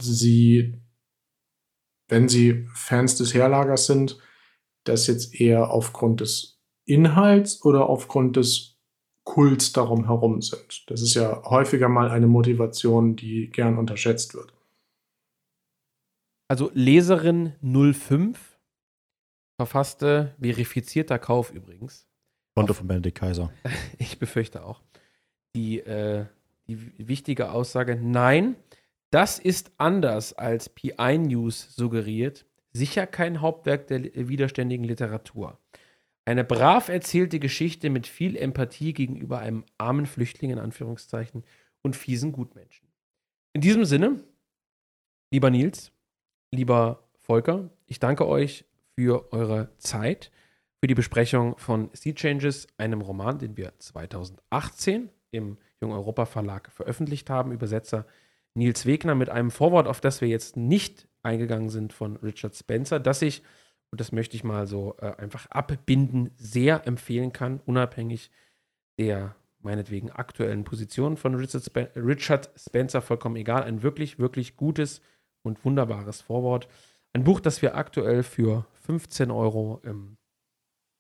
[0.02, 0.76] sie,
[2.10, 4.20] wenn sie Fans des Herlagers sind,
[4.84, 8.78] das jetzt eher aufgrund des Inhalts oder aufgrund des
[9.24, 10.90] Kults darum herum sind.
[10.90, 14.54] Das ist ja häufiger mal eine Motivation, die gern unterschätzt wird.
[16.50, 18.51] Also Leserin 05
[19.66, 22.08] verfasste verifizierter Kauf übrigens.
[22.56, 23.52] Konto von Benedikt Kaiser.
[23.98, 24.82] Ich befürchte auch
[25.56, 26.26] die, äh,
[26.68, 28.56] die wichtige Aussage, nein,
[29.12, 35.60] das ist anders als PI News suggeriert, sicher kein Hauptwerk der widerständigen Literatur.
[36.24, 41.44] Eine brav erzählte Geschichte mit viel Empathie gegenüber einem armen Flüchtling in Anführungszeichen
[41.82, 42.88] und fiesen Gutmenschen.
[43.54, 44.24] In diesem Sinne,
[45.32, 45.92] lieber Nils,
[46.52, 48.66] lieber Volker, ich danke euch
[48.96, 50.32] für eure Zeit,
[50.80, 56.72] für die Besprechung von Sea Changes, einem Roman, den wir 2018 im Jung Europa Verlag
[56.72, 57.52] veröffentlicht haben.
[57.52, 58.06] Übersetzer
[58.54, 63.00] Nils Wegner mit einem Vorwort, auf das wir jetzt nicht eingegangen sind von Richard Spencer,
[63.00, 63.44] das sich
[63.92, 68.32] und das möchte ich mal so äh, einfach abbinden, sehr empfehlen kann, unabhängig
[68.98, 73.64] der meinetwegen aktuellen Position von Richard, Spen Richard Spencer, vollkommen egal.
[73.64, 75.02] Ein wirklich, wirklich gutes
[75.44, 76.68] und wunderbares Vorwort.
[77.14, 80.18] Ein Buch, das wir aktuell für 15 Euro im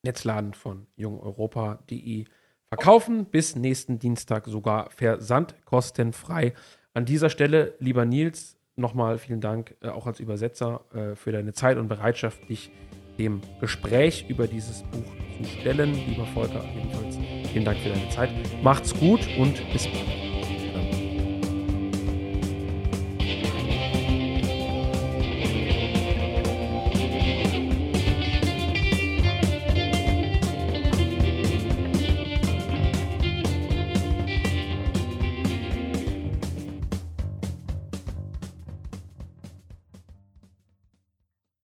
[0.06, 2.24] Netzladen von jungeuropa.de
[2.70, 3.26] verkaufen.
[3.26, 6.54] Bis nächsten Dienstag sogar versandkostenfrei.
[6.94, 11.52] An dieser Stelle, lieber Nils, nochmal vielen Dank, äh, auch als Übersetzer, äh, für deine
[11.52, 12.72] Zeit und Bereitschaft, dich
[13.20, 15.94] dem Gespräch über dieses Buch zu stellen.
[15.94, 17.18] Lieber Volker, ebenfalls
[17.52, 18.30] vielen Dank für deine Zeit.
[18.64, 20.31] Macht's gut und bis bald.